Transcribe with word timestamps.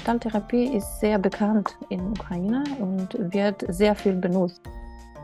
Gestalttherapie 0.00 0.64
ist 0.64 0.98
sehr 0.98 1.18
bekannt 1.18 1.76
in 1.90 2.00
Ukraine 2.00 2.64
und 2.78 3.14
wird 3.34 3.66
sehr 3.68 3.94
viel 3.94 4.14
benutzt. 4.14 4.62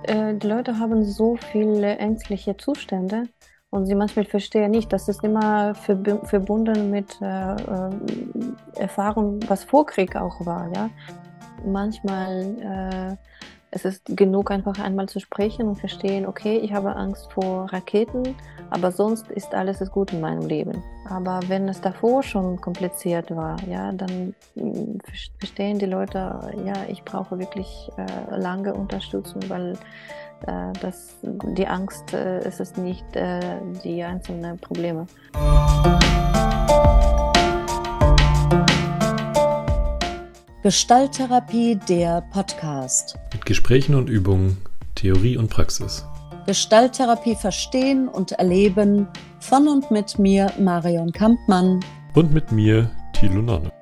Äh, 0.03 0.35
die 0.35 0.47
Leute 0.47 0.79
haben 0.79 1.03
so 1.03 1.39
viele 1.51 1.97
ängstliche 1.97 2.59
Zustände 2.59 3.23
und 3.71 3.87
sie 3.87 3.95
manchmal 3.95 4.27
verstehen 4.27 4.73
nicht, 4.73 4.93
dass 4.93 5.09
es 5.09 5.21
immer 5.21 5.75
verbunden 5.75 6.91
mit 6.91 7.19
äh, 7.23 7.55
äh, 7.55 7.91
Erfahrung, 8.75 9.41
was 9.49 9.65
vor 9.65 9.87
Krieg 9.87 10.15
auch 10.15 10.45
war. 10.45 10.71
Ja? 10.75 10.91
Manchmal 11.65 13.17
es 13.71 13.85
ist 13.85 14.17
genug, 14.17 14.51
einfach 14.51 14.79
einmal 14.79 15.09
zu 15.09 15.21
sprechen 15.21 15.69
und 15.69 15.77
verstehen, 15.77 16.27
okay, 16.27 16.59
ich 16.59 16.73
habe 16.73 16.95
Angst 16.97 17.33
vor 17.33 17.73
Raketen, 17.73 18.35
aber 18.71 18.91
sonst 18.91 19.31
ist 19.31 19.55
alles 19.55 19.79
gut 19.91 20.13
in 20.13 20.21
meinem 20.21 20.47
Leben. 20.47 20.83
Aber 21.09 21.41
wenn 21.49 21.69
es 21.69 21.81
davor 21.81 22.23
schon 22.23 22.61
kompliziert 22.61 23.35
war, 23.35 23.57
ja, 23.69 23.93
dann 23.93 24.35
mm, 24.55 24.99
verstehen 25.39 25.79
die 25.79 25.87
Leute, 25.87 26.19
ja, 26.65 26.75
ich 26.89 27.03
brauche 27.03 27.39
wirklich 27.39 27.91
äh, 27.97 28.37
lange 28.37 28.75
Unterstützung, 28.75 29.43
weil 29.49 29.73
äh, 30.47 30.73
das, 30.81 31.17
die 31.23 31.67
Angst 31.67 32.13
äh, 32.13 32.47
ist 32.47 32.61
es 32.61 32.77
nicht 32.77 33.05
äh, 33.15 33.41
die 33.85 34.03
einzelnen 34.03 34.59
Probleme. 34.59 35.07
Gestalttherapie, 40.67 41.79
der 41.89 42.23
Podcast. 42.33 43.17
Mit 43.33 43.47
Gesprächen 43.47 43.95
und 43.95 44.11
Übungen, 44.11 44.57
Theorie 44.97 45.37
und 45.37 45.49
Praxis. 45.49 46.05
Gestalttherapie 46.49 47.37
verstehen 47.37 48.09
und 48.09 48.33
erleben 48.33 49.07
von 49.39 49.69
und 49.69 49.93
mit 49.93 50.19
mir, 50.19 50.53
Marion 50.59 51.13
Kampmann. 51.13 51.85
Und 52.15 52.35
mit 52.35 52.51
mir, 52.51 52.91
Thilo 53.13 53.43
Nonne. 53.43 53.76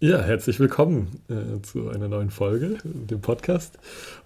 Ja, 0.00 0.22
herzlich 0.22 0.60
willkommen 0.60 1.08
äh, 1.28 1.60
zu 1.60 1.88
einer 1.88 2.06
neuen 2.06 2.30
Folge, 2.30 2.78
dem 2.84 3.20
Podcast. 3.20 3.80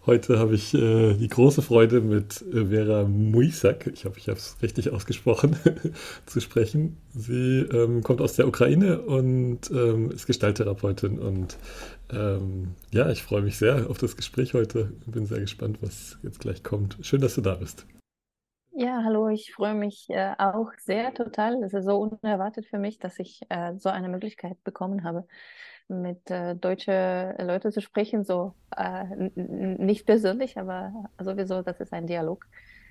Heute 0.05 0.39
habe 0.39 0.55
ich 0.55 0.75
äh, 0.75 1.15
die 1.15 1.29
große 1.29 1.63
Freude, 1.63 2.03
mit 2.03 2.45
äh, 2.53 2.67
Vera 2.67 3.05
Muisak, 3.05 3.87
ich 3.87 4.05
hoffe, 4.05 4.19
ich 4.19 4.29
habe 4.29 4.37
es 4.39 4.59
richtig 4.61 4.93
ausgesprochen, 4.93 5.57
zu 6.27 6.41
sprechen. 6.43 6.99
Sie 7.15 7.61
ähm, 7.61 8.03
kommt 8.03 8.21
aus 8.21 8.35
der 8.35 8.49
Ukraine 8.49 9.01
und 9.01 9.71
ähm, 9.71 10.11
ist 10.11 10.27
Gestalttherapeutin. 10.27 11.19
Und 11.19 11.57
ähm, 12.11 12.75
ja, 12.91 13.11
ich 13.11 13.23
freue 13.23 13.41
mich 13.41 13.57
sehr 13.57 13.89
auf 13.89 13.97
das 13.97 14.15
Gespräch 14.15 14.53
heute. 14.53 14.93
Bin 15.07 15.25
sehr 15.25 15.41
gespannt, 15.41 15.79
was 15.81 16.19
jetzt 16.23 16.41
gleich 16.41 16.63
kommt. 16.63 16.99
Schön, 17.01 17.23
dass 17.23 17.35
du 17.37 17.41
da 17.41 17.55
bist. 17.55 17.87
Ja, 18.75 19.03
hallo, 19.05 19.29
ich 19.29 19.53
freue 19.53 19.75
mich 19.75 20.09
äh, 20.09 20.35
auch 20.39 20.71
sehr 20.79 21.13
total. 21.13 21.63
Es 21.63 21.75
ist 21.75 21.85
so 21.85 21.99
unerwartet 21.99 22.67
für 22.67 22.79
mich, 22.79 22.99
dass 22.99 23.19
ich 23.19 23.43
äh, 23.51 23.75
so 23.77 23.91
eine 23.91 24.09
Möglichkeit 24.09 24.63
bekommen 24.65 25.05
habe, 25.05 25.27
mit 25.89 26.31
äh, 26.31 26.57
deutschen 26.57 27.37
Leuten 27.47 27.71
zu 27.71 27.83
sprechen. 27.83 28.25
So 28.25 28.55
äh, 28.75 29.05
nicht 29.37 30.07
persönlich, 30.07 30.57
aber 30.59 30.93
sowieso, 31.21 31.61
das 31.61 31.81
ist 31.81 31.93
ein 31.93 32.07
Dialog. 32.07 32.47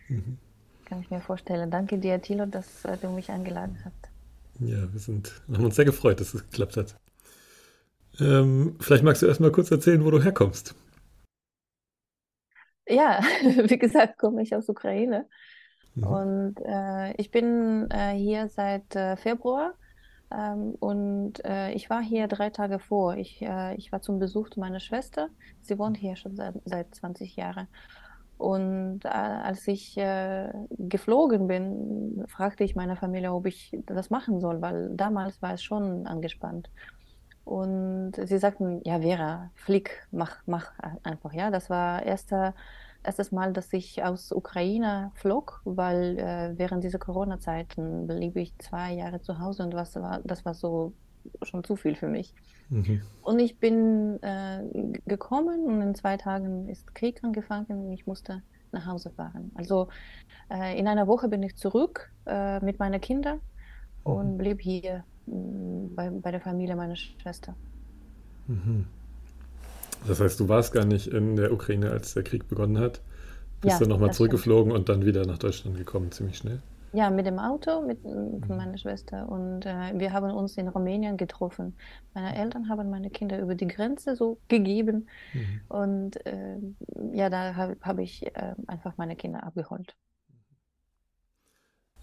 Mhm. 0.07 0.37
Kann 0.85 1.01
ich 1.01 1.09
mir 1.09 1.21
vorstellen. 1.21 1.71
Danke 1.71 1.97
dir, 1.97 2.21
Thilo, 2.21 2.45
dass 2.45 2.85
äh, 2.85 2.97
du 2.97 3.09
mich 3.09 3.31
eingeladen 3.31 3.79
hast. 3.83 4.11
Ja, 4.59 4.91
wir 4.93 4.99
sind, 4.99 5.41
haben 5.51 5.65
uns 5.65 5.75
sehr 5.75 5.85
gefreut, 5.85 6.19
dass 6.19 6.35
es 6.35 6.43
geklappt 6.43 6.77
hat. 6.77 6.95
Ähm, 8.19 8.75
vielleicht 8.79 9.03
magst 9.03 9.23
du 9.23 9.25
erst 9.25 9.39
mal 9.39 9.51
kurz 9.51 9.71
erzählen, 9.71 10.05
wo 10.05 10.11
du 10.11 10.21
herkommst. 10.21 10.75
Ja, 12.87 13.21
wie 13.41 13.79
gesagt, 13.79 14.17
komme 14.19 14.43
ich 14.43 14.53
aus 14.55 14.69
Ukraine. 14.69 15.27
Mhm. 15.95 16.03
Und 16.03 16.55
äh, 16.65 17.13
ich 17.13 17.31
bin 17.31 17.89
äh, 17.91 18.13
hier 18.13 18.47
seit 18.49 18.95
äh, 18.95 19.15
Februar 19.17 19.73
ähm, 20.31 20.75
und 20.79 21.43
äh, 21.43 21.71
ich 21.73 21.89
war 21.89 22.01
hier 22.01 22.27
drei 22.27 22.49
Tage 22.49 22.79
vor. 22.79 23.15
Ich, 23.15 23.41
äh, 23.41 23.75
ich 23.75 23.91
war 23.91 24.01
zum 24.01 24.19
Besuch 24.19 24.49
meiner 24.55 24.79
Schwester. 24.79 25.29
Sie 25.61 25.77
wohnt 25.77 25.97
hier 25.97 26.15
schon 26.15 26.35
seit, 26.35 26.55
seit 26.65 26.93
20 26.95 27.35
Jahren. 27.35 27.67
Und 28.37 29.05
äh, 29.05 29.09
als 29.09 29.67
ich 29.67 29.99
geflogen 30.79 31.45
bin, 31.45 32.23
fragte 32.27 32.63
ich 32.63 32.75
meine 32.75 32.95
Familie, 32.95 33.31
ob 33.33 33.45
ich 33.45 33.77
das 33.85 34.09
machen 34.09 34.39
soll, 34.39 34.63
weil 34.63 34.89
damals 34.95 35.39
war 35.43 35.53
es 35.53 35.61
schon 35.61 36.07
angespannt. 36.07 36.71
Und 37.45 38.13
sie 38.15 38.39
sagten, 38.39 38.81
ja, 38.83 38.99
Vera, 38.99 39.51
flieg, 39.53 40.07
mach, 40.11 40.37
mach 40.47 40.71
einfach, 41.03 41.33
ja. 41.33 41.51
Das 41.51 41.69
war 41.69 42.01
erster 42.01 42.55
erstes 43.03 43.31
Mal, 43.31 43.53
dass 43.53 43.71
ich 43.73 44.03
aus 44.03 44.31
Ukraine 44.31 45.11
flog, 45.15 45.61
weil 45.65 46.17
äh, 46.17 46.57
während 46.57 46.83
dieser 46.83 46.99
Corona-Zeiten 46.99 48.07
blieb 48.07 48.35
ich 48.35 48.57
zwei 48.57 48.93
Jahre 48.93 49.21
zu 49.21 49.39
Hause 49.39 49.63
und 49.63 49.73
was 49.73 49.95
war, 49.95 50.21
das 50.23 50.45
war 50.45 50.53
so 50.53 50.93
schon 51.43 51.63
zu 51.63 51.75
viel 51.75 51.95
für 51.95 52.07
mich. 52.07 52.33
Mhm. 52.69 53.01
Und 53.21 53.39
ich 53.39 53.59
bin 53.59 54.21
äh, 54.23 54.63
gekommen 55.05 55.65
und 55.65 55.81
in 55.81 55.95
zwei 55.95 56.17
Tagen 56.17 56.67
ist 56.69 56.95
Krieg 56.95 57.23
angefangen 57.23 57.85
und 57.85 57.91
ich 57.91 58.07
musste 58.07 58.41
nach 58.71 58.85
Hause 58.85 59.09
fahren. 59.09 59.51
Also 59.55 59.89
äh, 60.49 60.79
in 60.79 60.87
einer 60.87 61.07
Woche 61.07 61.27
bin 61.27 61.43
ich 61.43 61.55
zurück 61.55 62.11
äh, 62.25 62.59
mit 62.63 62.79
meinen 62.79 63.01
Kindern 63.01 63.39
mhm. 64.05 64.11
und 64.11 64.37
blieb 64.37 64.61
hier 64.61 65.03
mm, 65.25 65.95
bei, 65.95 66.09
bei 66.09 66.31
der 66.31 66.41
Familie 66.41 66.75
meiner 66.75 66.95
Schwester. 66.95 67.55
Mhm. 68.47 68.87
Das 70.07 70.19
heißt, 70.19 70.39
du 70.39 70.49
warst 70.49 70.73
gar 70.73 70.85
nicht 70.85 71.07
in 71.07 71.35
der 71.35 71.51
Ukraine, 71.51 71.91
als 71.91 72.13
der 72.13 72.23
Krieg 72.23 72.47
begonnen 72.47 72.79
hat. 72.79 73.01
Bist 73.61 73.73
ja, 73.73 73.79
dann 73.79 73.89
nochmal 73.89 74.11
zurückgeflogen 74.11 74.71
stimmt. 74.71 74.89
und 74.89 74.89
dann 74.89 75.05
wieder 75.05 75.25
nach 75.25 75.37
Deutschland 75.37 75.77
gekommen, 75.77 76.11
ziemlich 76.11 76.37
schnell. 76.37 76.61
Ja, 76.93 77.09
mit 77.09 77.25
dem 77.25 77.39
Auto 77.39 77.81
mit, 77.81 78.01
von 78.01 78.41
mhm. 78.41 78.57
meiner 78.57 78.77
Schwester. 78.77 79.29
Und 79.29 79.65
äh, 79.65 79.97
wir 79.97 80.11
haben 80.11 80.31
uns 80.31 80.57
in 80.57 80.67
Rumänien 80.67 81.15
getroffen. 81.15 81.77
Meine 82.13 82.35
Eltern 82.35 82.67
haben 82.67 82.89
meine 82.89 83.09
Kinder 83.09 83.39
über 83.39 83.55
die 83.55 83.67
Grenze 83.67 84.15
so 84.15 84.39
gegeben. 84.49 85.07
Mhm. 85.33 85.61
Und 85.69 86.25
äh, 86.25 86.57
ja, 87.13 87.29
da 87.29 87.55
habe 87.55 87.77
hab 87.81 87.99
ich 87.99 88.25
äh, 88.35 88.55
einfach 88.67 88.97
meine 88.97 89.15
Kinder 89.15 89.43
abgeholt. 89.43 89.95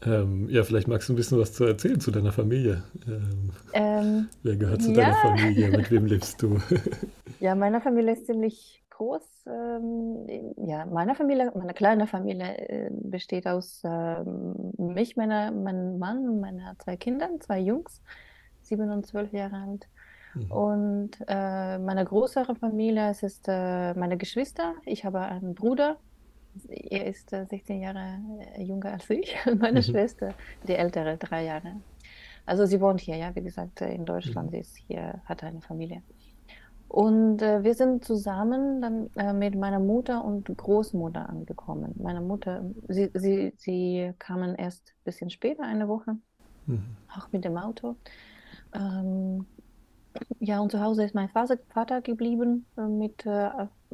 Ähm, 0.04 0.48
ja, 0.48 0.62
vielleicht 0.62 0.86
magst 0.86 1.08
du 1.08 1.12
ein 1.12 1.16
bisschen 1.16 1.38
was 1.38 1.52
zu 1.52 1.64
erzählen 1.64 1.98
zu 2.00 2.10
deiner 2.10 2.30
Familie. 2.30 2.84
Ähm, 3.06 3.50
ähm, 3.72 4.28
wer 4.44 4.56
gehört 4.56 4.82
zu 4.82 4.92
ja. 4.92 5.10
deiner 5.10 5.16
Familie? 5.16 5.68
Mit 5.76 5.90
wem 5.90 6.06
lebst 6.06 6.40
du? 6.40 6.58
ja, 7.40 7.54
meine 7.56 7.80
Familie 7.80 8.12
ist 8.12 8.26
ziemlich 8.26 8.84
groß. 8.90 9.46
Ähm, 9.46 10.54
ja, 10.66 10.86
meine 10.86 11.16
Familie, 11.16 11.50
meine 11.54 11.74
kleine 11.74 12.06
Familie 12.06 12.58
äh, 12.68 12.90
besteht 12.92 13.46
aus 13.48 13.82
ähm, 13.84 14.72
mich, 14.78 15.16
meiner, 15.16 15.50
meinem 15.50 15.98
Mann 15.98 16.28
und 16.28 16.40
meinen 16.40 16.62
zwei 16.78 16.96
Kindern, 16.96 17.40
zwei 17.40 17.58
Jungs, 17.58 18.00
sieben 18.62 18.90
und 18.90 19.04
zwölf 19.04 19.32
Jahre 19.32 19.56
alt. 19.56 19.88
Mhm. 20.34 20.50
Und 20.52 21.10
äh, 21.26 21.78
meine 21.78 22.04
größere 22.04 22.54
Familie, 22.54 23.10
es 23.10 23.24
ist 23.24 23.46
äh, 23.48 23.94
meine 23.94 24.16
Geschwister. 24.16 24.74
Ich 24.84 25.04
habe 25.04 25.20
einen 25.20 25.54
Bruder, 25.54 25.96
er 26.66 27.06
ist 27.06 27.30
16 27.30 27.76
äh, 27.76 27.82
Jahre 27.82 28.20
äh, 28.56 28.62
jünger 28.62 28.92
als 28.92 29.08
ich 29.10 29.36
meine 29.58 29.80
mhm. 29.80 29.84
Schwester, 29.84 30.34
die 30.66 30.74
ältere, 30.74 31.16
drei 31.16 31.44
Jahre. 31.44 31.80
Also 32.48 32.64
sie 32.64 32.80
wohnt 32.80 33.00
hier, 33.00 33.16
ja, 33.16 33.34
wie 33.34 33.42
gesagt, 33.42 33.82
äh, 33.82 33.92
in 33.92 34.06
Deutschland. 34.06 34.48
Mhm. 34.48 34.52
Sie 34.52 34.60
ist 34.60 34.76
hier, 34.76 35.20
hat 35.26 35.44
eine 35.44 35.60
Familie. 35.60 36.02
Und 36.88 37.42
äh, 37.42 37.62
wir 37.62 37.74
sind 37.74 38.04
zusammen 38.04 38.80
dann 38.80 39.10
äh, 39.16 39.34
mit 39.34 39.54
meiner 39.54 39.78
Mutter 39.78 40.24
und 40.24 40.46
Großmutter 40.46 41.28
angekommen. 41.28 41.94
Meine 42.02 42.22
Mutter, 42.22 42.64
sie, 42.88 43.10
sie, 43.12 43.52
sie 43.58 44.14
kamen 44.18 44.54
erst 44.54 44.88
ein 44.88 45.04
bisschen 45.04 45.28
später, 45.28 45.64
eine 45.64 45.88
Woche, 45.88 46.16
mhm. 46.64 46.96
auch 47.14 47.30
mit 47.32 47.44
dem 47.44 47.58
Auto. 47.58 47.96
Ähm, 48.72 49.44
ja, 50.40 50.60
und 50.60 50.72
zu 50.72 50.80
Hause 50.80 51.04
ist 51.04 51.14
mein 51.14 51.28
Vater 51.28 52.00
geblieben 52.00 52.64
äh, 52.78 52.86
mit 52.86 53.22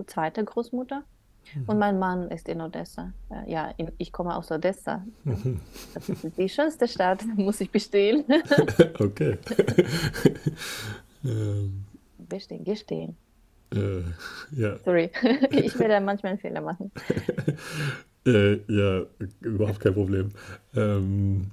zweiter 0.06 0.44
Großmutter. 0.44 1.02
Mhm. 1.54 1.64
Und 1.66 1.78
mein 1.78 1.98
Mann 1.98 2.30
ist 2.30 2.48
in 2.48 2.60
Odessa. 2.60 3.12
Äh, 3.30 3.50
ja, 3.50 3.74
in, 3.76 3.90
ich 3.98 4.12
komme 4.12 4.34
aus 4.36 4.50
Odessa. 4.50 5.04
Mhm. 5.24 5.60
Das 5.94 6.08
ist 6.08 6.38
die 6.38 6.48
schönste 6.48 6.88
Stadt, 6.88 7.24
muss 7.36 7.60
ich 7.60 7.70
bestehen. 7.70 8.24
okay. 8.98 9.38
ähm. 11.24 11.84
Bestehen, 12.18 12.64
gestehen. 12.64 13.16
Äh, 13.72 14.02
ja. 14.52 14.78
Sorry, 14.84 15.10
ich 15.50 15.78
werde 15.78 16.04
manchmal 16.04 16.32
einen 16.32 16.38
Fehler 16.38 16.60
machen. 16.60 16.90
äh, 18.26 18.54
ja, 18.72 19.04
überhaupt 19.40 19.80
kein 19.80 19.94
Problem. 19.94 20.30
Ähm, 20.74 21.50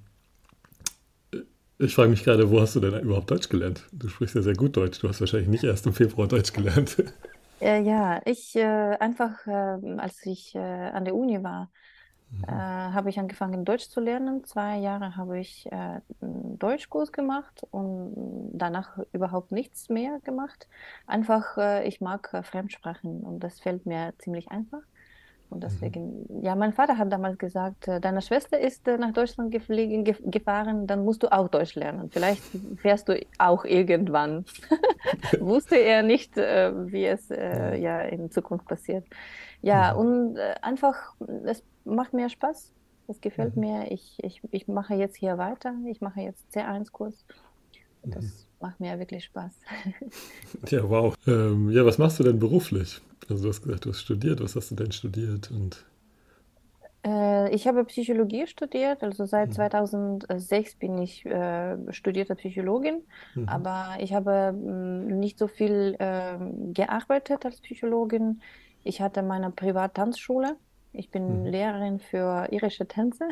ich 1.80 1.96
frage 1.96 2.12
mich 2.12 2.24
gerade, 2.24 2.50
wo 2.52 2.62
hast 2.62 2.76
du 2.76 2.80
denn 2.80 3.00
überhaupt 3.00 3.32
Deutsch 3.32 3.50
gelernt? 3.50 3.84
Du 3.92 4.08
sprichst 4.08 4.36
ja 4.36 4.44
sehr 4.44 4.54
gut 4.54 4.78
Deutsch. 4.78 5.00
Du 5.00 5.10
hast 5.10 5.20
wahrscheinlich 5.20 5.50
nicht 5.50 5.64
erst 5.64 5.88
im 5.88 5.94
Februar 5.94 6.28
Deutsch 6.28 6.54
gelernt. 6.54 6.98
Äh, 7.62 7.82
ja, 7.84 8.22
ich 8.26 8.56
äh, 8.56 8.62
einfach, 9.00 9.46
äh, 9.48 9.52
als 10.00 10.26
ich 10.26 10.56
äh, 10.56 10.60
an 10.60 11.06
der 11.06 11.16
Uni 11.16 11.44
war, 11.44 11.72
mhm. 12.30 12.44
Äh, 12.48 12.52
habe 12.52 13.10
ich 13.10 13.20
angefangen, 13.20 13.66
Deutsch 13.66 13.90
zu 13.90 14.00
lernen. 14.02 14.44
Zwei 14.46 14.78
Jahre 14.80 15.16
habe 15.18 15.40
ich 15.40 15.68
äh, 15.72 16.02
einen 16.22 16.60
Deutschkurs 16.60 17.12
gemacht 17.14 17.64
und 17.72 18.52
danach 18.54 18.98
überhaupt 19.14 19.52
nichts 19.52 19.90
mehr 19.90 20.20
gemacht. 20.22 20.68
Einfach, 21.08 21.58
ich 21.86 22.02
mag 22.02 22.30
Fremdsprachen 22.46 23.22
und 23.22 23.42
das 23.42 23.60
fällt 23.62 23.86
mir 23.86 24.14
ziemlich 24.20 24.50
einfach. 24.52 24.82
Und 25.52 25.58
mhm. 25.58 25.62
deswegen, 25.62 26.26
mhm. 26.28 26.44
ja, 26.44 26.56
mein 26.56 26.74
Vater 26.74 26.98
hat 26.98 27.12
damals 27.12 27.38
gesagt, 27.38 27.88
äh, 27.88 28.00
deine 28.00 28.22
Schwester 28.22 28.58
ist 28.60 28.88
äh, 28.88 28.98
nach 28.98 29.14
Deutschland 29.14 29.52
gefliegen, 29.52 30.04
ge 30.04 30.16
gefahren, 30.24 30.88
dann 30.88 31.04
musst 31.04 31.22
du 31.24 31.32
auch 31.32 31.50
Deutsch 31.50 31.76
lernen. 31.76 32.10
Vielleicht 32.10 32.42
fährst 32.78 33.10
du 33.10 33.20
auch 33.38 33.66
irgendwann. 33.66 34.46
Wusste 35.40 35.76
er 35.76 36.02
nicht, 36.04 36.38
äh, 36.38 36.72
wie 36.92 37.06
es 37.06 37.30
ja 37.30 38.02
in 38.02 38.32
Zukunft 38.32 38.66
passiert. 38.66 39.06
Ja, 39.62 39.94
mhm. 39.94 40.00
und 40.00 40.40
einfach, 40.62 41.14
es 41.46 41.64
macht 41.86 42.14
mir 42.14 42.30
Spaß. 42.30 42.72
Es 43.08 43.20
gefällt 43.20 43.56
mhm. 43.56 43.62
mir. 43.62 43.92
Ich, 43.92 44.18
ich, 44.24 44.42
ich 44.52 44.68
mache 44.68 44.96
jetzt 44.96 45.18
hier 45.18 45.38
weiter. 45.38 45.74
Ich 45.86 46.02
mache 46.02 46.22
jetzt 46.22 46.46
C1-Kurs. 46.56 47.26
Das 48.04 48.24
mhm. 48.24 48.32
Macht 48.62 48.80
mir 48.80 48.98
wirklich 49.00 49.26
Spaß. 49.26 49.52
ja, 50.70 50.90
wow. 50.90 51.16
Ähm, 51.28 51.70
ja, 51.72 51.86
was 51.86 51.98
machst 51.98 52.20
du 52.20 52.24
denn 52.24 52.40
beruflich? 52.40 53.02
Also 53.30 53.44
du 53.44 53.50
hast 53.50 53.62
gesagt, 53.62 53.86
du 53.86 53.90
hast 53.90 54.02
studiert. 54.02 54.42
Was 54.42 54.56
hast 54.56 54.72
du 54.72 54.76
denn 54.76 54.92
studiert? 54.92 55.52
Und 55.52 55.86
äh, 57.06 57.54
ich 57.54 57.68
habe 57.68 57.84
Psychologie 57.86 58.46
studiert, 58.48 59.04
also 59.04 59.26
seit 59.26 59.50
mhm. 59.50 59.54
2006 59.54 60.76
bin 60.76 60.98
ich 61.00 61.26
äh, 61.26 61.78
studierte 61.92 62.36
Psychologin, 62.36 63.02
mhm. 63.34 63.48
aber 63.48 63.98
ich 64.00 64.14
habe 64.14 64.54
mh, 64.54 64.62
mm, 64.62 65.20
nicht 65.20 65.40
so 65.40 65.48
viel 65.48 65.96
äh, 65.98 66.38
gearbeitet 66.74 67.46
als 67.46 67.62
Psychologin. 67.62 68.42
Ich 68.84 69.02
hatte 69.02 69.24
meine 69.24 69.52
Privattanzschule 69.52 70.58
ich 70.94 71.10
bin 71.10 71.42
mhm. 71.42 71.46
Lehrerin 71.46 72.00
für 72.00 72.48
irische 72.52 72.88
Tänze. 72.88 73.28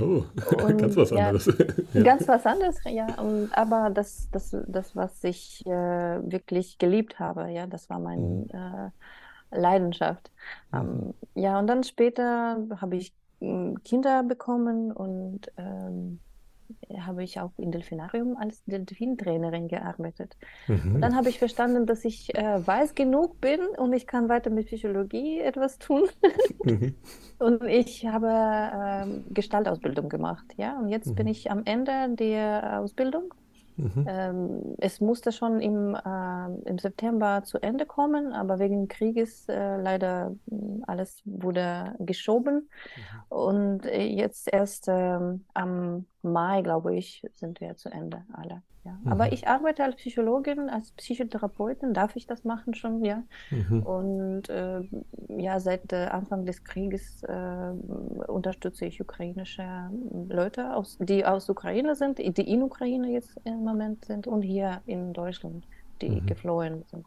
Oh, 0.00 0.24
und, 0.64 0.78
ganz 0.78 0.96
was 0.96 1.12
anderes. 1.12 1.46
Ja, 1.92 2.02
ganz 2.02 2.28
was 2.28 2.46
anderes, 2.46 2.78
ja. 2.84 3.06
Und, 3.20 3.50
aber 3.52 3.90
das, 3.90 4.28
das, 4.30 4.56
das, 4.66 4.94
was 4.94 5.24
ich 5.24 5.64
äh, 5.66 5.70
wirklich 5.70 6.78
geliebt 6.78 7.18
habe, 7.18 7.50
ja, 7.50 7.66
das 7.66 7.90
war 7.90 7.98
meine 7.98 8.22
mhm. 8.22 8.46
äh, 8.52 9.58
Leidenschaft. 9.58 10.30
Mhm. 10.72 10.78
Ähm, 10.78 11.14
ja, 11.34 11.58
und 11.58 11.66
dann 11.66 11.82
später 11.82 12.58
habe 12.80 12.96
ich 12.96 13.12
hm, 13.40 13.82
Kinder 13.82 14.22
bekommen 14.22 14.92
und 14.92 15.52
ähm, 15.56 16.20
habe 17.00 17.24
ich 17.24 17.40
auch 17.40 17.52
im 17.58 17.70
Delfinarium 17.70 18.36
als 18.36 18.62
Delfintrainerin 18.64 19.68
gearbeitet. 19.68 20.36
Mhm. 20.66 21.00
Dann 21.00 21.16
habe 21.16 21.28
ich 21.28 21.38
verstanden, 21.38 21.86
dass 21.86 22.04
ich 22.04 22.34
äh, 22.34 22.66
weiß 22.66 22.94
genug 22.94 23.40
bin 23.40 23.60
und 23.76 23.92
ich 23.92 24.06
kann 24.06 24.28
weiter 24.28 24.50
mit 24.50 24.66
Psychologie 24.66 25.40
etwas 25.40 25.78
tun. 25.78 26.08
mhm. 26.64 26.94
Und 27.38 27.64
ich 27.64 28.06
habe 28.06 28.28
äh, 28.28 29.32
Gestaltausbildung 29.34 30.08
gemacht, 30.08 30.46
ja. 30.56 30.78
Und 30.78 30.88
jetzt 30.88 31.08
mhm. 31.08 31.14
bin 31.16 31.26
ich 31.26 31.50
am 31.50 31.62
Ende 31.66 32.08
der 32.16 32.80
Ausbildung 32.80 33.34
Mhm. 33.76 34.06
Ähm, 34.08 34.74
es 34.78 35.00
musste 35.00 35.32
schon 35.32 35.60
im, 35.60 35.94
äh, 35.94 36.68
im 36.68 36.78
September 36.78 37.42
zu 37.44 37.58
Ende 37.58 37.86
kommen, 37.86 38.32
aber 38.32 38.58
wegen 38.58 38.88
Krieges 38.88 39.48
äh, 39.48 39.76
leider 39.76 40.34
hm, 40.48 40.82
alles 40.86 41.20
wurde 41.24 41.94
geschoben. 41.98 42.54
Mhm. 42.96 43.22
Und 43.28 43.86
äh, 43.86 44.04
jetzt 44.06 44.52
erst 44.52 44.86
ähm, 44.88 45.44
am 45.54 46.06
Mai, 46.22 46.62
glaube 46.62 46.96
ich, 46.96 47.22
sind 47.32 47.60
wir 47.60 47.76
zu 47.76 47.90
Ende 47.90 48.24
alle. 48.32 48.62
Ja. 48.86 48.98
Mhm. 49.02 49.12
Aber 49.12 49.32
ich 49.32 49.48
arbeite 49.48 49.82
als 49.82 49.96
Psychologin, 49.96 50.70
als 50.70 50.92
Psychotherapeutin, 50.92 51.92
darf 51.92 52.14
ich 52.14 52.26
das 52.26 52.44
machen 52.44 52.74
schon, 52.74 53.04
ja. 53.04 53.24
Mhm. 53.50 53.82
Und 53.82 54.48
äh, 54.48 54.80
ja, 55.28 55.58
seit 55.58 55.92
äh, 55.92 56.06
Anfang 56.06 56.46
des 56.46 56.62
Krieges 56.62 57.22
äh, 57.24 57.72
unterstütze 58.28 58.86
ich 58.86 59.00
ukrainische 59.00 59.90
Leute, 60.28 60.74
aus, 60.74 60.98
die 61.00 61.24
aus 61.24 61.48
Ukraine 61.48 61.96
sind, 61.96 62.18
die 62.18 62.48
in 62.48 62.62
Ukraine 62.62 63.10
jetzt 63.10 63.36
im 63.44 63.64
Moment 63.64 64.04
sind 64.04 64.28
und 64.28 64.42
hier 64.42 64.80
in 64.86 65.12
Deutschland, 65.12 65.66
die 66.00 66.20
mhm. 66.20 66.26
geflohen 66.26 66.84
sind. 66.90 67.06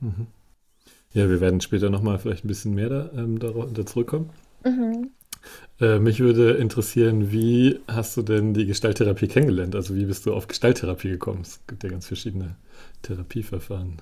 Mhm. 0.00 0.28
Ja, 1.12 1.28
wir 1.28 1.40
werden 1.40 1.60
später 1.60 1.90
nochmal 1.90 2.18
vielleicht 2.18 2.44
ein 2.44 2.48
bisschen 2.48 2.74
mehr 2.74 2.88
da, 2.88 3.10
ähm, 3.14 3.38
da, 3.40 3.50
da 3.50 3.84
zurückkommen. 3.84 4.30
Mhm. 4.64 5.10
Äh, 5.80 5.98
mich 5.98 6.20
würde 6.20 6.52
interessieren, 6.52 7.30
wie 7.32 7.80
hast 7.86 8.16
du 8.16 8.22
denn 8.22 8.54
die 8.54 8.66
Gestalttherapie 8.66 9.28
kennengelernt? 9.28 9.74
Also 9.74 9.94
wie 9.94 10.06
bist 10.06 10.26
du 10.26 10.34
auf 10.34 10.48
Gestalttherapie 10.48 11.10
gekommen? 11.10 11.42
Es 11.42 11.60
gibt 11.66 11.84
ja 11.84 11.90
ganz 11.90 12.06
verschiedene 12.06 12.56
Therapieverfahren. 13.02 14.00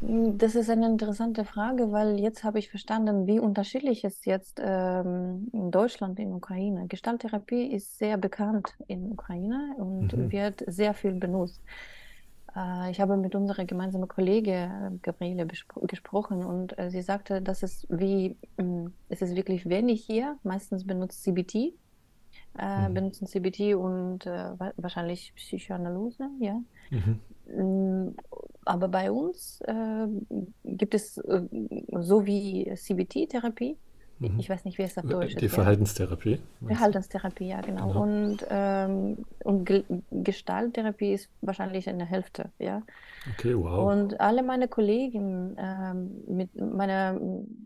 Das 0.00 0.54
ist 0.54 0.68
eine 0.68 0.86
interessante 0.86 1.46
Frage, 1.46 1.90
weil 1.90 2.18
jetzt 2.18 2.44
habe 2.44 2.58
ich 2.58 2.68
verstanden, 2.68 3.26
wie 3.26 3.40
unterschiedlich 3.40 4.04
es 4.04 4.26
jetzt 4.26 4.60
ähm, 4.62 5.48
in 5.52 5.70
Deutschland, 5.70 6.18
in 6.18 6.32
Ukraine. 6.34 6.86
Gestalttherapie 6.88 7.72
ist 7.72 7.98
sehr 7.98 8.18
bekannt 8.18 8.74
in 8.86 9.10
Ukraine 9.10 9.74
und 9.78 10.14
mhm. 10.14 10.30
wird 10.30 10.62
sehr 10.66 10.92
viel 10.92 11.12
benutzt. 11.12 11.62
Äh, 12.56 12.90
ich 12.90 13.00
habe 13.00 13.16
mit 13.16 13.34
unserer 13.34 13.64
gemeinsamen 13.64 14.08
Kollegin 14.08 15.00
Gabriele 15.02 15.46
gesprochen 15.82 16.44
und 16.44 16.78
äh, 16.78 16.90
sie 16.90 17.02
sagte, 17.02 17.42
dass 17.42 17.62
es 17.62 17.86
wie, 17.90 18.36
mm, 18.56 18.86
es 19.08 19.22
ist 19.22 19.36
wirklich 19.36 19.68
wenig 19.68 20.04
hier. 20.04 20.38
Meistens 20.42 20.86
benutzt 20.86 21.22
CBT, 21.22 21.74
äh, 22.58 22.88
mhm. 22.88 22.94
benutzen 22.94 23.26
CBT 23.26 23.74
und 23.74 24.26
äh, 24.26 24.50
wahrscheinlich 24.76 25.32
Psychoanalyse, 25.34 26.28
ja. 26.40 26.60
Mhm. 26.90 27.20
Mm, 27.46 28.16
aber 28.64 28.88
bei 28.88 29.10
uns 29.10 29.60
äh, 29.62 30.06
gibt 30.64 30.94
es 30.94 31.18
äh, 31.18 31.42
so 32.00 32.24
wie 32.24 32.72
CBT-Therapie, 32.74 33.76
Mhm. 34.18 34.38
Ich 34.38 34.48
weiß 34.48 34.64
nicht, 34.64 34.78
wie 34.78 34.82
es 34.82 34.96
auf 34.96 35.04
Deutsch 35.04 35.34
ist. 35.34 35.40
Die 35.40 35.48
Verhaltenstherapie. 35.48 36.38
Verhaltenstherapie, 36.64 37.48
ja, 37.48 37.60
genau. 37.60 37.88
genau. 37.88 38.02
Und, 38.02 38.46
ähm, 38.48 39.18
und 39.42 39.84
Gestalttherapie 40.10 41.12
ist 41.12 41.28
wahrscheinlich 41.40 41.88
eine 41.88 42.04
Hälfte, 42.04 42.50
ja. 42.58 42.82
Okay, 43.32 43.54
wow. 43.56 43.92
Und 43.92 44.20
alle 44.20 44.42
meine 44.42 44.68
Kollegen 44.68 45.56
ähm, 45.58 46.10
mit 46.28 46.54
meiner 46.54 47.18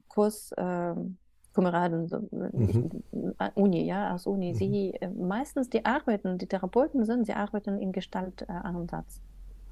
Kurskameraden, 0.08 1.18
ähm, 1.54 2.08
so, 2.08 2.28
mhm. 2.30 3.02
Uni, 3.54 3.84
ja, 3.84 4.14
aus 4.14 4.26
Uni, 4.26 4.52
mhm. 4.52 4.56
sie 4.56 4.94
äh, 5.00 5.08
meistens 5.08 5.68
die 5.68 5.84
arbeiten, 5.84 6.38
die 6.38 6.46
Therapeuten 6.46 7.04
sind, 7.04 7.26
sie 7.26 7.34
arbeiten 7.34 7.78
in 7.78 7.92
Gestaltansatz. 7.92 9.20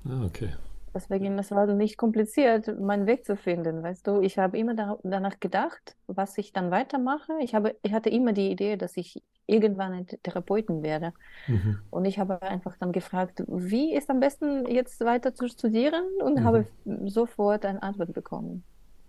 ah, 0.04 0.24
okay. 0.24 0.50
Deswegen, 0.96 1.38
es 1.38 1.50
war 1.50 1.66
nicht 1.66 1.98
kompliziert, 1.98 2.80
meinen 2.80 3.06
Weg 3.06 3.26
zu 3.26 3.36
finden, 3.36 3.82
weißt 3.82 4.06
du. 4.06 4.22
Ich 4.22 4.38
habe 4.38 4.56
immer 4.56 4.74
da, 4.74 4.96
danach 5.02 5.38
gedacht, 5.40 5.94
was 6.06 6.38
ich 6.38 6.54
dann 6.54 6.70
weitermache. 6.70 7.34
Ich, 7.40 7.54
habe, 7.54 7.76
ich 7.82 7.92
hatte 7.92 8.08
immer 8.08 8.32
die 8.32 8.50
Idee, 8.50 8.78
dass 8.78 8.96
ich 8.96 9.22
irgendwann 9.44 9.92
ein 9.92 10.06
Therapeuten 10.06 10.82
werde. 10.82 11.12
Mhm. 11.48 11.80
Und 11.90 12.06
ich 12.06 12.18
habe 12.18 12.40
einfach 12.40 12.78
dann 12.78 12.92
gefragt, 12.92 13.44
wie 13.46 13.94
ist 13.94 14.08
am 14.08 14.20
besten 14.20 14.66
jetzt 14.70 14.98
weiter 15.02 15.34
zu 15.34 15.48
studieren? 15.48 16.04
Und 16.24 16.36
mhm. 16.40 16.44
habe 16.44 16.66
sofort 17.04 17.66
eine 17.66 17.82
Antwort 17.82 18.14
bekommen. 18.14 18.64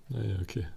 Ja, 0.09 0.21
ja, 0.23 0.35
okay. 0.41 0.67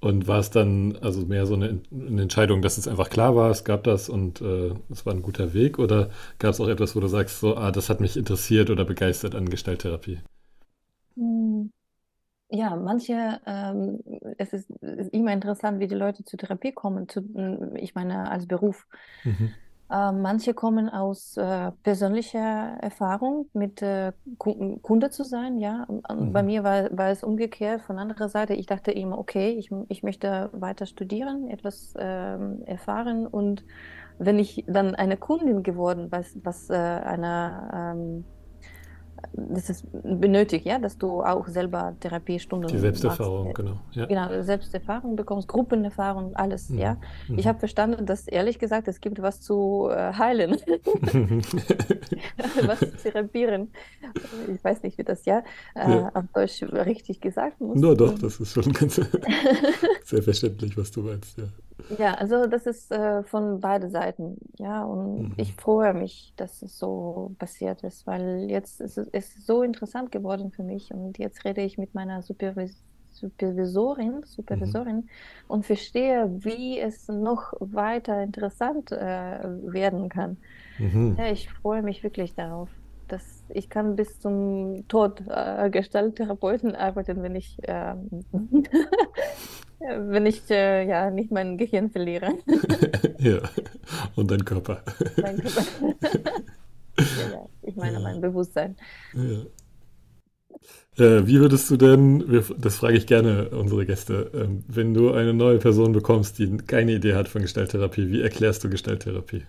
Und 0.00 0.26
war 0.26 0.38
es 0.38 0.50
dann 0.50 0.96
also 1.02 1.26
mehr 1.26 1.46
so 1.46 1.54
eine, 1.54 1.80
eine, 1.92 2.22
Entscheidung, 2.22 2.62
dass 2.62 2.78
es 2.78 2.88
einfach 2.88 3.10
klar 3.10 3.36
war, 3.36 3.50
es 3.50 3.64
gab 3.64 3.84
das 3.84 4.08
und 4.08 4.40
äh, 4.40 4.72
es 4.90 5.04
war 5.04 5.12
ein 5.12 5.22
guter 5.22 5.52
Weg? 5.52 5.78
Oder 5.78 6.10
gab 6.38 6.52
es 6.52 6.60
auch 6.60 6.68
etwas, 6.68 6.96
wo 6.96 7.00
du 7.00 7.06
sagst, 7.06 7.40
so, 7.40 7.56
ah, 7.56 7.70
das 7.70 7.90
hat 7.90 8.00
mich 8.00 8.16
interessiert 8.16 8.70
oder 8.70 8.84
begeistert 8.84 9.34
an 9.34 9.50
Gestalttherapie? 9.50 10.20
Hm. 11.16 11.70
Ja, 12.52 12.74
manche, 12.74 13.40
ähm, 13.46 14.00
es 14.38 14.52
ist, 14.52 14.70
ist, 14.80 15.12
immer 15.12 15.32
interessant, 15.32 15.78
wie 15.78 15.86
die 15.86 15.94
Leute 15.94 16.24
zur 16.24 16.38
Therapie 16.38 16.72
kommen, 16.72 17.08
zu, 17.08 17.20
ich 17.76 17.94
meine, 17.94 18.28
als 18.28 18.46
Beruf. 18.46 18.86
Mhm. 19.22 19.52
Äh, 19.90 20.12
manche 20.12 20.54
kommen 20.54 20.88
aus 20.88 21.36
äh, 21.36 21.72
persönlicher 21.82 22.76
Erfahrung, 22.80 23.48
mit 23.52 23.82
äh, 23.82 24.12
Kunde 24.38 25.10
zu 25.10 25.24
sein, 25.24 25.58
ja. 25.58 25.86
Mhm. 25.88 26.32
Bei 26.32 26.42
mir 26.42 26.62
war, 26.62 26.96
war 26.96 27.08
es 27.08 27.24
umgekehrt. 27.24 27.82
Von 27.82 27.98
anderer 27.98 28.28
Seite, 28.28 28.54
ich 28.54 28.66
dachte 28.66 28.92
immer, 28.92 29.18
okay, 29.18 29.50
ich, 29.50 29.70
ich 29.88 30.02
möchte 30.02 30.50
weiter 30.52 30.86
studieren, 30.86 31.48
etwas 31.48 31.94
ähm, 31.98 32.62
erfahren 32.66 33.26
und 33.26 33.64
wenn 34.18 34.38
ich 34.38 34.64
dann 34.68 34.94
eine 34.94 35.16
Kundin 35.16 35.62
geworden, 35.62 36.08
was, 36.10 36.36
was 36.44 36.68
äh, 36.68 36.74
eine 36.74 37.94
ähm, 37.96 38.24
das 39.32 39.70
ist 39.70 39.86
benötigt, 39.92 40.66
ja, 40.66 40.78
dass 40.78 40.98
du 40.98 41.22
auch 41.22 41.46
selber 41.48 41.94
Therapiestunden 42.00 42.68
Die 42.68 42.78
Selbsterfahrung, 42.78 43.44
machst. 43.44 43.56
genau. 43.56 43.80
Ja. 43.92 44.06
Genau, 44.06 44.42
Selbsterfahrung 44.42 45.16
bekommst, 45.16 45.48
Gruppenerfahrung, 45.48 46.34
alles, 46.36 46.70
mhm. 46.70 46.78
ja. 46.78 46.96
Mhm. 47.28 47.38
Ich 47.38 47.46
habe 47.46 47.58
verstanden, 47.58 48.06
dass 48.06 48.28
ehrlich 48.28 48.58
gesagt, 48.58 48.88
es 48.88 49.00
gibt 49.00 49.20
was 49.22 49.40
zu 49.40 49.88
äh, 49.90 50.12
heilen, 50.12 50.52
was 52.66 52.80
zu 52.80 52.96
therapieren. 53.02 53.72
Ich 54.52 54.62
weiß 54.62 54.82
nicht, 54.82 54.98
wie 54.98 55.04
das 55.04 55.24
ja, 55.24 55.42
äh, 55.74 55.90
ja. 55.90 56.10
auf 56.14 56.24
Deutsch 56.34 56.62
richtig 56.62 57.20
gesagt 57.20 57.60
muss. 57.60 57.78
Nur 57.78 57.96
doch, 57.96 58.18
das 58.18 58.40
ist 58.40 58.52
schon 58.52 58.72
ganz 58.72 58.96
sehr 60.04 60.22
verständlich, 60.22 60.76
was 60.76 60.90
du 60.90 61.02
meinst, 61.02 61.38
ja. 61.38 61.44
Ja, 61.98 62.14
also 62.14 62.46
das 62.46 62.66
ist 62.66 62.90
äh, 62.92 63.22
von 63.24 63.60
beiden 63.60 63.90
Seiten, 63.90 64.38
ja, 64.58 64.84
und 64.84 65.20
mhm. 65.20 65.34
ich 65.36 65.54
freue 65.54 65.94
mich, 65.94 66.32
dass 66.36 66.62
es 66.62 66.78
so 66.78 67.34
passiert 67.38 67.82
ist, 67.82 68.06
weil 68.06 68.46
jetzt 68.48 68.80
ist 68.80 68.98
es 69.12 69.46
so 69.46 69.62
interessant 69.62 70.12
geworden 70.12 70.50
für 70.50 70.62
mich 70.62 70.92
und 70.92 71.18
jetzt 71.18 71.44
rede 71.44 71.62
ich 71.62 71.78
mit 71.78 71.94
meiner 71.94 72.22
Supervis 72.22 72.82
Supervisorin, 73.12 74.22
Supervisorin 74.24 74.96
mhm. 74.96 75.08
und 75.48 75.66
verstehe, 75.66 76.30
wie 76.44 76.78
es 76.78 77.08
noch 77.08 77.52
weiter 77.60 78.22
interessant 78.22 78.92
äh, 78.92 78.96
werden 78.96 80.08
kann. 80.08 80.36
Mhm. 80.78 81.16
Ja, 81.18 81.30
ich 81.30 81.50
freue 81.50 81.82
mich 81.82 82.02
wirklich 82.02 82.34
darauf. 82.34 82.68
Dass 83.08 83.44
ich 83.48 83.68
kann 83.68 83.96
bis 83.96 84.20
zum 84.20 84.86
Tod 84.86 85.22
äh, 85.28 85.68
Gestalttherapeuten 85.70 86.76
arbeiten, 86.76 87.22
wenn 87.22 87.34
ich 87.34 87.58
ähm, 87.64 88.08
Wenn 89.80 90.26
ich 90.26 90.48
äh, 90.50 90.86
ja 90.86 91.10
nicht 91.10 91.30
mein 91.30 91.56
Gehirn 91.56 91.90
verliere. 91.90 92.34
ja, 93.18 93.38
und 94.14 94.30
dein 94.30 94.44
Körper. 94.44 94.82
Mein 95.20 95.38
Körper. 95.38 95.64
ja, 96.98 97.46
ich 97.62 97.76
meine 97.76 97.94
ja. 97.94 98.00
mein 98.00 98.20
Bewusstsein. 98.20 98.76
Ja. 99.14 99.42
Äh, 100.98 101.26
wie 101.26 101.40
würdest 101.40 101.70
du 101.70 101.76
denn, 101.76 102.42
das 102.58 102.76
frage 102.76 102.98
ich 102.98 103.06
gerne 103.06 103.48
unsere 103.50 103.86
Gäste, 103.86 104.30
ähm, 104.34 104.64
wenn 104.68 104.92
du 104.92 105.12
eine 105.12 105.32
neue 105.32 105.58
Person 105.58 105.92
bekommst, 105.92 106.38
die 106.38 106.58
keine 106.58 106.92
Idee 106.92 107.14
hat 107.14 107.28
von 107.28 107.40
Gestalttherapie, 107.40 108.10
wie 108.10 108.20
erklärst 108.20 108.62
du 108.64 108.68
Gestalttherapie? 108.68 109.44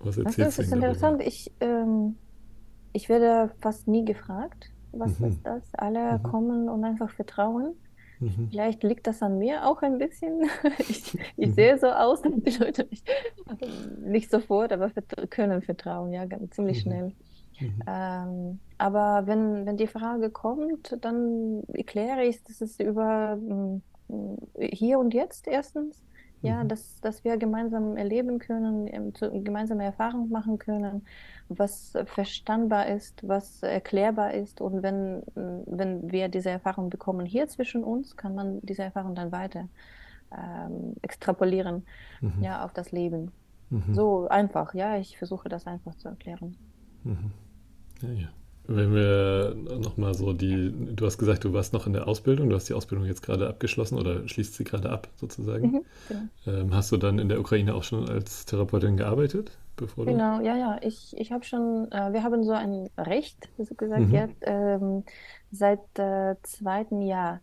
Was 0.00 0.18
erzählst 0.18 0.58
das 0.58 0.66
ist 0.66 0.72
interessant. 0.72 1.22
Ich, 1.22 1.50
ähm, 1.60 2.16
ich 2.92 3.08
werde 3.08 3.50
fast 3.60 3.88
nie 3.88 4.04
gefragt, 4.04 4.70
was 4.92 5.18
mhm. 5.18 5.28
ist 5.28 5.40
das? 5.44 5.62
Alle 5.72 6.18
mhm. 6.18 6.22
kommen 6.22 6.68
und 6.68 6.84
einfach 6.84 7.10
vertrauen. 7.10 7.74
Mhm. 8.20 8.48
Vielleicht 8.50 8.82
liegt 8.82 9.06
das 9.06 9.22
an 9.22 9.38
mir 9.38 9.66
auch 9.66 9.82
ein 9.82 9.98
bisschen. 9.98 10.48
ich, 10.78 11.18
ich 11.36 11.48
mhm. 11.48 11.52
sehe 11.52 11.78
so 11.78 11.88
aus, 11.88 12.22
dass 12.22 12.32
die 12.32 12.50
Leute 12.50 12.86
nicht, 12.90 13.06
nicht 14.00 14.30
sofort, 14.30 14.72
aber 14.72 14.90
können 15.30 15.62
vertrauen, 15.62 16.12
ja, 16.12 16.24
ganz, 16.24 16.54
ziemlich 16.54 16.78
mhm. 16.78 16.88
schnell. 16.88 17.12
Mhm. 17.60 17.82
Ähm, 17.86 18.58
aber 18.78 19.26
wenn, 19.26 19.66
wenn 19.66 19.76
die 19.76 19.86
Frage 19.86 20.30
kommt, 20.30 20.96
dann 21.00 21.62
erkläre 21.72 22.24
ich, 22.24 22.42
dass 22.42 22.60
es 22.60 22.80
über 22.80 23.36
mm, 23.36 23.80
hier 24.58 24.98
und 24.98 25.14
jetzt 25.14 25.46
erstens, 25.46 26.02
ja, 26.44 26.62
mhm. 26.62 26.68
dass, 26.68 27.00
dass 27.00 27.24
wir 27.24 27.36
gemeinsam 27.36 27.96
erleben 27.96 28.38
können, 28.38 29.12
gemeinsame 29.44 29.84
Erfahrungen 29.84 30.30
machen 30.30 30.58
können, 30.58 31.06
was 31.48 31.94
verstandbar 32.04 32.86
ist, 32.88 33.26
was 33.26 33.62
erklärbar 33.62 34.34
ist. 34.34 34.60
Und 34.60 34.82
wenn, 34.82 35.22
wenn 35.34 36.10
wir 36.12 36.28
diese 36.28 36.50
Erfahrung 36.50 36.90
bekommen 36.90 37.26
hier 37.26 37.48
zwischen 37.48 37.82
uns, 37.82 38.16
kann 38.16 38.34
man 38.34 38.60
diese 38.62 38.82
Erfahrung 38.82 39.14
dann 39.14 39.32
weiter 39.32 39.68
ähm, 40.36 40.94
extrapolieren, 41.02 41.84
mhm. 42.20 42.42
ja, 42.42 42.64
auf 42.64 42.72
das 42.72 42.92
Leben. 42.92 43.32
Mhm. 43.70 43.94
So 43.94 44.28
einfach, 44.28 44.74
ja, 44.74 44.96
ich 44.98 45.16
versuche 45.16 45.48
das 45.48 45.66
einfach 45.66 45.94
zu 45.94 46.08
erklären. 46.08 46.56
Mhm. 47.04 47.32
Ja, 48.02 48.10
ja. 48.10 48.28
Wenn 48.66 48.94
wir 48.94 49.54
nochmal 49.78 50.14
so 50.14 50.32
die, 50.32 50.72
du 50.72 51.04
hast 51.04 51.18
gesagt, 51.18 51.44
du 51.44 51.52
warst 51.52 51.74
noch 51.74 51.86
in 51.86 51.92
der 51.92 52.08
Ausbildung, 52.08 52.48
du 52.48 52.56
hast 52.56 52.68
die 52.68 52.72
Ausbildung 52.72 53.06
jetzt 53.06 53.22
gerade 53.22 53.46
abgeschlossen 53.46 53.98
oder 53.98 54.26
schließt 54.26 54.54
sie 54.54 54.64
gerade 54.64 54.88
ab 54.88 55.08
sozusagen. 55.16 55.70
Mhm, 55.70 55.84
genau. 56.08 56.58
ähm, 56.58 56.74
hast 56.74 56.90
du 56.90 56.96
dann 56.96 57.18
in 57.18 57.28
der 57.28 57.40
Ukraine 57.40 57.74
auch 57.74 57.82
schon 57.82 58.08
als 58.08 58.46
Therapeutin 58.46 58.96
gearbeitet? 58.96 59.58
Bevor 59.76 60.06
genau, 60.06 60.40
ja, 60.40 60.56
ja. 60.56 60.78
Ich, 60.82 61.14
ich 61.18 61.30
habe 61.30 61.44
schon, 61.44 61.90
äh, 61.90 62.12
wir 62.12 62.22
haben 62.22 62.42
so 62.44 62.52
ein 62.52 62.88
Recht, 62.96 63.50
so 63.58 63.74
gesagt, 63.74 64.08
mhm. 64.08 64.14
jetzt, 64.14 64.42
ähm, 64.42 65.04
seit 65.50 65.98
äh, 65.98 66.36
zweiten 66.42 67.02
Jahr 67.02 67.40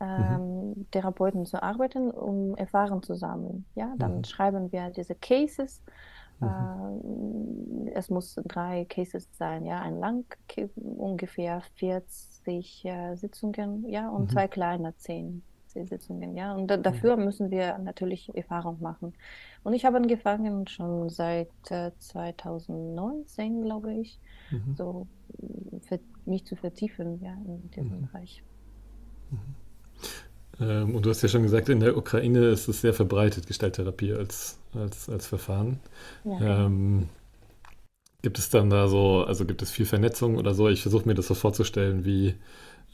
ähm, 0.00 0.70
mhm. 0.70 0.90
Therapeuten 0.90 1.46
zu 1.46 1.62
arbeiten, 1.62 2.10
um 2.10 2.56
Erfahrung 2.56 3.02
zu 3.02 3.14
sammeln. 3.14 3.64
Ja, 3.74 3.94
dann 3.96 4.18
mhm. 4.18 4.24
schreiben 4.24 4.72
wir 4.72 4.90
diese 4.90 5.14
Cases 5.14 5.80
Mhm. 6.42 7.88
Äh, 7.88 7.90
es 7.94 8.10
muss 8.10 8.34
drei 8.44 8.84
Cases 8.86 9.28
sein, 9.32 9.64
ja, 9.64 9.80
ein 9.80 9.98
lang, 9.98 10.24
ungefähr 10.76 11.62
40 11.76 12.84
äh, 12.84 13.14
Sitzungen, 13.16 13.88
ja, 13.88 14.08
und 14.08 14.24
mhm. 14.24 14.28
zwei 14.28 14.48
kleine, 14.48 14.96
zehn 14.96 15.42
Sitzungen, 15.66 16.36
ja. 16.36 16.54
Und 16.54 16.68
da, 16.68 16.76
mhm. 16.76 16.82
dafür 16.82 17.16
müssen 17.16 17.50
wir 17.50 17.78
natürlich 17.78 18.34
Erfahrung 18.34 18.80
machen. 18.80 19.14
Und 19.64 19.72
ich 19.74 19.84
habe 19.84 19.96
angefangen 19.96 20.66
schon 20.66 21.08
seit 21.08 21.48
äh, 21.70 21.92
2019, 21.98 23.62
glaube 23.62 23.94
ich, 23.94 24.18
mhm. 24.50 24.74
so 24.76 25.06
für 25.80 25.98
mich 26.26 26.44
zu 26.44 26.56
vertiefen, 26.56 27.20
ja, 27.22 27.32
in 27.46 27.70
diesem 27.70 27.98
mhm. 27.98 28.02
Bereich. 28.02 28.42
Ähm, 30.60 30.94
und 30.94 31.06
du 31.06 31.10
hast 31.10 31.22
ja 31.22 31.28
schon 31.28 31.42
gesagt, 31.42 31.68
in 31.68 31.80
der 31.80 31.96
Ukraine 31.96 32.46
ist 32.50 32.68
es 32.68 32.80
sehr 32.80 32.94
verbreitet, 32.94 33.46
Gestalttherapie 33.46 34.12
als, 34.12 34.58
als, 34.74 35.08
als 35.08 35.26
Verfahren. 35.26 35.80
Ja. 36.24 36.66
Ähm, 36.66 37.08
gibt 38.22 38.38
es 38.38 38.50
dann 38.50 38.70
da 38.70 38.88
so, 38.88 39.24
also 39.24 39.44
gibt 39.44 39.62
es 39.62 39.70
viel 39.70 39.86
Vernetzung 39.86 40.36
oder 40.36 40.54
so? 40.54 40.68
Ich 40.68 40.82
versuche 40.82 41.06
mir 41.06 41.14
das 41.14 41.26
so 41.26 41.34
vorzustellen, 41.34 42.04
wie, 42.04 42.34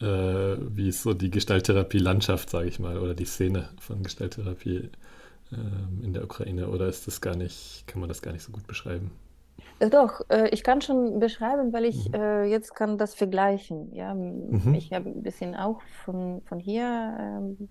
äh, 0.01 0.57
wie 0.59 0.89
ist 0.89 1.03
so 1.03 1.15
die 1.15 1.31
Gestalttherapie-Landschaft, 1.31 2.51
sage 2.51 2.69
ich 2.69 2.79
mal, 2.79 2.99
oder 2.99 3.15
die 3.15 3.27
Szene 3.27 3.69
von 3.81 4.03
Gestalttherapie 4.03 4.91
äh, 5.53 6.05
in 6.05 6.13
der 6.15 6.25
Ukraine. 6.25 6.69
Oder 6.69 6.89
ist 6.89 7.07
das 7.07 7.21
gar 7.21 7.37
nicht, 7.37 7.85
kann 7.87 8.01
man 8.01 8.09
das 8.09 8.23
gar 8.23 8.33
nicht 8.33 8.43
so 8.43 8.53
gut 8.53 8.67
beschreiben? 8.67 9.11
Äh, 9.79 9.91
doch, 9.91 10.21
äh, 10.29 10.49
ich 10.51 10.63
kann 10.63 10.81
schon 10.81 11.19
beschreiben, 11.19 11.73
weil 11.73 11.85
ich 11.85 12.09
mhm. 12.09 12.15
äh, 12.15 12.45
jetzt 12.45 12.75
kann 12.75 12.99
das 12.99 13.15
vergleichen. 13.15 13.95
Ja, 13.95 14.15
mhm. 14.15 14.75
ich 14.75 14.93
habe 14.93 15.09
ein 15.09 15.23
bisschen 15.23 15.55
auch 15.55 15.81
von, 16.05 16.43
von 16.47 16.59
hier, 16.59 17.17
ähm, 17.21 17.69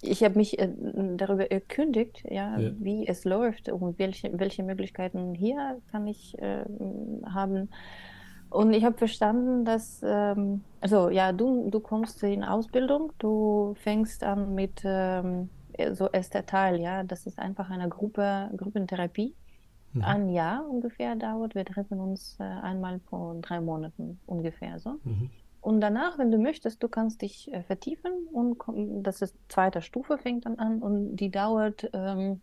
ich 0.00 0.24
habe 0.24 0.38
mich 0.38 0.56
darüber 0.56 1.50
erkündigt, 1.50 2.24
ja, 2.26 2.58
ja, 2.58 2.70
wie 2.78 3.06
es 3.06 3.26
läuft 3.26 3.68
und 3.68 3.98
welche, 3.98 4.30
welche 4.38 4.62
Möglichkeiten 4.62 5.34
hier 5.34 5.78
kann 5.92 6.06
ich 6.06 6.34
haben. 6.40 7.68
Und 8.48 8.72
ich 8.72 8.82
habe 8.82 8.96
verstanden, 8.96 9.66
dass, 9.66 10.00
ähm, 10.02 10.62
also 10.80 11.10
ja, 11.10 11.32
du, 11.32 11.68
du 11.68 11.80
kommst 11.80 12.22
in 12.22 12.44
Ausbildung, 12.44 13.12
du 13.18 13.74
fängst 13.76 14.24
an 14.24 14.54
mit 14.54 14.80
ähm, 14.84 15.50
so 15.92 16.08
erster 16.08 16.46
Teil, 16.46 16.80
ja, 16.80 17.02
das 17.02 17.26
ist 17.26 17.38
einfach 17.38 17.68
eine 17.68 17.90
Gruppe, 17.90 18.48
Gruppentherapie 18.56 19.34
mhm. 19.94 20.04
ein 20.04 20.28
Jahr 20.28 20.68
ungefähr 20.68 21.16
dauert. 21.16 21.54
Wir 21.54 21.64
treffen 21.64 22.00
uns 22.00 22.36
äh, 22.40 22.42
einmal 22.42 22.98
pro 22.98 23.38
drei 23.40 23.60
Monaten 23.60 24.18
ungefähr 24.26 24.78
so. 24.78 24.96
Mhm. 25.04 25.30
Und 25.60 25.80
danach, 25.80 26.18
wenn 26.18 26.30
du 26.30 26.36
möchtest, 26.36 26.82
du 26.82 26.88
kannst 26.88 27.22
dich 27.22 27.50
äh, 27.52 27.62
vertiefen 27.62 28.12
und 28.30 28.58
das 29.02 29.22
ist 29.22 29.34
zweite 29.48 29.80
Stufe 29.80 30.18
fängt 30.18 30.44
dann 30.44 30.58
an 30.58 30.82
und 30.82 31.16
die 31.16 31.30
dauert 31.30 31.88
ähm, 31.94 32.42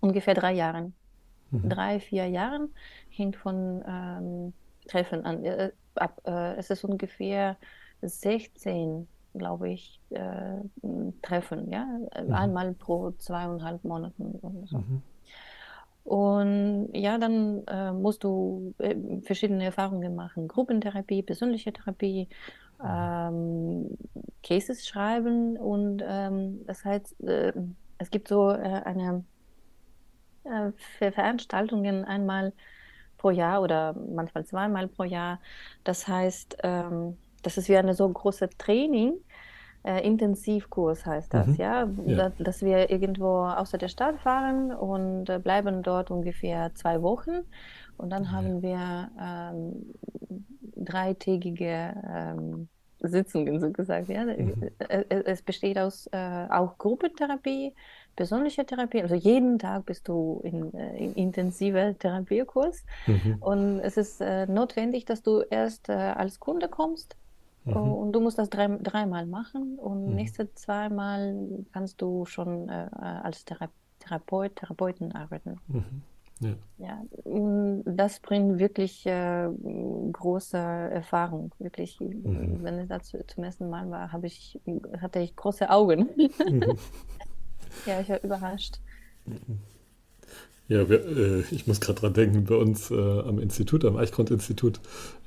ungefähr 0.00 0.34
drei 0.34 0.52
Jahre. 0.52 0.92
Mhm. 1.50 1.68
Drei, 1.68 1.98
vier 1.98 2.26
Jahren 2.26 2.68
hängt 3.08 3.34
von 3.34 3.82
ähm, 3.86 4.52
Treffen 4.86 5.24
an. 5.24 5.44
Äh, 5.44 5.72
ab, 5.96 6.20
äh, 6.26 6.54
es 6.56 6.70
ist 6.70 6.84
ungefähr 6.84 7.56
16, 8.02 9.08
glaube 9.34 9.70
ich, 9.70 10.00
äh, 10.10 10.60
Treffen, 11.22 11.70
ja, 11.72 11.86
mhm. 11.86 12.32
einmal 12.32 12.72
pro 12.74 13.10
zweieinhalb 13.12 13.82
Monaten 13.84 14.38
oder 14.42 14.66
so. 14.66 14.78
Mhm. 14.78 15.02
Und 16.08 16.88
ja, 16.94 17.18
dann 17.18 17.66
äh, 17.66 17.92
musst 17.92 18.24
du 18.24 18.72
äh, 18.78 18.96
verschiedene 19.20 19.62
Erfahrungen 19.64 20.14
machen. 20.14 20.48
Gruppentherapie, 20.48 21.22
persönliche 21.22 21.70
Therapie, 21.70 22.28
ähm, 22.82 23.98
Cases 24.42 24.86
schreiben 24.86 25.58
und 25.58 26.02
ähm, 26.06 26.64
das 26.66 26.82
heißt, 26.82 27.20
äh, 27.24 27.52
es 27.98 28.10
gibt 28.10 28.28
so 28.28 28.52
äh, 28.52 28.56
eine 28.56 29.22
äh, 30.44 30.72
Veranstaltungen 30.96 32.06
einmal 32.06 32.54
pro 33.18 33.28
Jahr 33.28 33.60
oder 33.60 33.92
manchmal 33.92 34.46
zweimal 34.46 34.88
pro 34.88 35.04
Jahr. 35.04 35.40
Das 35.84 36.08
heißt, 36.08 36.56
ähm, 36.62 37.18
das 37.42 37.58
ist 37.58 37.68
wie 37.68 37.76
eine 37.76 37.92
so 37.92 38.08
große 38.08 38.48
Training 38.56 39.12
äh, 39.88 40.06
Intensivkurs 40.06 41.06
heißt 41.06 41.32
das, 41.32 41.46
mhm. 41.46 41.54
ja? 41.54 41.88
ja? 42.04 42.32
dass 42.38 42.62
wir 42.62 42.90
irgendwo 42.90 43.44
außer 43.44 43.78
der 43.78 43.88
Stadt 43.88 44.20
fahren 44.20 44.70
und 44.72 45.30
äh, 45.30 45.38
bleiben 45.38 45.82
dort 45.82 46.10
ungefähr 46.10 46.74
zwei 46.74 47.00
Wochen 47.00 47.44
und 47.96 48.10
dann 48.10 48.24
ja. 48.24 48.30
haben 48.32 48.62
wir 48.62 49.10
ähm, 49.18 49.94
dreitägige 50.76 51.94
ähm, 52.06 52.68
Sitzungen 53.00 53.60
so 53.60 53.70
gesagt. 53.70 54.08
Ja? 54.08 54.24
Mhm. 54.24 54.70
Äh, 54.78 55.04
äh, 55.08 55.22
es 55.24 55.40
besteht 55.40 55.78
aus 55.78 56.06
äh, 56.12 56.46
auch 56.50 56.76
Gruppentherapie, 56.76 57.74
persönliche 58.14 58.66
Therapie. 58.66 59.00
Also 59.00 59.14
jeden 59.14 59.58
Tag 59.58 59.86
bist 59.86 60.06
du 60.08 60.42
in, 60.44 60.74
äh, 60.74 60.98
in 60.98 61.14
intensiver 61.14 61.96
Therapiekurs 61.98 62.84
mhm. 63.06 63.36
und 63.40 63.80
es 63.80 63.96
ist 63.96 64.20
äh, 64.20 64.46
notwendig, 64.46 65.06
dass 65.06 65.22
du 65.22 65.40
erst 65.48 65.88
äh, 65.88 65.92
als 65.92 66.40
Kunde 66.40 66.68
kommst 66.68 67.16
Mhm. 67.74 67.92
Und 67.92 68.12
du 68.12 68.20
musst 68.20 68.38
das 68.38 68.50
drei, 68.50 68.68
dreimal 68.80 69.26
machen 69.26 69.78
und 69.78 70.06
mhm. 70.06 70.14
nächste 70.14 70.52
zweimal 70.54 71.64
kannst 71.72 72.00
du 72.00 72.24
schon 72.26 72.68
äh, 72.68 72.88
als 72.92 73.44
Thera 73.44 73.68
Therapeut, 74.00 74.56
Therapeuten 74.56 75.12
arbeiten. 75.12 75.60
Mhm. 75.66 76.02
Ja. 76.40 76.54
ja. 76.78 77.02
das 77.84 78.20
bringt 78.20 78.60
wirklich 78.60 79.04
äh, 79.06 79.48
große 80.12 80.56
Erfahrung. 80.56 81.52
Wirklich, 81.58 81.98
mhm. 82.00 82.62
wenn 82.62 82.78
ich 82.78 82.88
das 82.88 83.08
zum 83.26 83.44
ersten 83.44 83.68
Mal 83.68 83.90
war, 83.90 84.12
habe 84.12 84.28
ich, 84.28 84.58
hatte 85.00 85.18
ich 85.18 85.34
große 85.34 85.68
Augen. 85.68 86.08
Mhm. 86.16 86.78
ja, 87.86 88.00
ich 88.00 88.08
war 88.08 88.22
überrascht. 88.22 88.80
Ja, 90.68 90.86
wir, 90.90 91.00
äh, 91.00 91.44
ich 91.50 91.66
muss 91.66 91.80
gerade 91.80 91.98
dran 91.98 92.12
denken, 92.12 92.44
bei 92.44 92.54
uns 92.54 92.90
äh, 92.90 92.94
am 92.94 93.38
Institut, 93.38 93.86
am 93.86 93.96
Eichgrund-Institut, 93.96 94.80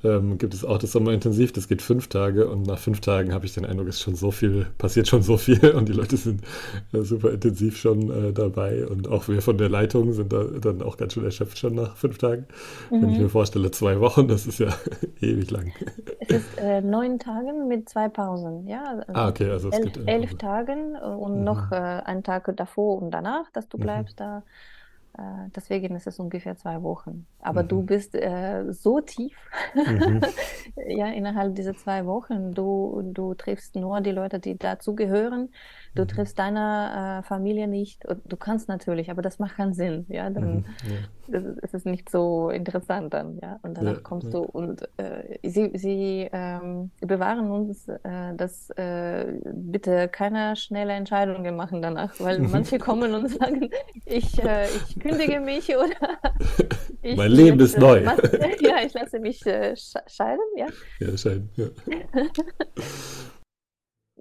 ähm, 0.04 0.38
gibt 0.38 0.54
es 0.54 0.64
auch 0.64 0.78
das 0.78 0.92
Sommerintensiv, 0.92 1.52
das 1.52 1.66
geht 1.66 1.82
fünf 1.82 2.06
Tage 2.06 2.48
und 2.48 2.64
nach 2.64 2.78
fünf 2.78 3.00
Tagen 3.00 3.34
habe 3.34 3.44
ich 3.44 3.52
den 3.52 3.66
Eindruck, 3.66 3.88
es 3.88 3.96
ist 3.96 4.02
schon 4.02 4.14
so 4.14 4.30
viel, 4.30 4.66
passiert 4.78 5.08
schon 5.08 5.22
so 5.22 5.36
viel 5.36 5.70
und 5.74 5.88
die 5.88 5.94
Leute 5.94 6.16
sind 6.16 6.42
äh, 6.92 7.00
super 7.00 7.32
intensiv 7.32 7.76
schon 7.76 8.08
äh, 8.10 8.32
dabei 8.32 8.86
und 8.86 9.08
auch 9.08 9.26
wir 9.26 9.42
von 9.42 9.58
der 9.58 9.68
Leitung 9.68 10.12
sind 10.12 10.32
da 10.32 10.44
dann 10.44 10.80
auch 10.80 10.96
ganz 10.96 11.14
schön 11.14 11.24
erschöpft 11.24 11.58
schon 11.58 11.74
nach 11.74 11.96
fünf 11.96 12.18
Tagen. 12.18 12.46
Mhm. 12.90 13.02
Wenn 13.02 13.10
ich 13.10 13.16
mhm. 13.16 13.22
mir 13.24 13.28
vorstelle, 13.28 13.72
zwei 13.72 13.98
Wochen, 13.98 14.28
das 14.28 14.46
ist 14.46 14.60
ja 14.60 14.68
ewig 15.20 15.50
lang. 15.50 15.72
Es 16.20 16.36
ist 16.36 16.58
äh, 16.58 16.80
neun 16.82 17.18
Tagen 17.18 17.66
mit 17.66 17.88
zwei 17.88 18.08
Pausen, 18.08 18.68
ja. 18.68 18.84
Also 18.84 19.12
ah, 19.12 19.28
okay, 19.28 19.50
also 19.50 19.70
es 19.70 19.76
elf, 19.76 19.92
gibt 19.92 20.08
elf 20.08 20.34
Tagen 20.36 20.94
und 20.94 21.38
mhm. 21.38 21.44
noch 21.44 21.72
äh, 21.72 21.74
einen 21.74 22.22
Tag 22.22 22.48
davor 22.56 23.02
und 23.02 23.10
danach, 23.10 23.50
dass 23.52 23.68
du 23.68 23.76
mhm. 23.76 23.82
bleibst 23.82 24.20
mhm. 24.20 24.24
da. 24.24 24.42
Äh, 25.18 25.50
deswegen 25.54 25.94
ist 25.94 26.06
es 26.06 26.18
ungefähr 26.18 26.56
zwei 26.56 26.82
Wochen. 26.82 27.26
Aber 27.40 27.62
mhm. 27.62 27.68
du 27.68 27.82
bist 27.82 28.14
äh, 28.14 28.72
so 28.72 29.00
tief, 29.00 29.36
mhm. 29.74 30.20
ja, 30.88 31.08
innerhalb 31.08 31.54
dieser 31.54 31.76
zwei 31.76 32.06
Wochen. 32.06 32.52
Du, 32.52 33.02
du 33.12 33.34
triffst 33.34 33.76
nur 33.76 34.00
die 34.00 34.12
Leute, 34.12 34.38
die 34.38 34.56
dazugehören. 34.56 35.50
Du 35.94 36.06
triffst 36.06 36.38
deine 36.38 37.20
äh, 37.20 37.26
Familie 37.26 37.68
nicht. 37.68 38.02
Du 38.24 38.36
kannst 38.36 38.68
natürlich, 38.68 39.10
aber 39.10 39.20
das 39.20 39.38
macht 39.38 39.56
keinen 39.56 39.74
Sinn. 39.74 40.06
Ja, 40.08 40.30
dann 40.30 40.54
mhm. 40.54 40.64
ja. 41.30 41.40
es 41.60 41.74
ist 41.74 41.84
nicht 41.84 42.08
so 42.08 42.48
interessant 42.48 43.12
dann. 43.12 43.38
Ja, 43.42 43.58
und 43.62 43.76
danach 43.76 43.96
ja, 43.96 44.00
kommst 44.00 44.32
du 44.32 44.38
und 44.38 44.88
äh, 44.96 45.38
sie, 45.42 45.70
sie 45.74 46.28
ähm, 46.32 46.90
bewahren 47.00 47.50
uns, 47.50 47.88
äh, 47.88 48.34
dass 48.34 48.70
äh, 48.70 49.34
bitte 49.44 50.08
keine 50.08 50.56
schnelle 50.56 50.94
Entscheidungen 50.94 51.56
machen 51.56 51.82
danach, 51.82 52.18
weil 52.20 52.38
manche 52.40 52.78
kommen 52.78 53.14
und 53.14 53.28
sagen, 53.28 53.68
ich, 54.06 54.42
äh, 54.42 54.64
ich 54.64 54.98
kündige 54.98 55.40
mich 55.40 55.76
oder 55.76 56.18
ich, 57.02 57.16
mein 57.18 57.32
Leben 57.32 57.60
ist 57.60 57.76
neu. 57.78 58.02
ja, 58.60 58.76
ich 58.84 58.94
lasse 58.94 59.20
mich 59.20 59.44
äh, 59.44 59.74
scheiden. 59.76 60.44
Ja, 60.56 60.66
ja 61.00 61.16
scheiden. 61.18 61.50
Ja. 61.56 61.66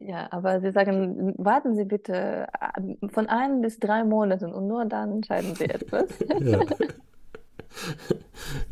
Ja, 0.04 0.28
aber 0.32 0.62
Sie 0.62 0.72
sagen, 0.72 1.36
warten 1.38 1.76
Sie 1.76 1.86
bitte 1.86 2.48
äh, 2.60 3.08
von 3.10 3.28
ein 3.28 3.62
bis 3.62 3.80
drei 3.80 4.04
Monaten 4.04 4.52
und 4.52 4.68
nur 4.68 4.86
dann 4.86 5.12
entscheiden 5.12 5.54
Sie 5.56 5.66
etwas. 5.66 6.10
ja. 6.40 6.60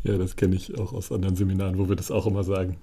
ja, 0.02 0.18
das 0.18 0.34
kenne 0.34 0.56
ich 0.56 0.76
auch 0.78 0.92
aus 0.92 1.12
anderen 1.12 1.36
Seminaren, 1.36 1.78
wo 1.78 1.88
wir 1.88 1.96
das 1.96 2.10
auch 2.10 2.26
immer 2.26 2.42
sagen. 2.42 2.78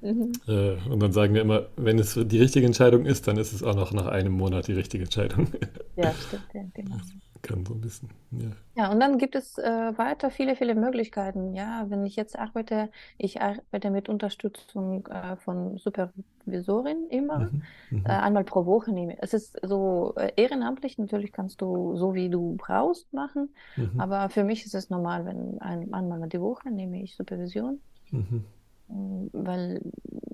Mhm. 0.00 0.32
Äh, 0.46 0.76
und 0.88 1.00
dann 1.00 1.12
sagen 1.12 1.34
wir 1.34 1.42
immer, 1.42 1.66
wenn 1.76 1.98
es 1.98 2.14
die 2.14 2.38
richtige 2.38 2.66
Entscheidung 2.66 3.06
ist, 3.06 3.28
dann 3.28 3.36
ist 3.36 3.52
es 3.52 3.62
auch 3.62 3.74
noch 3.74 3.92
nach 3.92 4.06
einem 4.06 4.32
Monat 4.32 4.68
die 4.68 4.72
richtige 4.72 5.04
Entscheidung. 5.04 5.48
Ja, 5.96 6.14
stimmt, 6.14 6.44
ja, 6.54 6.62
genau 6.72 6.96
kann, 7.42 7.64
so 7.64 7.74
ein 7.74 7.80
bisschen. 7.80 8.08
Ja, 8.30 8.50
ja 8.76 8.92
und 8.92 9.00
dann 9.00 9.18
gibt 9.18 9.34
es 9.34 9.58
äh, 9.58 9.98
weiter 9.98 10.30
viele, 10.30 10.56
viele 10.56 10.74
Möglichkeiten. 10.74 11.54
Ja, 11.54 11.86
wenn 11.88 12.04
ich 12.06 12.16
jetzt 12.16 12.38
arbeite, 12.38 12.90
ich 13.18 13.40
arbeite 13.40 13.90
mit 13.90 14.08
Unterstützung 14.08 15.06
äh, 15.06 15.36
von 15.36 15.78
Supervisorin 15.78 17.08
immer, 17.10 17.38
mhm, 17.40 17.62
mhm. 17.90 18.06
äh, 18.06 18.10
einmal 18.10 18.44
pro 18.44 18.66
Woche 18.66 18.92
nehme. 18.92 19.16
Es 19.20 19.34
ist 19.34 19.58
so 19.62 20.14
äh, 20.16 20.32
ehrenamtlich, 20.36 20.98
natürlich 20.98 21.32
kannst 21.32 21.60
du 21.60 21.96
so 21.96 22.14
wie 22.14 22.28
du 22.28 22.56
brauchst 22.56 23.12
machen, 23.12 23.50
mhm. 23.76 24.00
aber 24.00 24.28
für 24.28 24.44
mich 24.44 24.64
ist 24.64 24.74
es 24.74 24.90
normal, 24.90 25.24
wenn 25.24 25.60
ein, 25.60 25.92
einmal 25.92 26.28
die 26.28 26.40
Woche 26.40 26.70
nehme 26.70 27.02
ich 27.02 27.16
Supervision. 27.16 27.80
Mhm. 28.10 28.44
Weil 29.32 29.80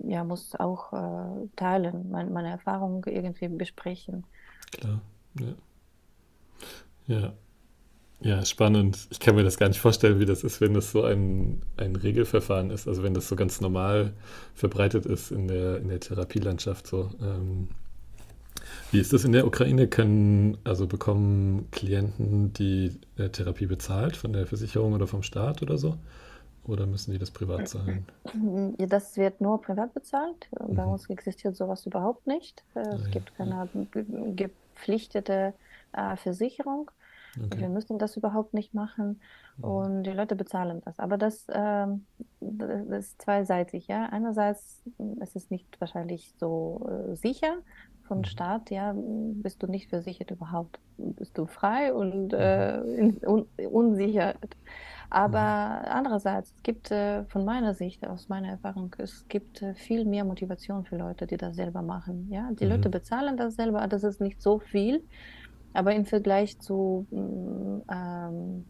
ja, 0.07 0.25
muss 0.25 0.55
auch 0.55 0.93
äh, 0.93 1.49
teilen, 1.57 2.11
mein, 2.11 2.33
meine 2.33 2.51
Erfahrungen 2.51 3.03
irgendwie 3.07 3.49
besprechen. 3.49 4.25
Klar, 4.73 5.01
ja. 5.41 5.55
Ja. 7.07 7.33
Ja, 8.21 8.45
spannend. 8.47 9.09
Ich 9.11 9.21
kann 9.21 9.35
mir 9.35 9.45
das 9.45 9.59
gar 9.59 9.69
nicht 9.69 9.79
vorstellen, 9.79 10.19
wie 10.19 10.25
das 10.25 10.43
ist, 10.43 10.63
wenn 10.63 10.73
das 10.73 10.91
so 10.91 11.03
ein, 11.05 11.61
ein 11.77 11.97
Regelverfahren 11.97 12.71
ist, 12.71 12.89
also 12.89 13.03
wenn 13.03 13.13
das 13.13 13.29
so 13.29 13.37
ganz 13.37 13.61
normal 13.61 14.15
verbreitet 14.55 15.05
ist 15.05 15.31
in 15.31 15.49
der, 15.49 15.79
in 15.79 15.89
der 15.89 16.01
Therapielandschaft. 16.01 16.87
So. 16.87 17.11
Ähm, 17.21 17.69
wie 18.91 19.01
ist 19.01 19.13
das 19.13 19.25
in 19.25 19.33
der 19.33 19.47
Ukraine? 19.47 19.87
Können, 19.87 20.57
also 20.65 20.87
bekommen 20.87 21.69
Klienten 21.73 22.55
die 22.55 22.99
äh, 23.19 23.29
Therapie 23.29 23.67
bezahlt 23.67 24.17
von 24.17 24.33
der 24.33 24.47
Versicherung 24.47 24.95
oder 24.95 25.07
vom 25.07 25.23
Staat 25.23 25.61
oder 25.61 25.77
so? 25.77 25.97
Oder 26.67 26.87
müssen 26.87 27.13
die 27.13 27.19
das 27.19 27.31
privat 27.31 27.69
zahlen? 27.69 28.07
Ja, 28.79 28.87
das 28.87 29.17
wird 29.17 29.41
nur 29.41 29.61
privat 29.61 29.95
bezahlt. 29.95 30.49
Bei 30.51 30.85
mhm. 30.85 30.93
uns 30.93 31.09
existiert 31.09 31.57
sowas 31.57 31.87
überhaupt 31.87 32.27
nicht. 32.27 32.65
Es 32.75 33.05
ah, 33.05 33.09
gibt 33.11 33.33
ja. 33.39 33.45
keine 33.45 33.69
gepflichtete 34.35 35.55
äh, 35.93 36.17
Versicherung. 36.17 36.91
Okay. 37.39 37.61
Wir 37.61 37.69
müssen 37.69 37.99
das 37.99 38.17
überhaupt 38.17 38.55
nicht 38.55 38.75
machen 38.75 39.21
mhm. 39.59 39.65
und 39.65 40.03
die 40.05 40.11
Leute 40.11 40.37
bezahlen 40.37 40.81
das. 40.85 40.99
Aber 40.99 41.19
das, 41.19 41.49
äh, 41.49 41.87
das 42.41 43.07
ist 43.07 43.23
zweiseitig. 43.23 43.87
Ja? 43.89 44.07
Einerseits 44.07 44.83
ist 45.21 45.37
es 45.37 45.51
nicht 45.51 45.81
wahrscheinlich 45.81 46.35
so 46.39 46.89
äh, 46.89 47.15
sicher 47.15 47.59
von 48.05 48.19
mhm. 48.19 48.25
Staat, 48.25 48.71
ja, 48.71 48.95
bist 48.97 49.63
du 49.63 49.67
nicht 49.67 49.91
versichert 49.91 50.31
überhaupt. 50.31 50.79
Bist 50.97 51.37
du 51.37 51.47
frei 51.47 51.93
und 51.93 52.33
äh, 52.33 52.79
mhm. 52.79 53.19
un 53.25 53.47
unsicher. 53.71 54.35
Aber 55.11 55.83
mhm. 55.83 55.89
andererseits, 55.91 56.53
es 56.57 56.63
gibt 56.63 56.91
äh, 56.91 57.25
von 57.25 57.45
meiner 57.45 57.75
Sicht, 57.75 58.07
aus 58.07 58.29
meiner 58.29 58.49
Erfahrung, 58.49 58.95
es 58.99 59.27
gibt 59.29 59.63
äh, 59.63 59.75
viel 59.75 60.05
mehr 60.05 60.25
Motivation 60.25 60.85
für 60.85 60.97
Leute, 60.97 61.27
die 61.27 61.37
das 61.37 61.57
selber 61.57 61.83
machen. 61.83 62.29
Ja? 62.31 62.51
Die 62.53 62.65
mhm. 62.65 62.73
Leute 62.73 62.89
bezahlen 62.89 63.37
das 63.37 63.55
selber, 63.55 63.87
das 63.87 64.05
ist 64.05 64.21
nicht 64.21 64.43
so 64.43 64.59
viel. 64.59 65.03
Aber 65.73 65.95
im 65.95 66.07
Vergleich 66.07 66.59
zu 66.59 67.07
mm, 67.11 67.83
ähm, 67.93 68.65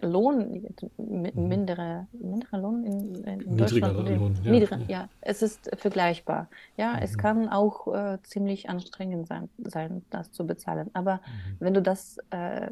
Lohn, 0.00 0.64
mhm. 0.96 1.30
mindere, 1.34 2.06
mindere 2.12 2.60
Lohn 2.60 2.84
in, 2.84 3.14
in 3.24 3.56
Deutschland. 3.56 4.08
Lohn, 4.08 4.34
ja. 4.42 4.50
Niedriger, 4.50 4.80
ja. 4.88 5.08
Es 5.20 5.42
ist 5.42 5.70
vergleichbar. 5.76 6.48
Ja, 6.76 6.92
mhm. 6.92 6.98
es 7.02 7.18
kann 7.18 7.48
auch 7.48 7.92
äh, 7.92 8.18
ziemlich 8.22 8.70
anstrengend 8.70 9.26
sein, 9.26 9.48
sein, 9.58 10.02
das 10.10 10.30
zu 10.32 10.46
bezahlen. 10.46 10.90
Aber 10.94 11.16
mhm. 11.16 11.56
wenn 11.60 11.74
du 11.74 11.82
das 11.82 12.18
äh, 12.30 12.70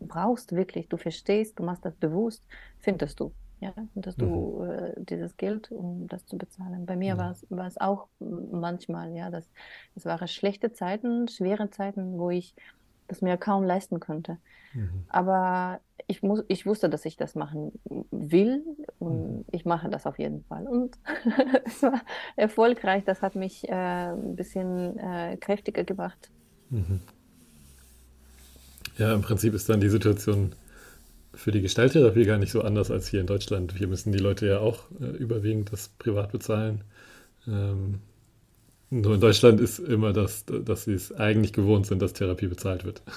brauchst, 0.00 0.52
wirklich, 0.52 0.88
du 0.88 0.96
verstehst, 0.96 1.58
du 1.58 1.62
machst 1.62 1.84
das 1.84 1.94
bewusst, 1.94 2.42
findest 2.78 3.20
du 3.20 3.32
ja, 3.60 3.72
dass 3.94 4.16
du 4.16 4.60
mhm. 4.60 4.70
äh, 4.70 4.92
dieses 4.98 5.36
Geld, 5.36 5.72
um 5.72 6.06
das 6.06 6.24
zu 6.26 6.38
bezahlen. 6.38 6.86
Bei 6.86 6.96
mir 6.96 7.16
ja. 7.16 7.34
war 7.48 7.66
es 7.66 7.80
auch 7.80 8.06
manchmal, 8.20 9.12
ja, 9.14 9.30
dass 9.30 9.50
es 9.96 10.04
waren 10.04 10.28
schlechte 10.28 10.72
Zeiten, 10.72 11.26
schwere 11.28 11.70
Zeiten, 11.70 12.18
wo 12.18 12.30
ich 12.30 12.54
das 13.08 13.20
mir 13.20 13.36
kaum 13.36 13.64
leisten 13.64 13.98
konnte. 13.98 14.38
Mhm. 14.74 15.04
Aber 15.08 15.80
ich 16.06 16.22
muss, 16.22 16.44
ich 16.46 16.66
wusste, 16.66 16.88
dass 16.88 17.04
ich 17.04 17.16
das 17.16 17.34
machen 17.34 17.72
will 18.10 18.62
und 18.98 19.38
mhm. 19.38 19.44
ich 19.50 19.64
mache 19.64 19.88
das 19.88 20.06
auf 20.06 20.18
jeden 20.18 20.44
Fall. 20.44 20.68
Und 20.68 20.96
es 21.64 21.82
war 21.82 22.00
erfolgreich. 22.36 23.04
Das 23.04 23.22
hat 23.22 23.34
mich 23.34 23.68
äh, 23.68 23.72
ein 23.72 24.36
bisschen 24.36 24.98
äh, 24.98 25.36
kräftiger 25.36 25.82
gemacht. 25.82 26.30
Mhm. 26.70 27.00
Ja, 28.98 29.14
im 29.14 29.22
Prinzip 29.22 29.54
ist 29.54 29.68
dann 29.68 29.80
die 29.80 29.88
Situation 29.88 30.54
für 31.34 31.52
die 31.52 31.62
Gestalttherapie 31.62 32.24
gar 32.24 32.38
nicht 32.38 32.50
so 32.50 32.62
anders 32.62 32.90
als 32.90 33.08
hier 33.08 33.20
in 33.20 33.26
Deutschland. 33.26 33.72
Hier 33.76 33.86
müssen 33.86 34.12
die 34.12 34.18
Leute 34.18 34.46
ja 34.46 34.58
auch 34.58 34.90
äh, 35.00 35.06
überwiegend 35.16 35.72
das 35.72 35.88
privat 35.98 36.32
bezahlen. 36.32 36.82
Ähm, 37.46 38.00
nur 38.90 39.14
in 39.14 39.20
Deutschland 39.20 39.60
ist 39.60 39.78
immer 39.78 40.12
das, 40.12 40.44
dass 40.46 40.84
sie 40.84 40.94
es 40.94 41.12
eigentlich 41.12 41.52
gewohnt 41.52 41.86
sind, 41.86 42.02
dass 42.02 42.12
Therapie 42.12 42.48
bezahlt 42.48 42.84
wird. 42.84 43.02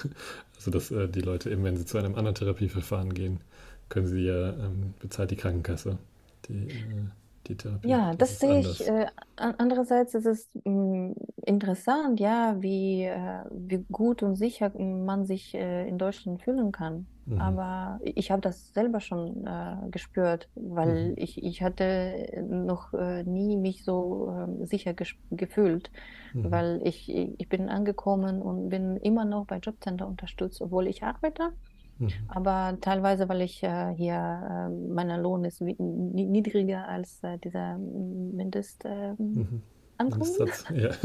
Also 0.56 0.70
dass 0.70 0.92
äh, 0.92 1.08
die 1.08 1.22
Leute 1.22 1.50
eben, 1.50 1.64
wenn 1.64 1.76
sie 1.76 1.84
zu 1.84 1.98
einem 1.98 2.14
anderen 2.14 2.36
Therapieverfahren 2.36 3.14
gehen, 3.14 3.40
können 3.88 4.06
sie 4.06 4.20
ja 4.20 4.50
ähm, 4.50 4.94
bezahlt 5.00 5.32
die 5.32 5.36
Krankenkasse. 5.36 5.98
Die, 6.46 6.68
äh, 6.68 7.10
die 7.48 7.56
Therapie. 7.56 7.88
Ja, 7.88 8.10
das, 8.14 8.38
das 8.38 8.40
sehe 8.40 8.60
ich. 8.60 8.86
Äh, 8.86 9.06
andererseits 9.36 10.14
ist 10.14 10.26
es 10.26 10.48
mh, 10.64 10.70
mm, 10.70 11.14
interessant, 11.44 12.20
ja, 12.20 12.56
wie, 12.60 13.04
äh, 13.04 13.44
wie 13.50 13.84
gut 13.90 14.22
und 14.22 14.36
sicher 14.36 14.72
man 14.78 15.24
sich 15.26 15.54
äh, 15.54 15.88
in 15.88 15.98
Deutschland 15.98 16.42
fühlen 16.42 16.72
kann. 16.72 17.06
Mhm. 17.26 17.40
Aber 17.40 18.00
ich 18.02 18.30
habe 18.30 18.42
das 18.42 18.72
selber 18.74 19.00
schon 19.00 19.46
äh, 19.46 19.76
gespürt, 19.90 20.48
weil 20.54 21.10
mhm. 21.10 21.14
ich, 21.16 21.42
ich 21.42 21.62
hatte 21.62 22.44
noch 22.48 22.92
äh, 22.94 23.22
nie 23.24 23.56
mich 23.56 23.84
so 23.84 24.34
ähm, 24.36 24.66
sicher 24.66 24.94
gefühlt, 25.30 25.90
mhm. 26.34 26.50
weil 26.50 26.80
ich, 26.84 27.08
ich 27.08 27.48
bin 27.48 27.68
angekommen 27.68 28.42
und 28.42 28.68
bin 28.68 28.96
immer 28.96 29.24
noch 29.24 29.46
bei 29.46 29.58
Jobcenter 29.58 30.08
unterstützt, 30.08 30.60
obwohl 30.60 30.88
ich 30.88 31.04
arbeite. 31.04 31.52
Mhm. 31.98 32.10
Aber 32.28 32.76
teilweise, 32.80 33.28
weil 33.28 33.42
ich 33.42 33.62
äh, 33.62 33.94
hier, 33.94 34.14
äh, 34.14 34.92
mein 34.92 35.20
Lohn 35.20 35.44
ist 35.44 35.60
niedriger 35.60 36.88
als 36.88 37.22
äh, 37.22 37.38
dieser 37.38 37.78
Mindestankommen. 37.78 39.28
Ähm, 39.28 39.34
mhm. 39.50 39.62
Ja. 40.74 40.90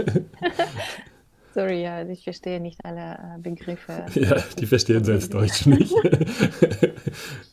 Sorry, 1.54 1.82
ja, 1.82 2.08
ich 2.08 2.24
verstehe 2.24 2.60
nicht 2.60 2.86
alle 2.86 3.16
äh, 3.16 3.40
Begriffe. 3.40 4.06
Ja, 4.14 4.44
die 4.60 4.68
verstehen 4.68 5.04
selbst 5.04 5.34
Deutsch 5.34 5.66
nicht. 5.66 5.92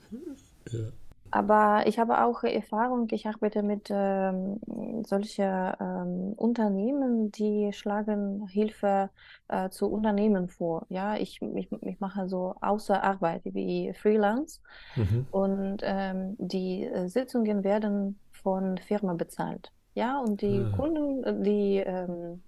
Aber 1.35 1.85
ich 1.89 1.99
habe 1.99 2.23
auch 2.25 2.45
Erfahrung, 2.45 3.09
ich 3.11 3.27
arbeite 3.27 3.63
mit 3.65 3.89
ähm, 3.91 4.61
solchen 5.05 5.73
ähm, 5.81 6.33
Unternehmen, 6.37 7.33
die 7.33 7.73
schlagen 7.73 8.47
Hilfe 8.49 9.11
äh, 9.49 9.69
zu 9.71 9.91
Unternehmen 9.91 10.49
vor. 10.49 10.87
Ja, 10.91 11.17
ich, 11.17 11.41
ich, 11.43 11.69
ich 11.83 11.99
mache 12.01 12.29
so 12.29 12.55
Außerarbeit 12.61 13.43
wie 13.47 13.93
Freelance 13.95 14.61
Mhm. 14.97 15.27
und 15.31 15.79
ähm, 15.83 16.37
die 16.39 16.85
äh, 16.85 17.09
Sitzungen 17.09 17.65
werden 17.65 18.21
von 18.31 18.79
Firma 18.79 19.15
bezahlt. 19.15 19.71
Ja, 19.95 20.21
und 20.21 20.41
die 20.41 20.67
Ah, 20.67 20.71
Kunden, 20.71 21.43
die 21.43 21.79
ähm, 21.79 22.45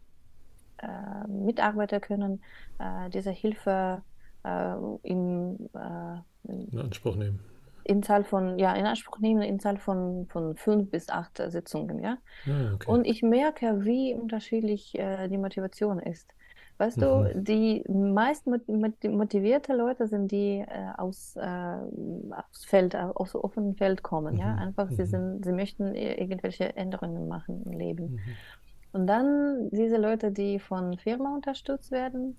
äh, 0.79 1.27
Mitarbeiter 1.29 2.01
können 2.01 2.42
äh, 2.79 3.11
diese 3.11 3.31
Hilfe 3.31 4.05
äh, 4.44 4.75
im, 5.03 5.70
äh, 5.75 6.18
in 6.72 6.79
Anspruch 6.79 7.16
nehmen. 7.16 7.40
In 7.87 8.03
Zahl 8.03 8.25
von, 8.25 8.59
ja, 8.59 8.75
in 8.75 8.87
Anspruch 8.87 9.18
nehmen, 9.18 9.42
in 9.42 9.61
Zahl 9.61 9.79
von, 9.79 10.27
von 10.29 10.57
fünf 10.57 10.90
bis 10.90 11.09
acht 11.09 11.38
Sitzungen, 11.49 12.01
ja. 12.01 12.18
Ah, 12.49 12.72
okay. 12.75 12.87
Und 12.88 13.07
ich 13.07 13.22
merke, 13.22 13.85
wie 13.85 14.14
unterschiedlich 14.14 14.94
äh, 14.99 15.29
die 15.29 15.38
Motivation 15.38 15.99
ist. 16.01 16.33
Weißt 16.79 17.01
du, 17.01 17.07
Mhm. 17.25 17.44
die 17.44 17.85
meist 17.88 18.46
mot- 18.46 18.68
mot- 18.68 19.03
motivierte 19.05 19.75
Leute 19.75 20.07
sind 20.09 20.31
die 20.31 20.59
äh, 20.66 20.90
aus, 20.99 21.35
äh, 21.37 21.42
aus 21.42 22.64
Feld, 22.66 22.94
aus 22.96 23.35
offenem 23.35 23.77
Feld 23.77 24.03
kommen, 24.03 24.37
ja. 24.37 24.55
Mhm. 24.55 24.59
Einfach, 24.59 24.90
sie 24.90 25.05
Mhm. 25.05 25.07
sind, 25.07 25.44
sie 25.44 25.53
möchten 25.53 25.94
irgendwelche 25.94 26.77
Änderungen 26.77 27.29
machen 27.29 27.62
im 27.64 27.72
Leben. 27.72 28.12
Mhm. 28.12 28.37
Und 28.92 29.07
dann 29.07 29.70
diese 29.70 29.96
Leute, 29.99 30.33
die 30.33 30.59
von 30.59 30.99
Firma 30.99 31.35
unterstützt 31.35 31.90
werden, 31.90 32.38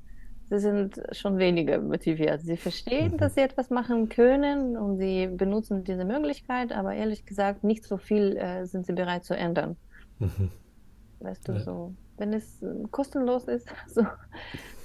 sie 0.49 0.59
sind 0.59 1.01
schon 1.11 1.37
weniger 1.37 1.79
motiviert. 1.81 2.41
Sie 2.41 2.57
verstehen, 2.57 3.13
Mhm. 3.13 3.17
dass 3.17 3.35
sie 3.35 3.41
etwas 3.41 3.69
machen 3.69 4.09
können 4.09 4.77
und 4.77 4.97
sie 4.97 5.27
benutzen 5.27 5.83
diese 5.83 6.05
Möglichkeit, 6.05 6.71
aber 6.71 6.93
ehrlich 6.93 7.25
gesagt, 7.25 7.63
nicht 7.63 7.83
so 7.83 7.97
viel 7.97 8.37
äh, 8.37 8.65
sind 8.65 8.85
sie 8.85 8.93
bereit 8.93 9.25
zu 9.25 9.35
ändern. 9.35 9.75
Mhm. 10.19 10.49
Weißt 11.19 11.47
du, 11.47 11.53
Ja. 11.53 11.59
so, 11.59 11.93
wenn 12.17 12.33
es 12.33 12.61
äh, 12.61 12.67
kostenlos 12.91 13.47
ist, 13.47 13.67
so, 13.87 14.05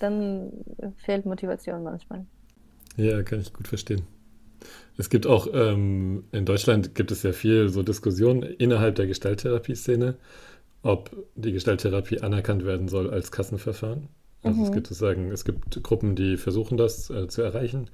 dann 0.01 0.51
fehlt 0.97 1.27
Motivation 1.27 1.83
manchmal. 1.83 2.25
Ja, 2.97 3.23
kann 3.23 3.41
ich 3.41 3.53
gut 3.53 3.69
verstehen. 3.69 4.03
Es 4.99 5.09
gibt 5.11 5.27
auch, 5.27 5.49
ähm, 5.53 6.25
in 6.33 6.45
Deutschland 6.45 6.95
gibt 6.95 7.11
es 7.11 7.23
ja 7.23 7.33
viel 7.33 7.69
so 7.69 7.83
Diskussionen 7.83 8.43
innerhalb 8.43 8.95
der 8.97 9.07
Gestalttherapie-Szene, 9.07 10.17
ob 10.83 11.11
die 11.35 11.53
Gestalttherapie 11.53 12.21
anerkannt 12.21 12.65
werden 12.65 12.89
soll 12.89 13.11
als 13.11 13.33
Kassenverfahren. 13.33 14.09
Also 14.45 14.63
es 14.63 14.71
Mhm. 14.71 14.73
gibt 14.73 14.89
sozusagen, 14.89 15.31
es 15.31 15.45
gibt 15.45 15.83
Gruppen, 15.83 16.17
die 16.17 16.37
versuchen 16.37 16.77
das 16.77 17.11
äh, 17.11 17.29
zu 17.29 17.43
erreichen 17.43 17.91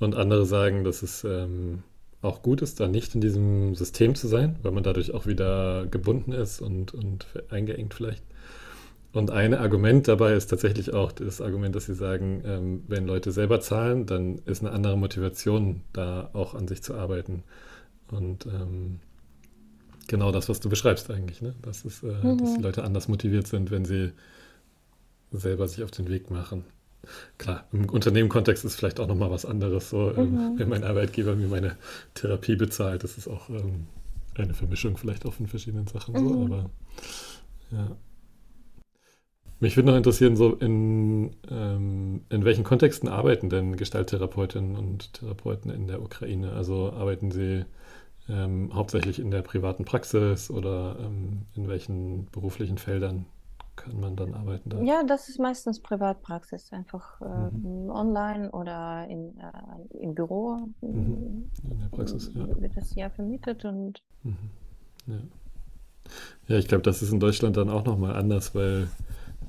und 0.00 0.14
andere 0.16 0.46
sagen, 0.46 0.84
dass 0.84 1.02
es 1.02 1.24
ähm, 1.24 1.82
auch 2.22 2.42
gut 2.42 2.62
ist, 2.62 2.80
da 2.80 2.88
nicht 2.88 3.14
in 3.14 3.20
diesem 3.20 3.74
System 3.76 4.14
zu 4.14 4.28
sein, 4.28 4.56
weil 4.62 4.72
man 4.72 4.82
dadurch 4.84 5.12
auch 5.14 5.26
wieder 5.26 5.86
gebunden 5.86 6.32
ist 6.32 6.60
und, 6.60 6.94
und 6.94 7.26
eingeengt 7.50 7.94
vielleicht. 7.94 8.24
Und 9.12 9.30
ein 9.30 9.54
Argument 9.54 10.08
dabei 10.08 10.34
ist 10.34 10.48
tatsächlich 10.48 10.92
auch 10.94 11.12
das 11.12 11.40
Argument, 11.40 11.74
dass 11.74 11.86
sie 11.86 11.94
sagen, 11.94 12.42
ähm, 12.44 12.84
wenn 12.88 13.06
Leute 13.06 13.32
selber 13.32 13.60
zahlen, 13.60 14.06
dann 14.06 14.38
ist 14.46 14.62
eine 14.62 14.72
andere 14.72 14.98
Motivation, 14.98 15.82
da 15.92 16.30
auch 16.34 16.54
an 16.54 16.68
sich 16.68 16.82
zu 16.82 16.94
arbeiten. 16.94 17.42
Und 18.10 18.46
ähm, 18.46 19.00
genau 20.06 20.32
das, 20.32 20.48
was 20.48 20.60
du 20.60 20.68
beschreibst 20.68 21.10
eigentlich, 21.10 21.40
ne? 21.42 21.54
Das 21.62 21.84
ist, 21.84 22.02
äh, 22.02 22.34
dass 22.36 22.54
die 22.54 22.62
Mhm. 22.62 22.62
Leute 22.62 22.84
anders 22.84 23.08
motiviert 23.08 23.46
sind, 23.46 23.70
wenn 23.70 23.84
sie 23.84 24.12
selber 25.32 25.68
sich 25.68 25.84
auf 25.84 25.90
den 25.90 26.08
Weg 26.08 26.30
machen. 26.30 26.64
Klar, 27.38 27.66
im 27.72 27.88
Unternehmenkontext 27.90 28.64
ist 28.64 28.76
vielleicht 28.76 29.00
auch 29.00 29.08
nochmal 29.08 29.30
was 29.30 29.46
anderes. 29.46 29.90
So, 29.90 30.12
ähm, 30.14 30.40
Mhm. 30.40 30.56
wenn 30.56 30.68
mein 30.68 30.84
Arbeitgeber 30.84 31.36
mir 31.36 31.48
meine 31.48 31.76
Therapie 32.14 32.56
bezahlt, 32.56 33.04
das 33.04 33.18
ist 33.18 33.28
auch 33.28 33.50
ähm, 33.50 33.86
eine 34.36 34.54
Vermischung 34.54 34.96
vielleicht 34.98 35.26
auch 35.26 35.34
von 35.34 35.46
verschiedenen 35.48 35.86
Sachen 35.88 36.16
so, 36.16 36.34
Mhm. 36.34 36.44
aber 36.44 36.70
ja. 37.72 37.96
Mich 39.60 39.76
würde 39.76 39.90
noch 39.90 39.96
interessieren, 39.96 40.36
so 40.36 40.54
in, 40.54 41.34
ähm, 41.50 42.20
in 42.28 42.44
welchen 42.44 42.62
Kontexten 42.64 43.08
arbeiten 43.08 43.50
denn 43.50 43.76
Gestalttherapeutinnen 43.76 44.76
und 44.76 45.14
Therapeuten 45.14 45.70
in 45.70 45.88
der 45.88 46.00
Ukraine? 46.00 46.52
Also 46.52 46.92
arbeiten 46.92 47.32
sie 47.32 47.64
ähm, 48.28 48.70
hauptsächlich 48.74 49.18
in 49.20 49.30
der 49.32 49.42
privaten 49.42 49.84
Praxis 49.84 50.50
oder 50.50 50.96
ähm, 51.00 51.42
in 51.54 51.68
welchen 51.68 52.26
beruflichen 52.32 52.78
Feldern 52.78 53.26
kann 53.84 54.00
man 54.00 54.16
dann 54.16 54.34
arbeiten 54.34 54.70
da? 54.70 54.82
Ja, 54.82 55.02
das 55.02 55.28
ist 55.28 55.38
meistens 55.38 55.80
Privatpraxis, 55.80 56.72
einfach 56.72 57.20
äh, 57.20 57.24
Mhm. 57.24 57.90
online 57.90 58.50
oder 58.50 59.06
in, 59.08 59.36
äh, 59.38 59.98
im 59.98 60.14
Büro 60.14 60.68
Mhm. 60.80 61.50
In 61.70 61.80
der 61.80 61.88
Praxis, 61.96 62.30
ja. 62.34 62.46
wird 62.60 62.76
das 62.76 62.94
ja 62.94 63.10
vermietet 63.10 63.64
und 63.64 64.02
Mhm. 64.24 64.36
Ja. 65.06 65.14
Ja, 66.48 66.56
ich 66.56 66.68
glaube, 66.68 66.82
das 66.82 67.02
ist 67.02 67.12
in 67.12 67.20
Deutschland 67.20 67.56
dann 67.56 67.68
auch 67.68 67.84
nochmal 67.84 68.16
anders, 68.16 68.54
weil 68.54 68.88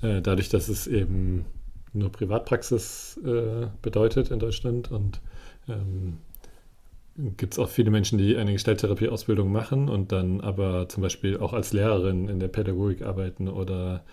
äh, 0.01 0.21
dadurch, 0.21 0.49
dass 0.49 0.67
es 0.67 0.87
eben 0.87 1.45
nur 1.93 2.11
Privatpraxis 2.11 3.17
äh, 3.25 3.67
bedeutet 3.81 4.31
in 4.31 4.39
Deutschland 4.39 4.91
und 4.91 5.21
ähm, 5.67 6.17
gibt 7.37 7.53
es 7.53 7.59
auch 7.59 7.69
viele 7.69 7.91
Menschen, 7.91 8.17
die 8.17 8.37
eine 8.37 8.53
Gestalttherapie-Ausbildung 8.53 9.51
machen 9.51 9.89
und 9.89 10.11
dann 10.11 10.41
aber 10.41 10.87
zum 10.89 11.03
Beispiel 11.03 11.37
auch 11.37 11.53
als 11.53 11.73
Lehrerin 11.73 12.27
in 12.27 12.39
der 12.39 12.47
Pädagogik 12.47 13.01
arbeiten 13.01 13.47
oder 13.47 14.03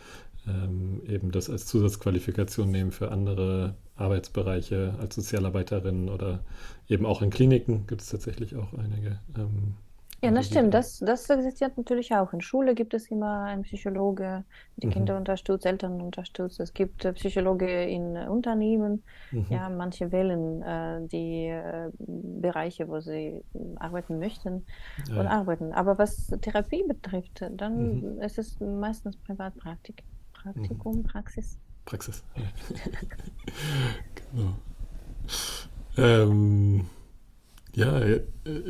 ähm, 0.49 1.03
eben 1.07 1.31
das 1.31 1.51
als 1.51 1.67
Zusatzqualifikation 1.67 2.71
nehmen 2.71 2.93
für 2.93 3.11
andere 3.11 3.75
Arbeitsbereiche 3.97 4.95
als 5.01 5.15
Sozialarbeiterin 5.15 6.09
oder 6.09 6.45
eben 6.89 7.07
auch 7.07 7.23
in 7.23 7.31
Kliniken 7.31 7.87
gibt 7.87 8.03
es 8.03 8.09
tatsächlich 8.09 8.57
auch 8.57 8.73
einige. 8.75 9.21
Ähm, 9.37 9.75
Ja, 10.27 10.33
das 10.33 10.47
stimmt. 10.47 10.75
da- 10.75 10.79
Das, 10.79 10.99
das 10.99 11.29
existiert 11.31 11.77
natürlich 11.77 12.15
auch. 12.15 12.33
In 12.33 12.41
Schule 12.41 12.75
gibt 12.75 12.95
es 12.95 13.11
immer 13.11 13.43
einen 13.45 13.63
Psychologe, 13.63 14.45
die 14.77 14.87
Mhm. 14.87 14.93
Kinder 14.93 15.17
unterstützt, 15.17 15.67
Eltern 15.67 16.01
unterstützt. 16.01 16.61
Es 16.61 16.73
gibt 16.75 17.05
äh, 17.05 17.13
Psychologe 17.13 17.85
in 17.85 18.17
äh, 18.17 18.27
Unternehmen. 18.29 19.05
Mhm. 19.33 19.47
Ja, 19.51 19.69
manche 19.69 20.11
wählen 20.13 20.63
äh, 20.63 21.07
die 21.09 21.47
äh, 21.49 21.91
Bereiche, 21.99 22.89
wo 22.89 23.01
sie 23.01 23.43
äh, 23.55 23.59
arbeiten 23.77 24.19
möchten 24.19 24.67
Ja, 25.09 25.21
und 25.21 25.27
arbeiten. 25.29 25.73
Aber 25.73 25.99
was 25.99 26.27
Therapie 26.41 26.85
betrifft, 26.87 27.45
dann 27.53 28.03
Mhm. 28.03 28.21
ist 28.23 28.39
es 28.39 28.59
meistens 28.61 29.17
Privatpraktik. 29.19 30.05
Praktikum, 30.33 31.03
Praxis. 31.03 31.59
Praxis. 31.85 32.23
Ja. 32.37 32.43
genau. 34.15 34.55
Ähm, 35.97 36.87
ja, 37.77 38.01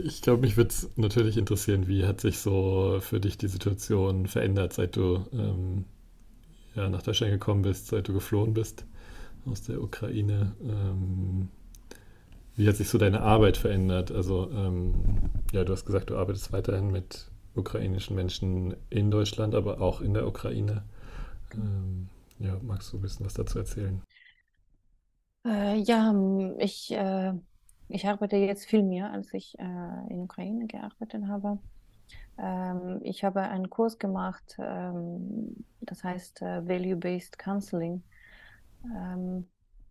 ich 0.05 0.21
glaube, 0.21 0.41
mich 0.43 0.57
würde 0.57 0.71
es 0.71 0.91
natürlich 0.97 1.37
interessieren, 1.37 1.87
wie 1.87 2.05
hat 2.07 2.21
sich 2.21 2.39
so 2.41 2.99
für 3.01 3.21
dich 3.21 3.39
die 3.39 3.49
Situation 3.49 4.27
verändert, 4.27 4.73
seit 4.73 4.97
du 4.97 5.25
ähm, 5.33 5.85
ja, 6.75 6.89
nach 6.91 7.03
Deutschland 7.03 7.33
gekommen 7.33 7.63
bist, 7.63 7.89
seit 7.89 8.09
du 8.09 8.15
geflohen 8.15 8.55
bist 8.55 8.87
aus 9.47 9.63
der 9.63 9.83
Ukraine. 9.83 10.55
Ähm, 10.63 11.49
wie 12.57 12.69
hat 12.69 12.77
sich 12.77 12.89
so 12.89 12.99
deine 12.99 13.21
Arbeit 13.21 13.57
verändert? 13.57 14.11
Also, 14.11 14.51
ähm, 14.51 14.95
ja, 15.53 15.65
du 15.65 15.73
hast 15.73 15.85
gesagt, 15.85 16.11
du 16.11 16.17
arbeitest 16.17 16.53
weiterhin 16.53 16.91
mit 16.91 17.31
ukrainischen 17.55 18.17
Menschen 18.17 18.75
in 18.91 19.11
Deutschland, 19.11 19.55
aber 19.55 19.81
auch 19.81 20.01
in 20.01 20.15
der 20.15 20.27
Ukraine. 20.27 20.85
Ähm, 21.55 22.09
ja, 22.39 22.59
magst 22.63 22.93
du 22.93 22.99
ein 22.99 23.03
bisschen 23.03 23.27
was 23.27 23.35
dazu 23.35 23.59
erzählen? 23.59 24.03
Äh, 25.47 25.79
ja, 25.79 26.11
m, 26.11 26.59
ich, 26.59 26.91
äh, 26.93 27.33
ich 27.89 28.07
arbeite 28.07 28.37
jetzt 28.37 28.67
viel 28.67 28.83
mehr, 28.83 29.11
als 29.13 29.33
ich 29.35 29.59
äh, 29.59 30.13
in 30.13 30.21
Ukraine 30.21 30.67
gearbeitet 30.67 31.27
habe. 31.27 31.59
Ähm, 32.39 33.01
ich 33.03 33.25
habe 33.25 33.43
einen 33.43 33.71
Kurs 33.71 33.99
gemacht, 33.99 34.57
ähm, 34.59 35.65
das 35.81 36.05
heißt 36.05 36.43
äh, 36.43 36.67
Value-Based 36.69 37.39
Counseling. 37.39 38.03
Ähm, 38.85 39.49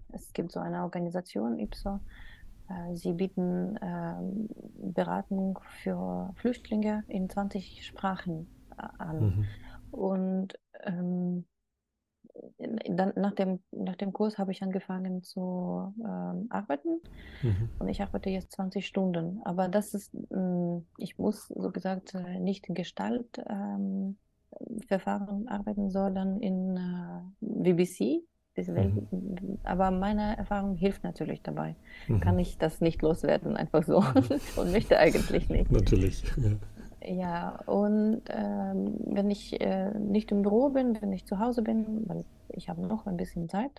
es 0.10 0.32
gibt 0.34 0.52
so 0.52 0.60
eine 0.60 0.84
Organisation, 0.84 1.58
IPSO. 1.58 2.00
Äh, 2.70 2.96
sie 2.96 3.14
bieten 3.14 3.78
ähm, 3.82 4.50
Beratung 4.94 5.60
für 5.82 6.32
Flüchtlinge 6.36 7.04
in 7.08 7.30
20 7.30 7.86
Sprachen 7.86 8.48
äh, 8.78 8.88
an. 8.98 9.20
Mhm. 9.20 9.46
Und 9.92 10.60
ähm, 10.84 11.46
dann 12.90 13.14
nach 13.16 13.34
dem, 13.34 13.60
nach 13.72 13.96
dem 13.96 14.12
Kurs 14.14 14.38
habe 14.38 14.52
ich 14.52 14.62
angefangen 14.62 15.24
zu 15.24 15.94
ähm, 16.00 16.48
arbeiten 16.50 17.02
Mhm. 17.44 17.70
und 17.80 17.88
ich 17.88 18.02
arbeite 18.02 18.30
jetzt 18.30 18.52
20 18.54 18.86
Stunden. 18.88 19.42
Aber 19.46 19.68
das 19.68 19.94
ist, 19.94 20.14
mh, 20.32 20.82
ich 20.98 21.18
muss 21.18 21.48
so 21.48 21.72
gesagt 21.72 22.14
äh, 22.16 22.40
nicht 22.40 22.68
in 22.68 22.76
Gestalt 22.76 23.42
ähm, 23.50 24.18
arbeiten, 25.48 25.90
sondern 25.92 26.40
in 26.42 26.78
äh, 26.78 27.22
BBC. 27.42 28.24
Welt, 28.58 28.94
aber 29.64 29.92
meine 29.92 30.38
Erfahrung 30.38 30.76
hilft 30.76 31.04
natürlich 31.04 31.42
dabei. 31.42 31.76
Mhm. 32.08 32.22
Kann 32.22 32.40
ich 32.40 32.58
das 32.58 32.80
nicht 32.80 33.02
loswerden, 33.02 33.58
einfach 33.58 33.84
so. 33.84 33.98
und 34.56 34.72
möchte 34.72 34.98
eigentlich 34.98 35.50
nicht. 35.50 35.70
Natürlich. 35.70 36.24
Ja. 36.38 36.52
Ja, 37.08 37.60
und 37.66 38.22
ähm, 38.30 38.96
wenn 39.06 39.30
ich 39.30 39.60
äh, 39.62 39.92
nicht 39.98 40.32
im 40.32 40.42
Büro 40.42 40.70
bin, 40.70 40.98
wenn 41.02 41.14
ich 41.14 41.26
zu 41.26 41.40
Hause 41.40 41.62
bin, 41.62 42.04
weil 42.08 42.26
ich 42.50 42.70
habe 42.70 42.82
noch 42.82 43.06
ein 43.06 43.18
bisschen 43.18 43.50
Zeit, 43.50 43.72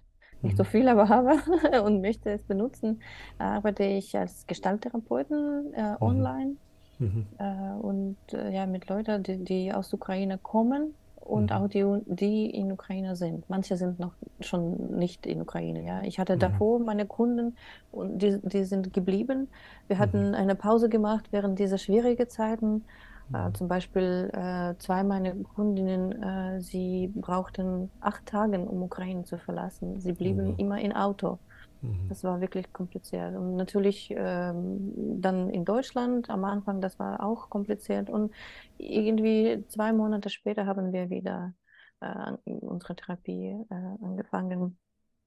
nicht 0.42 0.56
so 0.56 0.62
Mhm. 0.64 0.68
viel, 0.68 0.88
aber 0.88 1.08
habe 1.08 1.36
und 1.84 2.00
möchte 2.02 2.30
es 2.30 2.42
benutzen, 2.42 3.00
arbeite 3.38 3.84
ich 3.84 4.16
als 4.16 4.46
Gestalttherapeutin 4.46 5.72
äh, 5.74 5.92
Mhm. 5.92 5.96
online. 6.00 6.56
Mhm. 6.98 7.26
Äh, 7.38 7.72
und 7.80 8.16
äh, 8.32 8.54
ja, 8.54 8.66
mit 8.66 8.88
Leuten, 8.88 9.22
die, 9.22 9.38
die 9.38 9.72
aus 9.72 9.92
Ukraine 9.92 10.38
kommen 10.38 10.94
und 11.20 11.50
mhm. 11.50 11.56
auch 11.56 11.68
die, 11.68 11.84
die 12.06 12.50
in 12.50 12.72
Ukraine 12.72 13.16
sind. 13.16 13.48
Manche 13.50 13.76
sind 13.76 13.98
noch 13.98 14.12
schon 14.40 14.96
nicht 14.96 15.26
in 15.26 15.42
Ukraine. 15.42 15.84
Ja, 15.84 16.02
ich 16.02 16.18
hatte 16.18 16.36
mhm. 16.36 16.40
davor 16.40 16.78
meine 16.78 17.06
Kunden 17.06 17.56
und 17.92 18.22
die, 18.22 18.38
die 18.42 18.64
sind 18.64 18.92
geblieben. 18.92 19.48
Wir 19.88 19.98
hatten 19.98 20.28
mhm. 20.28 20.34
eine 20.34 20.54
Pause 20.54 20.88
gemacht 20.88 21.26
während 21.32 21.58
dieser 21.58 21.78
schwierigen 21.78 22.28
Zeiten. 22.28 22.84
Äh, 23.32 23.48
mhm. 23.48 23.54
zum 23.54 23.68
Beispiel 23.68 24.30
äh, 24.32 24.74
zwei 24.78 25.02
meiner 25.02 25.34
Kundinnen, 25.34 26.22
äh, 26.22 26.60
sie 26.60 27.12
brauchten 27.14 27.90
acht 28.00 28.26
Tage, 28.26 28.58
um 28.60 28.82
Ukraine 28.82 29.24
zu 29.24 29.38
verlassen. 29.38 30.00
Sie 30.00 30.12
blieben 30.12 30.52
mhm. 30.52 30.54
immer 30.58 30.80
im 30.80 30.92
Auto. 30.92 31.38
Mhm. 31.82 32.08
Das 32.08 32.24
war 32.24 32.40
wirklich 32.40 32.72
kompliziert. 32.72 33.34
Und 33.36 33.56
natürlich 33.56 34.14
ähm, 34.16 35.20
dann 35.20 35.50
in 35.50 35.64
Deutschland 35.64 36.30
am 36.30 36.44
Anfang, 36.44 36.80
das 36.80 36.98
war 36.98 37.22
auch 37.22 37.50
kompliziert. 37.50 38.10
Und 38.10 38.32
irgendwie 38.78 39.64
zwei 39.68 39.92
Monate 39.92 40.30
später 40.30 40.66
haben 40.66 40.92
wir 40.92 41.10
wieder 41.10 41.52
äh, 42.00 42.32
unsere 42.44 42.94
Therapie 42.94 43.56
äh, 43.70 44.04
angefangen 44.04 44.78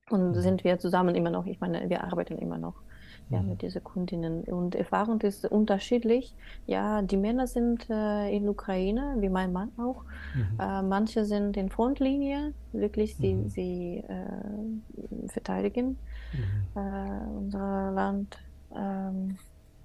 und 0.09 0.29
mhm. 0.29 0.33
sind 0.41 0.63
wir 0.63 0.79
zusammen 0.79 1.15
immer 1.15 1.29
noch. 1.29 1.45
Ich 1.45 1.59
meine, 1.59 1.89
wir 1.89 2.03
arbeiten 2.03 2.37
immer 2.37 2.57
noch 2.57 2.81
ja, 3.29 3.41
mhm. 3.41 3.49
mit 3.49 3.61
diesen 3.61 3.83
Kundinnen. 3.83 4.43
Und 4.43 4.75
Erfahrung 4.75 5.21
ist 5.21 5.45
unterschiedlich. 5.45 6.35
Ja, 6.65 7.01
die 7.01 7.17
Männer 7.17 7.47
sind 7.47 7.89
äh, 7.89 8.35
in 8.35 8.49
Ukraine, 8.49 9.15
wie 9.19 9.29
mein 9.29 9.53
Mann 9.53 9.71
auch. 9.77 10.03
Mhm. 10.33 10.59
Äh, 10.59 10.81
manche 10.81 11.25
sind 11.25 11.57
in 11.57 11.69
Frontlinie, 11.69 12.53
wirklich, 12.71 13.15
sie, 13.15 13.35
mhm. 13.35 13.49
sie 13.49 14.03
äh, 14.07 15.27
verteidigen 15.27 15.97
mhm. 16.33 16.81
äh, 16.81 17.37
unser 17.37 17.91
Land. 17.91 18.37
Ähm, 18.75 19.37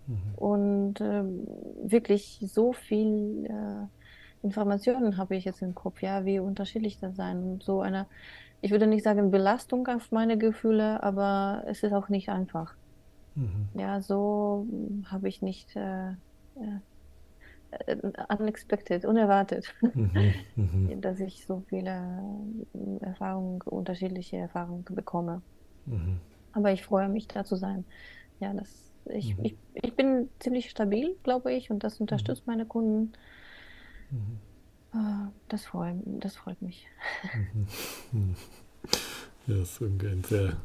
mhm. 0.06 0.34
und 0.36 1.00
ähm, 1.00 1.46
wirklich 1.82 2.44
so 2.46 2.74
viel 2.74 3.46
äh, 3.46 4.44
Informationen 4.44 5.16
habe 5.16 5.36
ich 5.36 5.46
jetzt 5.46 5.62
im 5.62 5.74
Kopf, 5.74 6.02
ja, 6.02 6.26
wie 6.26 6.38
unterschiedlich 6.38 6.98
das 6.98 7.16
sein. 7.16 7.60
So 7.62 7.80
eine, 7.80 8.04
ich 8.60 8.70
würde 8.70 8.86
nicht 8.86 9.02
sagen 9.02 9.30
Belastung 9.30 9.86
auf 9.86 10.12
meine 10.12 10.36
Gefühle, 10.36 11.02
aber 11.02 11.64
es 11.66 11.82
ist 11.82 11.94
auch 11.94 12.10
nicht 12.10 12.28
einfach. 12.28 12.74
Mhm. 13.34 13.68
Ja, 13.74 14.00
so 14.00 14.66
hm, 14.68 15.10
habe 15.10 15.28
ich 15.28 15.42
nicht 15.42 15.74
äh, 15.76 16.10
äh, 16.60 17.96
unexpected, 18.38 19.04
unerwartet, 19.04 19.74
mhm. 19.94 20.34
Mhm. 20.56 21.00
dass 21.00 21.18
ich 21.20 21.44
so 21.46 21.64
viele 21.68 21.92
hm, 22.72 22.98
Erfahrungen, 23.00 23.60
unterschiedliche 23.62 24.36
Erfahrungen 24.36 24.84
bekomme. 24.84 25.42
Mhm. 25.86 26.20
Aber 26.52 26.72
ich 26.72 26.84
freue 26.84 27.08
mich, 27.08 27.26
da 27.26 27.44
zu 27.44 27.56
sein. 27.56 27.84
Ja, 28.38 28.52
das, 28.52 28.92
ich, 29.06 29.36
mhm. 29.36 29.44
ich, 29.44 29.56
ich 29.74 29.94
bin 29.94 30.28
ziemlich 30.38 30.70
stabil, 30.70 31.16
glaube 31.24 31.52
ich, 31.52 31.70
und 31.70 31.82
das 31.82 32.00
unterstützt 32.00 32.46
mhm. 32.46 32.52
meine 32.52 32.66
Kunden. 32.66 33.12
Uh, 34.94 35.28
das, 35.48 35.64
freut, 35.64 35.96
das 36.04 36.36
freut 36.36 36.60
mich. 36.62 36.86
Ja, 39.46 39.56
das 39.58 39.72
ist 39.72 39.80
irgendwie 39.82 40.08
ein 40.08 40.24
sehr 40.24 40.56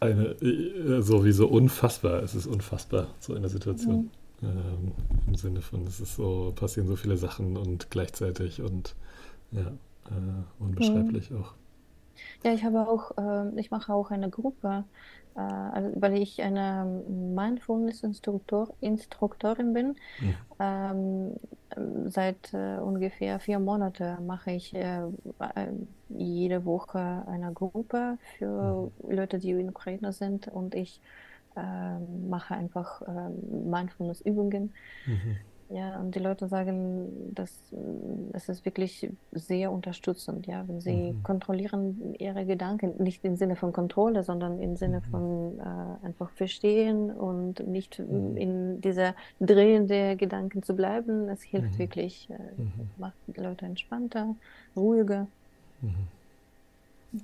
eine 0.00 0.26
äh, 0.42 1.02
sowieso 1.02 1.48
unfassbar. 1.48 2.22
Es 2.22 2.34
ist 2.34 2.46
unfassbar, 2.46 3.08
so 3.20 3.34
eine 3.34 3.48
Situation. 3.48 3.96
Mhm. 3.96 4.10
Ähm, 4.40 4.92
Im 5.26 5.34
Sinne 5.34 5.60
von, 5.60 5.84
es 5.86 6.00
ist 6.00 6.14
so, 6.14 6.52
passieren 6.54 6.86
so 6.86 6.94
viele 6.96 7.16
Sachen 7.16 7.56
und 7.56 7.90
gleichzeitig 7.90 8.62
und 8.62 8.94
ja, 9.50 9.66
äh, 9.66 10.44
unbeschreiblich 10.60 11.30
mhm. 11.30 11.42
auch. 11.42 11.54
Ja, 12.44 12.52
ich 12.52 12.62
habe 12.64 12.88
auch, 12.88 13.16
äh, 13.18 13.58
ich 13.58 13.70
mache 13.70 13.92
auch 13.92 14.10
eine 14.10 14.30
Gruppe, 14.30 14.84
äh, 15.34 15.40
also, 15.40 15.90
weil 16.00 16.20
ich 16.20 16.42
eine 16.42 17.02
Mindfulness-Instruktorin 17.08 19.72
bin. 19.72 19.96
Mhm. 20.20 20.34
Ähm, 20.60 21.32
seit 22.06 22.52
äh, 22.54 22.78
ungefähr 22.78 23.38
vier 23.40 23.58
Monaten 23.58 24.26
mache 24.26 24.52
ich 24.52 24.74
äh, 24.74 25.00
äh, 25.00 25.68
jede 26.08 26.64
Woche 26.64 27.24
eine 27.26 27.52
Gruppe 27.52 28.18
für 28.36 28.90
mhm. 29.02 29.10
Leute, 29.10 29.38
die 29.38 29.50
in 29.50 29.68
Ukraine 29.68 30.12
sind 30.12 30.48
und 30.48 30.74
ich 30.74 31.00
ähm, 31.56 32.28
mache 32.28 32.54
einfach 32.54 33.02
ähm, 33.06 33.70
Mindfulness-Übungen. 33.70 34.74
Mhm. 35.06 35.36
Ja, 35.70 36.00
und 36.00 36.14
die 36.14 36.18
Leute 36.18 36.48
sagen, 36.48 37.34
dass 37.34 37.52
es 38.32 38.48
ist 38.48 38.64
wirklich 38.64 39.10
sehr 39.32 39.70
unterstützend, 39.70 40.46
ja, 40.46 40.66
wenn 40.66 40.80
sie 40.80 41.12
mhm. 41.12 41.22
kontrollieren 41.22 42.14
ihre 42.18 42.46
Gedanken, 42.46 42.94
nicht 43.02 43.22
im 43.22 43.36
Sinne 43.36 43.54
von 43.54 43.74
Kontrolle, 43.74 44.24
sondern 44.24 44.60
im 44.60 44.76
Sinne 44.76 45.00
mhm. 45.00 45.10
von 45.10 45.58
äh, 45.58 46.06
einfach 46.06 46.30
verstehen 46.30 47.10
und 47.10 47.66
nicht 47.66 47.98
mhm. 47.98 48.36
in 48.38 48.80
dieser 48.80 49.14
Drehen 49.40 49.88
der 49.88 50.16
Gedanken 50.16 50.62
zu 50.62 50.74
bleiben. 50.74 51.28
Es 51.28 51.42
hilft 51.42 51.74
mhm. 51.74 51.78
wirklich, 51.78 52.30
äh, 52.30 52.38
mhm. 52.56 52.88
macht 52.96 53.16
die 53.26 53.38
Leute 53.38 53.66
entspannter, 53.66 54.34
ruhiger. 54.74 55.26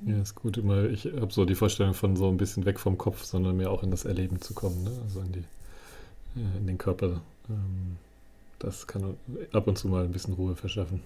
Ja, 0.05 0.21
ist 0.21 0.35
gut. 0.35 0.59
Immer, 0.59 0.85
ich 0.85 1.07
habe 1.07 1.33
so 1.33 1.47
die 1.47 1.55
Vorstellung 1.55 1.95
von 1.95 2.15
so 2.15 2.29
ein 2.29 2.37
bisschen 2.37 2.67
weg 2.67 2.79
vom 2.79 2.99
Kopf, 2.99 3.25
sondern 3.25 3.57
mehr 3.57 3.71
auch 3.71 3.83
in 3.83 3.91
das 3.91 4.05
Erleben 4.05 4.43
zu 4.43 4.53
kommen, 4.53 4.85
ne? 4.85 4.91
also 5.03 5.21
in, 5.21 5.33
die, 5.33 5.45
in 6.37 6.67
den 6.67 6.77
Körper. 6.77 7.23
Ähm 7.49 7.97
das 8.65 8.87
kann 8.87 9.17
ab 9.53 9.67
und 9.67 9.79
zu 9.79 9.89
mal 9.89 10.05
ein 10.05 10.13
bisschen 10.13 10.35
Ruhe 10.35 10.57
verschaffen. 10.57 11.03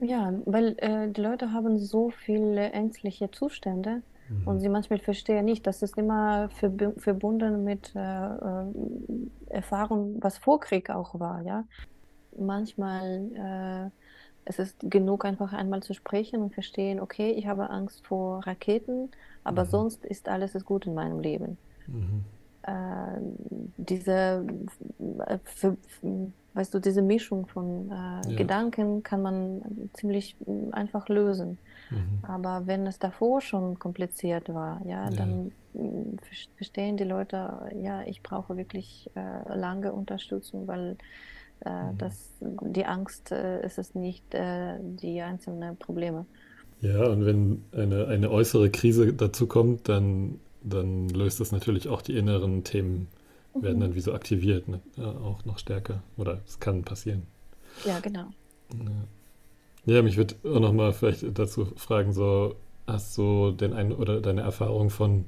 Ja, 0.00 0.06
ja 0.06 0.32
weil 0.46 0.76
äh, 0.78 1.10
die 1.10 1.20
Leute 1.20 1.52
haben 1.52 1.78
so 1.78 2.10
viele 2.10 2.70
ängstliche 2.72 3.30
Zustände 3.30 4.02
mhm. 4.28 4.48
und 4.48 4.60
sie 4.60 4.68
manchmal 4.68 4.98
verstehen 4.98 5.44
nicht, 5.44 5.66
das 5.66 5.82
ist 5.82 5.96
immer 5.98 6.48
verb 6.60 7.00
verbunden 7.00 7.64
mit 7.64 7.92
äh, 7.94 8.26
äh, 8.26 8.66
Erfahrung, 9.48 10.18
was 10.20 10.38
vor 10.38 10.60
Krieg 10.60 10.90
auch 10.90 11.18
war, 11.18 11.42
ja. 11.42 11.64
Manchmal 12.38 13.90
äh, 13.90 13.90
es 14.44 14.58
ist 14.58 14.78
genug, 14.80 15.24
einfach 15.24 15.52
einmal 15.52 15.82
zu 15.82 15.94
sprechen 15.94 16.42
und 16.42 16.54
verstehen, 16.54 17.00
okay, 17.00 17.30
ich 17.30 17.46
habe 17.46 17.70
Angst 17.70 18.06
vor 18.06 18.44
Raketen, 18.46 19.10
aber 19.44 19.64
mhm. 19.64 19.68
sonst 19.68 20.04
ist 20.04 20.28
alles 20.28 20.52
gut 20.64 20.86
in 20.86 20.94
meinem 20.94 21.20
Leben. 21.20 21.58
Mhm. 21.86 22.24
Äh, 22.62 23.20
diese 23.76 24.44
äh, 25.26 25.38
für, 25.44 25.76
weißt 26.54 26.74
du, 26.74 26.78
diese 26.78 27.02
Mischung 27.02 27.46
von 27.46 27.90
äh, 27.90 28.30
ja. 28.30 28.36
Gedanken 28.36 29.02
kann 29.02 29.22
man 29.22 29.62
ziemlich 29.94 30.36
mm, 30.46 30.72
einfach 30.72 31.08
lösen. 31.08 31.58
Mhm. 31.90 32.18
Aber 32.22 32.66
wenn 32.66 32.86
es 32.86 32.98
davor 32.98 33.40
schon 33.40 33.78
kompliziert 33.78 34.48
war, 34.52 34.80
ja, 34.84 35.04
ja. 35.04 35.10
dann 35.10 35.52
mm, 35.74 36.18
verstehen 36.56 36.96
die 36.96 37.04
Leute, 37.04 37.70
ja, 37.80 38.02
ich 38.02 38.22
brauche 38.22 38.56
wirklich 38.56 39.10
äh, 39.14 39.54
lange 39.54 39.92
Unterstützung, 39.92 40.66
weil 40.66 40.96
äh, 41.64 41.70
mhm. 41.70 41.98
das, 41.98 42.30
die 42.40 42.84
Angst 42.84 43.32
äh, 43.32 43.64
ist 43.64 43.78
es 43.78 43.94
nicht 43.94 44.34
äh, 44.34 44.78
die 44.80 45.20
einzelnen 45.20 45.76
Probleme. 45.76 46.26
Ja, 46.80 47.06
und 47.06 47.24
wenn 47.24 47.64
eine, 47.72 48.08
eine 48.08 48.30
äußere 48.30 48.68
Krise 48.70 49.12
dazu 49.12 49.46
kommt, 49.46 49.88
dann, 49.88 50.40
dann 50.64 51.08
löst 51.08 51.40
das 51.40 51.52
natürlich 51.52 51.88
auch 51.88 52.02
die 52.02 52.16
inneren 52.16 52.64
Themen 52.64 53.08
werden 53.54 53.80
dann 53.80 53.94
wie 53.94 54.00
so 54.00 54.12
aktiviert, 54.12 54.68
ne? 54.68 54.80
ja, 54.96 55.10
auch 55.10 55.44
noch 55.44 55.58
stärker. 55.58 56.02
Oder 56.16 56.40
es 56.46 56.58
kann 56.58 56.82
passieren. 56.82 57.22
Ja, 57.84 58.00
genau. 58.00 58.26
Ja, 59.86 59.94
ja 59.94 60.02
mich 60.02 60.16
würde 60.16 60.36
auch 60.44 60.60
noch 60.60 60.72
mal 60.72 60.92
vielleicht 60.92 61.38
dazu 61.38 61.66
fragen, 61.76 62.12
so 62.12 62.56
hast 62.86 63.16
du 63.18 63.52
denn 63.52 63.72
ein 63.72 63.92
oder 63.92 64.20
deine 64.20 64.40
Erfahrung 64.40 64.90
von 64.90 65.26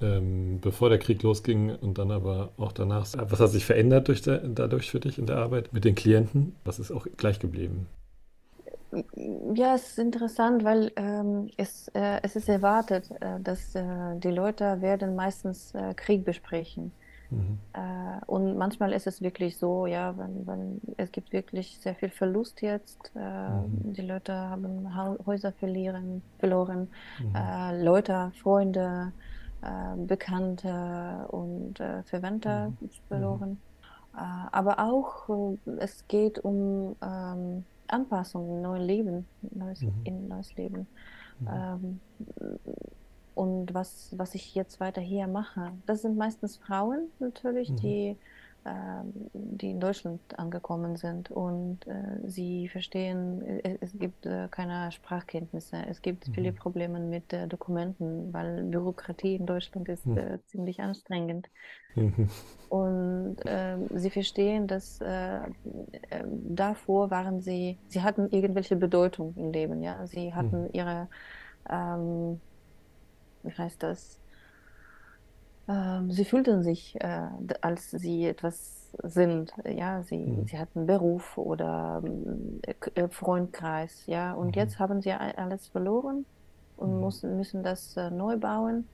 ähm, 0.00 0.58
bevor 0.60 0.88
der 0.88 0.98
Krieg 0.98 1.22
losging 1.22 1.70
und 1.76 1.98
dann 1.98 2.10
aber 2.10 2.50
auch 2.56 2.72
danach, 2.72 3.06
was 3.16 3.38
hat 3.38 3.50
sich 3.50 3.64
verändert 3.64 4.08
durch 4.08 4.22
der, 4.22 4.38
dadurch 4.38 4.90
für 4.90 4.98
dich 4.98 5.18
in 5.18 5.26
der 5.26 5.36
Arbeit 5.36 5.72
mit 5.72 5.84
den 5.84 5.94
Klienten? 5.94 6.56
Was 6.64 6.80
ist 6.80 6.90
auch 6.90 7.06
gleich 7.16 7.38
geblieben? 7.38 7.86
Ja, 9.54 9.74
es 9.74 9.88
ist 9.88 9.98
interessant, 9.98 10.64
weil 10.64 10.92
ähm, 10.96 11.48
es, 11.56 11.88
äh, 11.88 12.20
es 12.22 12.36
ist 12.36 12.48
erwartet, 12.48 13.10
äh, 13.20 13.40
dass 13.40 13.74
äh, 13.74 13.82
die 14.16 14.30
Leute 14.30 14.82
werden 14.82 15.16
meistens 15.16 15.74
äh, 15.74 15.94
Krieg 15.94 16.24
besprechen. 16.24 16.92
Mhm. 17.30 17.58
Äh, 17.72 18.24
und 18.26 18.58
manchmal 18.58 18.92
ist 18.92 19.06
es 19.06 19.22
wirklich 19.22 19.56
so, 19.56 19.86
ja, 19.86 20.14
wenn, 20.18 20.46
wenn 20.46 20.80
es 20.98 21.10
gibt 21.10 21.32
wirklich 21.32 21.78
sehr 21.80 21.94
viel 21.94 22.10
Verlust 22.10 22.60
jetzt. 22.60 23.10
Äh, 23.16 23.20
mhm. 23.20 23.94
Die 23.94 24.02
Leute 24.02 24.34
haben 24.34 24.94
ha 24.94 25.16
Häuser 25.24 25.52
verlieren, 25.52 26.22
verloren, 26.38 26.88
mhm. 27.18 27.84
Leute, 27.84 28.32
Freunde, 28.42 29.12
Bekannte 29.96 31.26
und 31.28 31.80
Verwandte 32.06 32.72
mhm. 32.80 32.90
verloren. 33.06 33.58
Äh, 34.14 34.20
aber 34.50 34.78
auch 34.80 35.56
es 35.78 36.06
geht 36.08 36.38
um 36.40 36.96
ähm, 37.02 37.64
Anpassung, 37.92 38.62
neues 38.62 38.86
Leben, 38.86 39.26
neues, 39.50 39.82
mhm. 39.82 39.92
in 40.04 40.28
neues 40.28 40.54
Leben. 40.56 40.86
Mhm. 41.40 41.48
Ähm, 41.52 42.00
und 43.34 43.74
was, 43.74 44.12
was 44.16 44.34
ich 44.34 44.54
jetzt 44.54 44.80
weiter 44.80 45.00
hier 45.00 45.26
mache. 45.26 45.72
Das 45.86 46.02
sind 46.02 46.16
meistens 46.16 46.56
Frauen 46.56 47.08
natürlich, 47.18 47.70
mhm. 47.70 47.76
die 47.76 48.16
die 49.32 49.70
in 49.70 49.80
Deutschland 49.80 50.20
angekommen 50.38 50.96
sind 50.96 51.30
und 51.30 51.84
äh, 51.86 52.20
sie 52.24 52.68
verstehen, 52.68 53.42
es, 53.64 53.76
es 53.80 53.98
gibt 53.98 54.24
äh, 54.24 54.46
keine 54.50 54.92
Sprachkenntnisse, 54.92 55.84
es 55.88 56.00
gibt 56.00 56.28
mhm. 56.28 56.34
viele 56.34 56.52
Probleme 56.52 57.00
mit 57.00 57.32
äh, 57.32 57.48
Dokumenten, 57.48 58.32
weil 58.32 58.62
Bürokratie 58.62 59.34
in 59.34 59.46
Deutschland 59.46 59.88
ist 59.88 60.06
mhm. 60.06 60.16
Äh, 60.16 60.38
ziemlich 60.46 60.80
anstrengend. 60.80 61.48
Mhm. 61.96 62.28
Und 62.68 63.36
ähm, 63.46 63.88
sie 63.94 64.10
verstehen, 64.10 64.68
dass 64.68 65.00
äh, 65.00 65.40
ähm, 66.10 66.54
davor 66.54 67.10
waren 67.10 67.40
sie, 67.40 67.78
sie 67.88 68.02
hatten 68.02 68.30
irgendwelche 68.30 68.76
Bedeutung 68.76 69.34
im 69.36 69.50
Leben, 69.50 69.82
ja, 69.82 70.06
sie 70.06 70.32
hatten 70.32 70.62
mhm. 70.62 70.70
ihre, 70.72 71.08
ähm, 71.68 72.40
wie 73.42 73.52
heißt 73.52 73.82
das? 73.82 74.21
Ähm, 75.68 76.10
sie 76.10 76.24
fühlten 76.24 76.62
sich, 76.62 77.00
äh, 77.00 77.28
als 77.60 77.90
sie 77.90 78.26
etwas 78.26 78.90
sind. 79.02 79.52
Ja, 79.64 80.02
sie, 80.02 80.18
mhm. 80.18 80.46
sie 80.46 80.58
hatten 80.58 80.86
Beruf 80.86 81.38
oder 81.38 82.02
äh, 82.94 83.08
Freundkreis. 83.08 84.06
Ja, 84.06 84.32
und 84.32 84.48
mhm. 84.48 84.52
jetzt 84.54 84.78
haben 84.78 85.00
sie 85.02 85.12
alles 85.12 85.68
verloren 85.68 86.24
und 86.76 86.94
mhm. 86.94 87.04
müssen, 87.04 87.36
müssen 87.36 87.62
das 87.62 87.96
äh, 87.96 88.10
neu 88.10 88.36
bauen. 88.36 88.88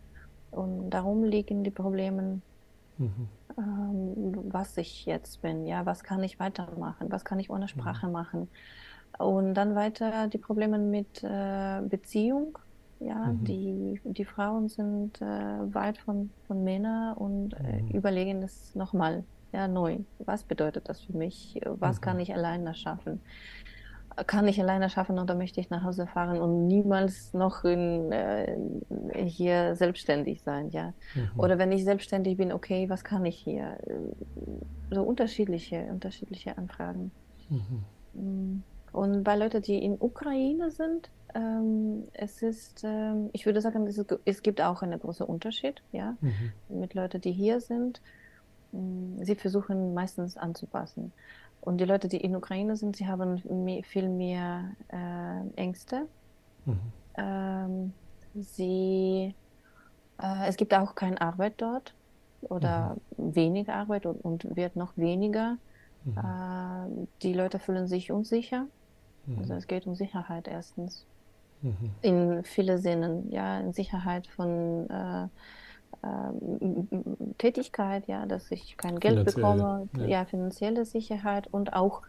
Und 0.50 0.90
darum 0.90 1.24
liegen 1.24 1.64
die 1.64 1.70
Probleme, 1.70 2.40
mhm. 2.98 3.28
ähm, 3.58 4.34
was 4.50 4.76
ich 4.76 5.06
jetzt 5.06 5.42
bin. 5.42 5.66
Ja, 5.66 5.84
was 5.86 6.02
kann 6.02 6.22
ich 6.22 6.38
weitermachen? 6.38 7.10
Was 7.10 7.24
kann 7.24 7.38
ich 7.38 7.50
ohne 7.50 7.64
mhm. 7.64 7.68
Sprache 7.68 8.08
machen? 8.08 8.48
Und 9.18 9.54
dann 9.54 9.74
weiter 9.74 10.28
die 10.28 10.38
Probleme 10.38 10.78
mit 10.78 11.24
äh, 11.24 11.80
Beziehung 11.82 12.58
ja, 13.00 13.32
mhm. 13.32 13.44
die, 13.44 14.00
die 14.04 14.24
Frauen 14.24 14.68
sind 14.68 15.20
äh, 15.20 15.24
weit 15.74 15.98
von, 15.98 16.30
von 16.46 16.64
Männern 16.64 17.16
und 17.16 17.54
äh, 17.54 17.82
mhm. 17.82 17.88
überlegen 17.90 18.40
das 18.40 18.74
nochmal, 18.74 19.24
ja, 19.52 19.68
neu. 19.68 19.98
Was 20.18 20.42
bedeutet 20.42 20.88
das 20.88 21.00
für 21.00 21.16
mich? 21.16 21.60
Was 21.64 21.96
mhm. 21.96 22.00
kann 22.02 22.20
ich 22.20 22.34
alleine 22.34 22.74
schaffen? 22.74 23.20
Kann 24.26 24.48
ich 24.48 24.60
alleine 24.60 24.90
schaffen 24.90 25.20
oder 25.20 25.36
möchte 25.36 25.60
ich 25.60 25.70
nach 25.70 25.84
Hause 25.84 26.08
fahren 26.08 26.40
und 26.40 26.66
niemals 26.66 27.32
noch 27.34 27.62
in, 27.62 28.10
äh, 28.10 28.56
hier 29.24 29.76
selbstständig 29.76 30.42
sein, 30.42 30.70
ja? 30.70 30.92
Mhm. 31.14 31.30
Oder 31.38 31.58
wenn 31.58 31.70
ich 31.70 31.84
selbstständig 31.84 32.36
bin, 32.36 32.52
okay, 32.52 32.90
was 32.90 33.04
kann 33.04 33.24
ich 33.24 33.36
hier? 33.36 33.78
So 34.90 35.02
unterschiedliche, 35.04 35.82
unterschiedliche 35.84 36.58
Anfragen. 36.58 37.12
Und 38.92 39.24
bei 39.24 39.36
Leuten, 39.36 39.62
die 39.62 39.82
in 39.82 39.96
Ukraine 40.00 40.70
sind, 40.70 41.10
ähm, 41.34 42.04
es 42.14 42.42
ist, 42.42 42.82
ähm, 42.84 43.30
ich 43.32 43.44
würde 43.46 43.60
sagen, 43.60 43.86
es, 43.86 43.98
ist, 43.98 44.18
es, 44.24 44.42
gibt 44.42 44.60
auch 44.60 44.82
einen 44.82 44.98
großen 44.98 45.26
Unterschied, 45.26 45.82
ja, 45.92 46.16
mhm. 46.20 46.52
mit 46.68 46.94
Leuten, 46.94 47.20
die 47.20 47.32
hier 47.32 47.60
sind. 47.60 48.00
Mm, 48.72 49.22
sie 49.22 49.34
versuchen 49.34 49.94
meistens 49.94 50.36
anzupassen. 50.36 51.12
Und 51.60 51.78
die 51.78 51.84
Leute, 51.84 52.08
die 52.08 52.18
in 52.18 52.34
Ukraine 52.34 52.76
sind, 52.76 52.96
sie 52.96 53.06
haben 53.06 53.42
mehr, 53.64 53.82
viel 53.82 54.08
mehr 54.08 54.70
äh, 54.88 55.60
Ängste. 55.60 56.06
Mhm. 56.64 56.80
Ähm, 57.16 57.92
sie, 58.34 59.34
äh, 60.20 60.46
es 60.46 60.56
gibt 60.56 60.72
auch 60.72 60.94
keine 60.94 61.20
Arbeit 61.20 61.54
dort 61.58 61.94
oder 62.42 62.96
mhm. 63.16 63.34
weniger 63.34 63.74
Arbeit 63.74 64.06
und, 64.06 64.24
und, 64.24 64.56
wird 64.56 64.76
noch 64.76 64.96
weniger. 64.96 65.58
Mhm. 66.04 66.18
Äh, 66.18 67.06
die 67.22 67.34
Leute 67.34 67.58
fühlen 67.58 67.88
sich 67.88 68.12
unsicher. 68.12 68.66
Also 69.38 69.52
mhm. 69.52 69.58
es 69.58 69.66
geht 69.66 69.86
um 69.86 69.94
Sicherheit 69.94 70.48
erstens. 70.48 71.06
Mhm. 71.62 71.90
In 72.02 72.44
viele 72.44 72.78
Sinnen, 72.78 73.30
ja, 73.30 73.58
in 73.60 73.72
Sicherheit 73.72 74.26
von 74.28 74.88
äh, 74.90 75.24
äh, 76.02 77.34
Tätigkeit, 77.38 78.06
ja, 78.06 78.26
dass 78.26 78.50
ich 78.50 78.76
kein 78.76 79.00
Geld 79.00 79.24
bekomme, 79.24 79.88
ja. 79.96 80.06
ja. 80.06 80.24
finanzielle 80.24 80.84
Sicherheit 80.84 81.48
und 81.48 81.72
auch 81.72 82.02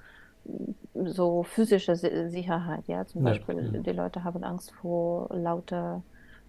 so 0.93 1.43
physische 1.43 1.95
Sicherheit, 1.95 2.87
ja, 2.87 3.05
zum 3.05 3.23
ja, 3.23 3.31
Beispiel 3.31 3.71
ja. 3.73 3.79
die 3.81 3.91
Leute 3.91 4.23
haben 4.23 4.43
Angst 4.43 4.71
vor 4.71 5.29
lauter 5.33 6.03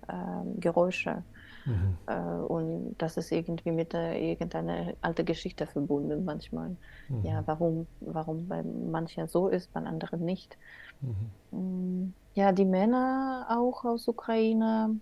äh, 0.08 0.12
Geräusche. 0.60 1.22
Mhm. 1.64 1.96
Äh, 2.06 2.14
und 2.14 2.94
das 2.98 3.16
ist 3.16 3.32
irgendwie 3.32 3.70
mit 3.70 3.94
äh, 3.94 4.18
irgendeiner 4.30 4.94
alten 5.00 5.24
Geschichte 5.24 5.66
verbunden 5.66 6.24
manchmal. 6.24 6.76
Mhm. 7.08 7.24
Ja, 7.24 7.42
warum, 7.46 7.86
warum 8.00 8.48
bei 8.48 8.62
manchen 8.62 9.26
so 9.28 9.48
ist, 9.48 9.72
bei 9.72 9.80
anderen 9.80 10.24
nicht. 10.24 10.56
Mhm. 11.00 11.30
Mm, 11.50 12.14
ja, 12.34 12.52
die 12.52 12.64
Männer 12.64 13.46
auch 13.50 13.84
aus 13.84 14.08
Ukraine. 14.08 14.96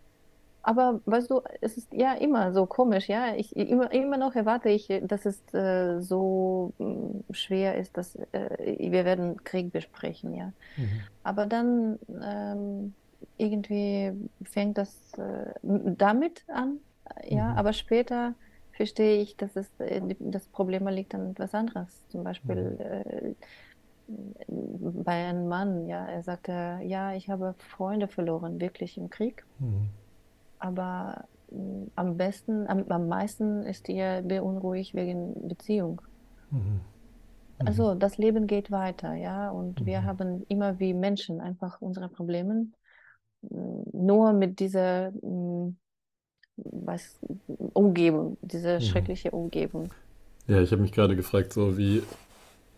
Aber 0.62 1.00
weißt 1.06 1.30
du, 1.30 1.40
es 1.60 1.76
ist 1.78 1.92
ja 1.92 2.12
immer 2.14 2.52
so 2.52 2.66
komisch, 2.66 3.08
ja. 3.08 3.34
Ich, 3.36 3.56
immer, 3.56 3.90
immer 3.92 4.18
noch 4.18 4.34
erwarte 4.34 4.68
ich, 4.68 4.88
dass 5.02 5.24
es 5.24 5.42
äh, 5.54 6.00
so 6.00 6.74
äh, 6.78 7.32
schwer 7.32 7.76
ist, 7.78 7.96
dass 7.96 8.16
äh, 8.32 8.76
wir 8.78 9.04
werden 9.04 9.42
Krieg 9.44 9.72
besprechen, 9.72 10.34
ja. 10.34 10.52
Mhm. 10.76 11.00
Aber 11.22 11.46
dann 11.46 11.98
ähm, 12.22 12.94
irgendwie 13.38 14.12
fängt 14.44 14.78
das 14.78 15.14
äh, 15.14 15.52
damit 15.62 16.44
an, 16.48 16.80
ja. 17.24 17.52
Mhm. 17.52 17.58
Aber 17.58 17.72
später 17.72 18.34
verstehe 18.72 19.20
ich, 19.20 19.36
dass 19.36 19.56
es 19.56 19.68
äh, 19.80 20.00
das 20.20 20.46
Problem 20.48 20.86
liegt 20.88 21.14
an 21.14 21.32
etwas 21.32 21.54
anderes. 21.54 22.06
Zum 22.08 22.24
Beispiel 22.24 22.56
mhm. 22.56 22.80
Äh, 22.80 23.34
bei 24.48 25.26
einem 25.28 25.48
Mann, 25.48 25.86
ja, 25.86 26.06
er 26.06 26.22
sagte, 26.22 26.80
ja, 26.82 27.12
ich 27.12 27.28
habe 27.28 27.54
Freunde 27.58 28.08
verloren, 28.08 28.60
wirklich 28.60 28.96
im 28.96 29.10
Krieg. 29.10 29.44
Mhm. 29.58 29.90
Aber 30.58 31.24
mm, 31.50 31.88
am 31.94 32.16
besten, 32.16 32.66
am, 32.68 32.86
am 32.88 33.08
meisten 33.08 33.64
ist 33.64 33.88
er 33.88 34.22
beunruhigt 34.22 34.94
wegen 34.94 35.46
Beziehung. 35.46 36.00
Mhm. 36.50 36.58
Mhm. 37.58 37.66
Also 37.66 37.94
das 37.94 38.16
Leben 38.16 38.46
geht 38.46 38.70
weiter, 38.70 39.14
ja, 39.14 39.50
und 39.50 39.84
wir 39.84 40.00
mhm. 40.00 40.04
haben 40.04 40.46
immer 40.48 40.78
wie 40.78 40.94
Menschen 40.94 41.40
einfach 41.40 41.82
unsere 41.82 42.08
Probleme. 42.08 42.68
Nur 43.42 44.32
mit 44.32 44.58
dieser 44.60 45.10
mm, 45.10 45.76
was, 46.56 47.18
Umgebung, 47.72 48.36
diese 48.42 48.76
mhm. 48.76 48.80
schreckliche 48.80 49.30
Umgebung. 49.30 49.90
Ja, 50.46 50.60
ich 50.60 50.72
habe 50.72 50.82
mich 50.82 50.92
gerade 50.92 51.14
gefragt, 51.14 51.52
so 51.52 51.76
wie 51.76 52.02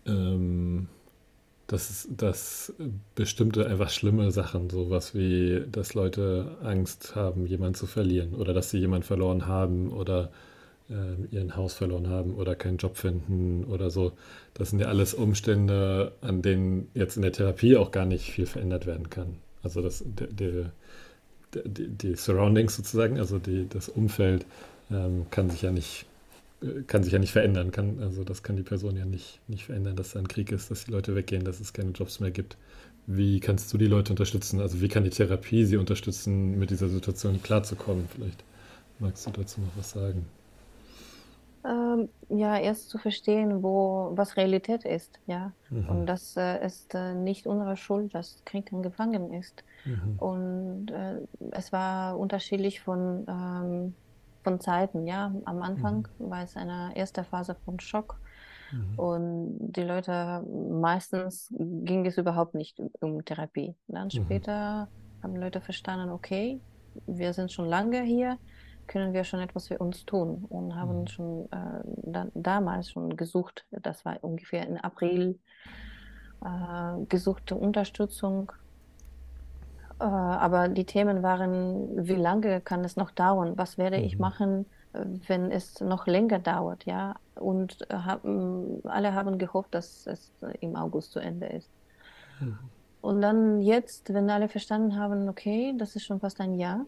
ähm, 0.06 0.88
dass, 1.70 2.08
dass 2.10 2.74
bestimmte 3.14 3.66
einfach 3.66 3.90
schlimme 3.90 4.32
Sachen, 4.32 4.70
sowas 4.70 5.14
wie, 5.14 5.62
dass 5.70 5.94
Leute 5.94 6.56
Angst 6.62 7.14
haben, 7.14 7.46
jemanden 7.46 7.74
zu 7.74 7.86
verlieren 7.86 8.34
oder 8.34 8.52
dass 8.52 8.70
sie 8.70 8.78
jemanden 8.78 9.06
verloren 9.06 9.46
haben 9.46 9.92
oder 9.92 10.32
äh, 10.88 11.34
ihren 11.34 11.54
Haus 11.54 11.74
verloren 11.74 12.08
haben 12.08 12.34
oder 12.34 12.56
keinen 12.56 12.78
Job 12.78 12.96
finden 12.96 13.64
oder 13.64 13.90
so. 13.90 14.12
Das 14.54 14.70
sind 14.70 14.80
ja 14.80 14.88
alles 14.88 15.14
Umstände, 15.14 16.12
an 16.22 16.42
denen 16.42 16.88
jetzt 16.94 17.14
in 17.14 17.22
der 17.22 17.32
Therapie 17.32 17.76
auch 17.76 17.92
gar 17.92 18.04
nicht 18.04 18.32
viel 18.32 18.46
verändert 18.46 18.86
werden 18.86 19.08
kann. 19.08 19.36
Also 19.62 19.82
das, 19.82 20.04
die, 20.06 20.64
die, 21.64 21.88
die 21.88 22.14
Surroundings 22.14 22.76
sozusagen, 22.76 23.18
also 23.18 23.38
die, 23.38 23.68
das 23.68 23.88
Umfeld 23.88 24.46
ähm, 24.90 25.26
kann 25.30 25.50
sich 25.50 25.62
ja 25.62 25.70
nicht 25.70 26.06
kann 26.86 27.02
sich 27.02 27.12
ja 27.12 27.18
nicht 27.18 27.32
verändern. 27.32 27.70
Kann, 27.70 28.00
also 28.00 28.24
das 28.24 28.42
kann 28.42 28.56
die 28.56 28.62
Person 28.62 28.96
ja 28.96 29.04
nicht, 29.04 29.40
nicht 29.48 29.64
verändern, 29.64 29.96
dass 29.96 30.12
da 30.12 30.18
ein 30.18 30.28
Krieg 30.28 30.52
ist, 30.52 30.70
dass 30.70 30.84
die 30.84 30.90
Leute 30.90 31.14
weggehen, 31.14 31.44
dass 31.44 31.60
es 31.60 31.72
keine 31.72 31.90
Jobs 31.90 32.20
mehr 32.20 32.30
gibt. 32.30 32.56
Wie 33.06 33.40
kannst 33.40 33.72
du 33.72 33.78
die 33.78 33.86
Leute 33.86 34.12
unterstützen? 34.12 34.60
Also 34.60 34.80
wie 34.80 34.88
kann 34.88 35.04
die 35.04 35.10
Therapie 35.10 35.64
sie 35.64 35.78
unterstützen, 35.78 36.58
mit 36.58 36.70
dieser 36.70 36.88
Situation 36.88 37.42
klarzukommen? 37.42 38.08
Vielleicht 38.14 38.44
magst 38.98 39.26
du 39.26 39.30
dazu 39.30 39.60
noch 39.60 39.72
was 39.76 39.90
sagen. 39.90 40.26
Ähm, 41.62 42.08
ja, 42.30 42.56
erst 42.56 42.88
zu 42.88 42.96
verstehen, 42.96 43.62
wo 43.62 44.12
was 44.14 44.36
Realität 44.36 44.84
ist, 44.84 45.20
ja. 45.26 45.52
Mhm. 45.68 45.88
Und 45.88 46.06
das 46.06 46.36
äh, 46.36 46.64
ist 46.64 46.94
äh, 46.94 47.14
nicht 47.14 47.46
unsere 47.46 47.76
Schuld, 47.76 48.14
dass 48.14 48.42
Krieg 48.46 48.72
angefangen 48.72 49.34
ist. 49.34 49.62
Mhm. 49.84 50.18
Und 50.18 50.90
äh, 50.90 51.20
es 51.50 51.70
war 51.72 52.18
unterschiedlich 52.18 52.80
von 52.80 53.26
ähm, 53.28 53.94
von 54.42 54.60
Zeiten, 54.60 55.06
ja. 55.06 55.34
Am 55.44 55.62
Anfang 55.62 56.08
mhm. 56.18 56.30
war 56.30 56.42
es 56.42 56.56
eine 56.56 56.92
erste 56.94 57.24
Phase 57.24 57.56
von 57.64 57.78
Schock. 57.78 58.18
Mhm. 58.72 58.98
Und 58.98 59.72
die 59.72 59.82
Leute, 59.82 60.44
meistens 60.70 61.52
ging 61.58 62.06
es 62.06 62.16
überhaupt 62.18 62.54
nicht 62.54 62.80
um 63.00 63.24
Therapie. 63.24 63.74
Dann 63.88 64.06
mhm. 64.06 64.10
später 64.10 64.88
haben 65.22 65.36
Leute 65.36 65.60
verstanden, 65.60 66.10
okay, 66.10 66.60
wir 67.06 67.32
sind 67.32 67.52
schon 67.52 67.66
lange 67.68 68.02
hier, 68.02 68.38
können 68.90 69.12
wir 69.12 69.24
schon 69.24 69.40
etwas 69.40 69.68
für 69.68 69.78
uns 69.78 70.04
tun 70.04 70.44
und 70.48 70.74
haben 70.74 71.02
mhm. 71.02 71.06
schon 71.06 71.48
äh, 71.52 71.80
da, 71.84 72.26
damals 72.34 72.90
schon 72.90 73.16
gesucht, 73.16 73.64
das 73.70 74.04
war 74.04 74.18
ungefähr 74.22 74.66
in 74.66 74.76
April, 74.78 75.38
äh, 76.44 77.04
gesuchte 77.08 77.54
Unterstützung 77.54 78.52
äh, 80.00 80.04
aber 80.04 80.68
die 80.68 80.84
Themen 80.84 81.22
waren, 81.22 82.06
wie 82.06 82.14
lange 82.14 82.60
kann 82.62 82.84
es 82.84 82.96
noch 82.96 83.10
dauern? 83.10 83.52
Was 83.56 83.76
werde 83.76 83.98
mhm. 83.98 84.04
ich 84.04 84.18
machen, 84.18 84.66
wenn 84.92 85.52
es 85.52 85.80
noch 85.80 86.06
länger 86.06 86.38
dauert? 86.38 86.86
Ja, 86.86 87.16
und 87.34 87.86
haben, 87.92 88.80
alle 88.84 89.14
haben 89.14 89.38
gehofft, 89.38 89.74
dass 89.74 90.06
es 90.06 90.32
im 90.60 90.74
August 90.74 91.12
zu 91.12 91.20
Ende 91.20 91.46
ist. 91.46 91.70
Mhm. 92.40 92.58
Und 93.02 93.20
dann 93.20 93.60
jetzt, 93.60 94.12
wenn 94.12 94.28
alle 94.30 94.48
verstanden 94.48 94.96
haben, 94.96 95.28
okay, 95.28 95.74
das 95.78 95.96
ist 95.96 96.04
schon 96.04 96.20
fast 96.20 96.40
ein 96.40 96.54
Jahr, 96.54 96.86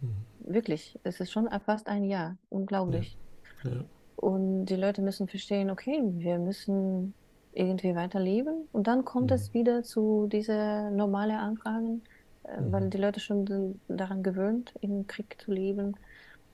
mhm. 0.00 0.16
Wirklich, 0.46 0.98
es 1.04 1.20
ist 1.20 1.32
schon 1.32 1.48
fast 1.64 1.86
ein 1.88 2.04
Jahr, 2.04 2.36
unglaublich. 2.50 3.16
Ja. 3.64 3.70
Ja. 3.70 3.84
und 4.16 4.66
die 4.66 4.76
Leute 4.76 5.02
müssen 5.02 5.28
verstehen, 5.28 5.70
okay, 5.70 6.00
wir 6.04 6.38
müssen 6.38 7.14
irgendwie 7.52 7.94
weiterleben. 7.94 8.68
Und 8.72 8.86
dann 8.86 9.04
kommt 9.04 9.30
Mhm. 9.30 9.36
es 9.36 9.54
wieder 9.54 9.82
zu 9.84 10.26
diese 10.30 10.90
normale 10.92 11.38
Anfragen, 11.38 12.02
äh, 12.44 12.58
weil 12.70 12.86
Mhm. 12.86 12.90
die 12.90 12.98
Leute 12.98 13.20
schon 13.20 13.80
daran 13.88 14.22
gewöhnt, 14.22 14.74
im 14.80 15.06
Krieg 15.06 15.40
zu 15.40 15.52
leben. 15.52 15.96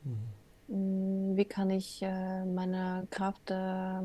Mhm. 0.05 0.35
Mm, 0.69 1.37
Wie 1.37 1.45
kann 1.47 1.71
ich 1.71 2.03
äh, 2.03 2.45
meine 2.45 3.07
Kraft 3.11 3.51
äh, 3.51 4.03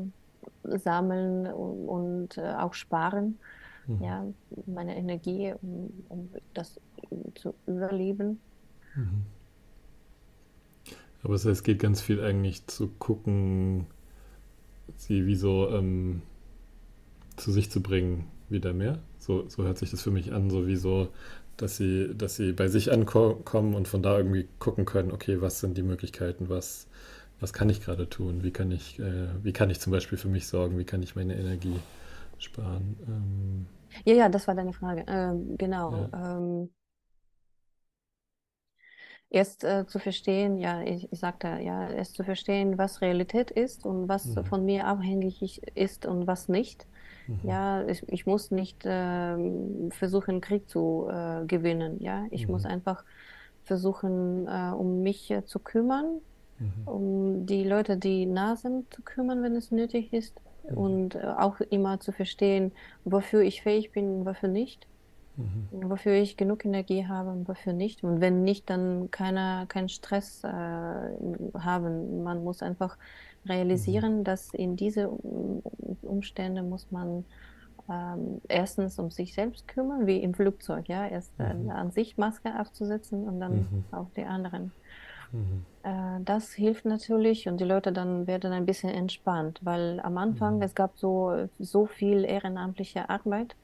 sammeln 0.78 1.46
und, 1.52 2.38
auch 2.38 2.74
sparen? 2.74 3.38
Mhm. 3.86 4.02
Ja, 4.02 4.26
meine 4.66 4.96
Energie, 4.96 5.54
um, 5.62 6.04
um 6.08 6.30
das 6.54 6.80
zu 7.34 7.54
überleben. 7.66 8.40
Mhm. 8.94 9.26
Aber 11.24 11.34
es 11.34 11.44
heißt, 11.44 11.58
es 11.58 11.64
geht 11.64 11.80
ganz 11.80 12.00
viel 12.02 12.22
eigentlich 12.22 12.66
zu 12.68 12.88
gucken, 12.88 13.86
sie 14.96 15.26
wie 15.26 15.36
so 15.36 15.68
ähm, 15.70 16.22
zu 17.36 17.52
sich 17.52 17.70
zu 17.70 17.82
bringen, 17.82 18.26
wieder 18.48 18.72
mehr. 18.72 18.98
So, 19.18 19.48
so 19.48 19.64
hört 19.64 19.78
sich 19.78 19.90
das 19.90 20.02
für 20.02 20.10
mich 20.10 20.32
an, 20.32 20.50
so 20.50 20.66
wie 20.66 20.76
so, 20.76 21.08
dass 21.56 21.76
sie, 21.76 22.14
dass 22.16 22.36
sie 22.36 22.52
bei 22.52 22.68
sich 22.68 22.92
ankommen 22.92 23.74
und 23.74 23.88
von 23.88 24.02
da 24.02 24.16
irgendwie 24.18 24.48
gucken 24.58 24.84
können, 24.84 25.12
okay, 25.12 25.40
was 25.40 25.60
sind 25.60 25.76
die 25.78 25.82
Möglichkeiten, 25.82 26.48
was, 26.48 26.86
was 27.40 27.52
kann 27.52 27.70
ich 27.70 27.80
gerade 27.82 28.08
tun, 28.08 28.42
wie 28.42 28.50
kann 28.50 28.70
ich, 28.70 28.98
äh, 29.00 29.28
wie 29.42 29.52
kann 29.52 29.70
ich 29.70 29.80
zum 29.80 29.92
Beispiel 29.92 30.18
für 30.18 30.28
mich 30.28 30.46
sorgen, 30.46 30.78
wie 30.78 30.84
kann 30.84 31.02
ich 31.02 31.16
meine 31.16 31.36
Energie 31.36 31.76
sparen. 32.38 32.96
Ähm, 33.08 33.66
Ja, 34.04 34.14
ja, 34.14 34.28
das 34.28 34.46
war 34.48 34.54
deine 34.54 34.72
Frage. 34.72 35.04
Ähm, 35.08 35.56
genau. 35.56 36.08
ja. 36.10 36.10
Ähm, 36.12 36.70
erst 39.34 39.64
äh, 39.64 39.86
zu 39.86 39.98
verstehen, 40.00 40.58
ja, 40.58 40.82
ich, 40.82 41.12
ich 41.12 41.20
sagte, 41.20 41.48
ja, 41.62 41.90
erst 41.90 42.16
zu 42.16 42.24
verstehen, 42.24 42.78
was 42.78 43.00
Realität 43.02 43.50
ist 43.50 43.84
und 43.86 44.08
was 44.08 44.34
Mhm. 44.36 44.44
von 44.44 44.64
mir 44.64 44.86
abhängig 44.86 45.62
ist 45.76 46.06
und 46.06 46.26
was 46.26 46.48
nicht. 46.48 46.86
Mhm. 47.28 47.40
Ja, 47.42 47.86
ich, 47.88 48.02
ich 48.08 48.26
muss 48.26 48.50
nicht 48.52 48.82
ähm, 48.86 49.90
versuchen, 49.92 50.40
Krieg 50.42 50.68
zu 50.70 51.08
äh, 51.10 51.46
gewinnen. 51.46 52.00
Ja, 52.02 52.26
ich 52.30 52.48
muss 52.48 52.64
Mhm. 52.64 52.70
einfach 52.70 53.04
versuchen, 53.64 54.46
äh, 54.48 54.72
um 54.74 55.02
mich 55.02 55.30
äh, 55.30 55.44
zu 55.44 55.60
kümmern, 55.60 56.20
Mhm. 56.58 56.84
um 56.84 57.46
die 57.46 57.64
Leute, 57.64 57.98
die 57.98 58.26
nah 58.26 58.56
sind, 58.56 58.92
zu 58.94 59.02
kümmern, 59.02 59.42
wenn 59.42 59.56
es 59.56 59.70
nötig 59.70 60.12
ist. 60.12 60.40
Mhm. 60.68 60.76
Und 60.76 61.14
äh, 61.16 61.22
auch 61.24 61.60
immer 61.60 62.00
zu 62.00 62.12
verstehen, 62.12 62.74
wofür 63.04 63.42
ich 63.42 63.62
fähig 63.62 63.92
bin 63.92 64.20
und 64.20 64.26
wofür 64.26 64.48
nicht 64.48 64.86
Mhm. 65.36 65.68
wofür 65.70 66.14
ich 66.14 66.36
genug 66.36 66.64
Energie 66.64 67.06
habe 67.06 67.30
und 67.30 67.48
wofür 67.48 67.72
nicht. 67.72 68.04
Und 68.04 68.20
wenn 68.20 68.42
nicht, 68.44 68.70
dann 68.70 69.10
keiner, 69.10 69.66
keinen 69.66 69.88
Stress 69.88 70.42
äh, 70.44 70.48
haben. 71.58 72.22
Man 72.22 72.44
muss 72.44 72.62
einfach 72.62 72.96
Mhm. 73.44 73.50
realisieren, 73.50 74.24
dass 74.24 74.54
in 74.54 74.76
diese 74.76 75.10
Um- 75.10 75.62
Umstände 76.02 76.62
muss 76.62 76.90
man 76.90 77.26
ähm, 77.90 78.40
erstens 78.48 78.98
um 78.98 79.10
sich 79.10 79.34
selbst 79.34 79.68
kümmern, 79.68 80.06
wie 80.06 80.22
im 80.22 80.34
Flugzeug, 80.34 80.88
ja, 80.88 81.06
erst 81.06 81.38
äh, 81.40 81.54
Mhm. 81.54 81.70
an 81.70 81.90
sich 81.90 82.16
Maske 82.16 82.58
aufzusetzen 82.60 83.24
und 83.28 83.40
dann 83.40 83.68
Mhm. 83.70 83.84
auf 83.90 84.12
die 84.14 84.24
anderen. 84.24 84.74
Mhm. 85.32 85.66
Äh, 85.82 86.20
das 86.22 86.52
hilft 86.52 86.84
natürlich 86.84 87.46
und 87.48 87.58
die 87.60 87.64
Leute 87.64 87.92
dann 87.92 88.26
werden 88.26 88.52
ein 88.52 88.66
bisschen 88.66 88.90
entspannt, 88.90 89.60
weil 89.62 90.00
am 90.00 90.16
Anfang 90.18 90.56
Mhm. 90.56 90.62
es 90.62 90.74
gab 90.74 90.98
so 90.98 91.48
so 91.58 91.86
viel 91.86 92.24
ehrenamtliche 92.24 93.08
Arbeit. 93.10 93.56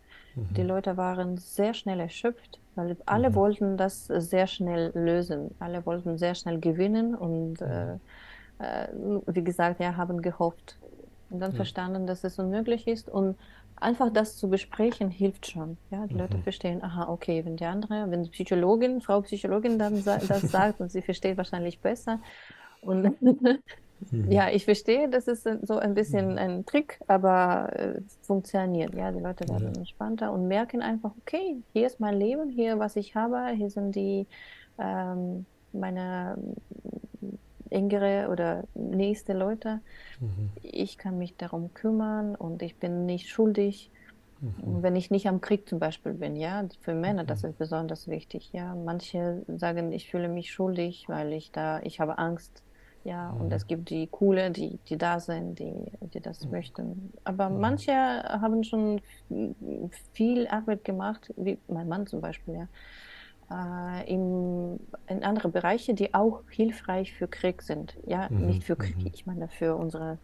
Die 0.56 0.62
Mhm. 0.62 0.64
Leute 0.64 0.96
waren 0.96 1.36
sehr 1.36 1.74
schnell 1.74 2.00
erschöpft, 2.00 2.60
weil 2.74 2.96
alle 3.06 3.34
Mhm. 3.34 3.34
wollten 3.34 3.76
das 3.76 4.06
sehr 4.06 4.46
schnell 4.46 4.90
lösen. 4.94 5.54
Alle 5.58 5.86
wollten 5.86 6.18
sehr 6.18 6.34
schnell 6.34 6.60
gewinnen 6.60 7.14
und 7.14 7.60
äh, 7.62 7.94
Mhm. 7.94 8.00
äh, 8.58 8.88
wie 9.26 9.44
gesagt, 9.44 9.80
ja, 9.80 9.96
haben 9.96 10.22
gehofft 10.22 10.78
und 11.28 11.40
dann 11.40 11.52
Ja. 11.52 11.54
verstanden, 11.54 12.06
dass 12.06 12.24
es 12.24 12.38
unmöglich 12.38 12.86
ist 12.86 13.08
und 13.08 13.38
einfach 13.76 14.12
das 14.12 14.36
zu 14.36 14.48
besprechen 14.50 15.10
hilft 15.10 15.46
schon. 15.50 15.78
Ja, 15.90 16.06
die 16.06 16.18
Leute 16.18 16.38
Mhm. 16.38 16.42
verstehen, 16.42 16.82
aha, 16.82 17.08
okay, 17.08 17.44
wenn 17.44 17.56
die 17.56 17.64
andere, 17.64 18.10
wenn 18.10 18.22
die 18.24 18.30
Psychologin, 18.30 19.00
Frau 19.00 19.22
Psychologin 19.22 19.78
dann 19.78 20.04
das 20.04 20.50
sagt 20.50 20.80
und 20.80 20.90
sie 20.90 21.02
versteht 21.02 21.36
wahrscheinlich 21.38 21.80
besser 21.80 22.20
und 22.80 23.16
Mhm. 24.12 24.26
ja, 24.32 24.50
ich 24.50 24.64
verstehe, 24.64 25.08
das 25.10 25.26
ist 25.28 25.48
so 25.62 25.78
ein 25.78 25.94
bisschen 25.94 26.30
Mhm. 26.32 26.38
ein 26.38 26.64
Trick, 26.66 26.98
aber 27.08 27.70
äh, 27.74 28.00
es 28.06 28.18
funktioniert. 28.22 28.94
Ja, 28.94 29.12
die 29.12 29.20
Leute 29.20 29.48
werden 29.48 29.66
Ja. 29.66 29.72
entspannter 29.76 30.32
und 30.32 30.46
merken 30.48 30.82
einfach, 30.82 31.12
okay, 31.18 31.62
hier 31.72 31.86
ist 31.86 32.00
mein 32.00 32.18
Leben, 32.18 32.50
hier 32.50 32.78
was 32.78 32.96
ich 32.96 33.14
habe, 33.14 33.48
hier 33.56 33.70
sind 33.70 33.94
die 33.94 34.28
ähm, 34.78 35.46
meine 35.72 36.36
mm, 37.20 37.34
engere 37.70 38.28
oder 38.30 38.64
nächste 38.74 39.32
Leute. 39.32 39.82
Mhm. 40.20 40.50
Ich 40.54 40.98
kann 40.98 41.18
mich 41.18 41.36
darum 41.36 41.72
kümmern 41.74 42.34
und 42.36 42.62
ich 42.62 42.78
bin 42.78 43.06
nicht 43.06 43.28
schuldig. 43.28 43.92
Mhm. 44.40 44.82
Wenn 44.82 44.96
ich 44.96 45.10
nicht 45.10 45.26
am 45.28 45.40
Krieg 45.40 45.68
zum 45.68 45.78
Beispiel 45.78 46.14
bin, 46.14 46.36
ja, 46.36 46.66
für 46.80 46.94
Männer, 46.94 47.24
das 47.24 47.42
Mhm. 47.42 47.44
ist 47.44 47.58
besonders 47.58 48.06
wichtig, 48.08 48.50
ja. 48.52 48.74
Manche 48.74 49.44
sagen, 49.48 49.92
ich 49.92 50.10
fühle 50.10 50.28
mich 50.28 50.52
schuldig, 50.52 51.04
weil 51.08 51.32
ich 51.32 51.52
da, 51.52 51.80
ich 51.82 52.00
habe 52.00 52.18
Angst, 52.18 52.62
ja, 53.04 53.30
und 53.30 53.46
Mhm. 53.46 53.52
es 53.52 53.66
gibt 53.66 53.90
die 53.90 54.06
Coole, 54.08 54.50
die, 54.50 54.78
die 54.88 54.98
da 54.98 55.20
sind, 55.20 55.58
die, 55.58 55.72
die 56.14 56.20
das 56.20 56.44
Mhm. 56.44 56.50
möchten. 56.50 57.12
Aber 57.24 57.48
Mhm. 57.48 57.60
manche 57.60 57.92
haben 57.92 58.62
schon 58.64 59.00
viel 60.12 60.46
Arbeit 60.48 60.84
gemacht, 60.84 61.32
wie 61.36 61.58
mein 61.68 61.88
Mann 61.88 62.06
zum 62.06 62.20
Beispiel, 62.20 62.54
ja, 62.54 64.00
äh, 64.00 64.10
in, 64.12 64.78
in 65.08 65.24
andere 65.24 65.48
Bereiche, 65.48 65.94
die 65.94 66.14
auch 66.14 66.42
hilfreich 66.50 67.12
für 67.14 67.26
Krieg 67.28 67.62
sind. 67.62 67.94
Ja, 68.06 68.28
Mhm. 68.30 68.46
nicht 68.46 68.64
für 68.64 68.76
Krieg, 68.76 68.96
Mhm. 68.96 69.10
ich 69.12 69.26
meine 69.26 69.48
für 69.48 69.74
unsere 69.76 70.18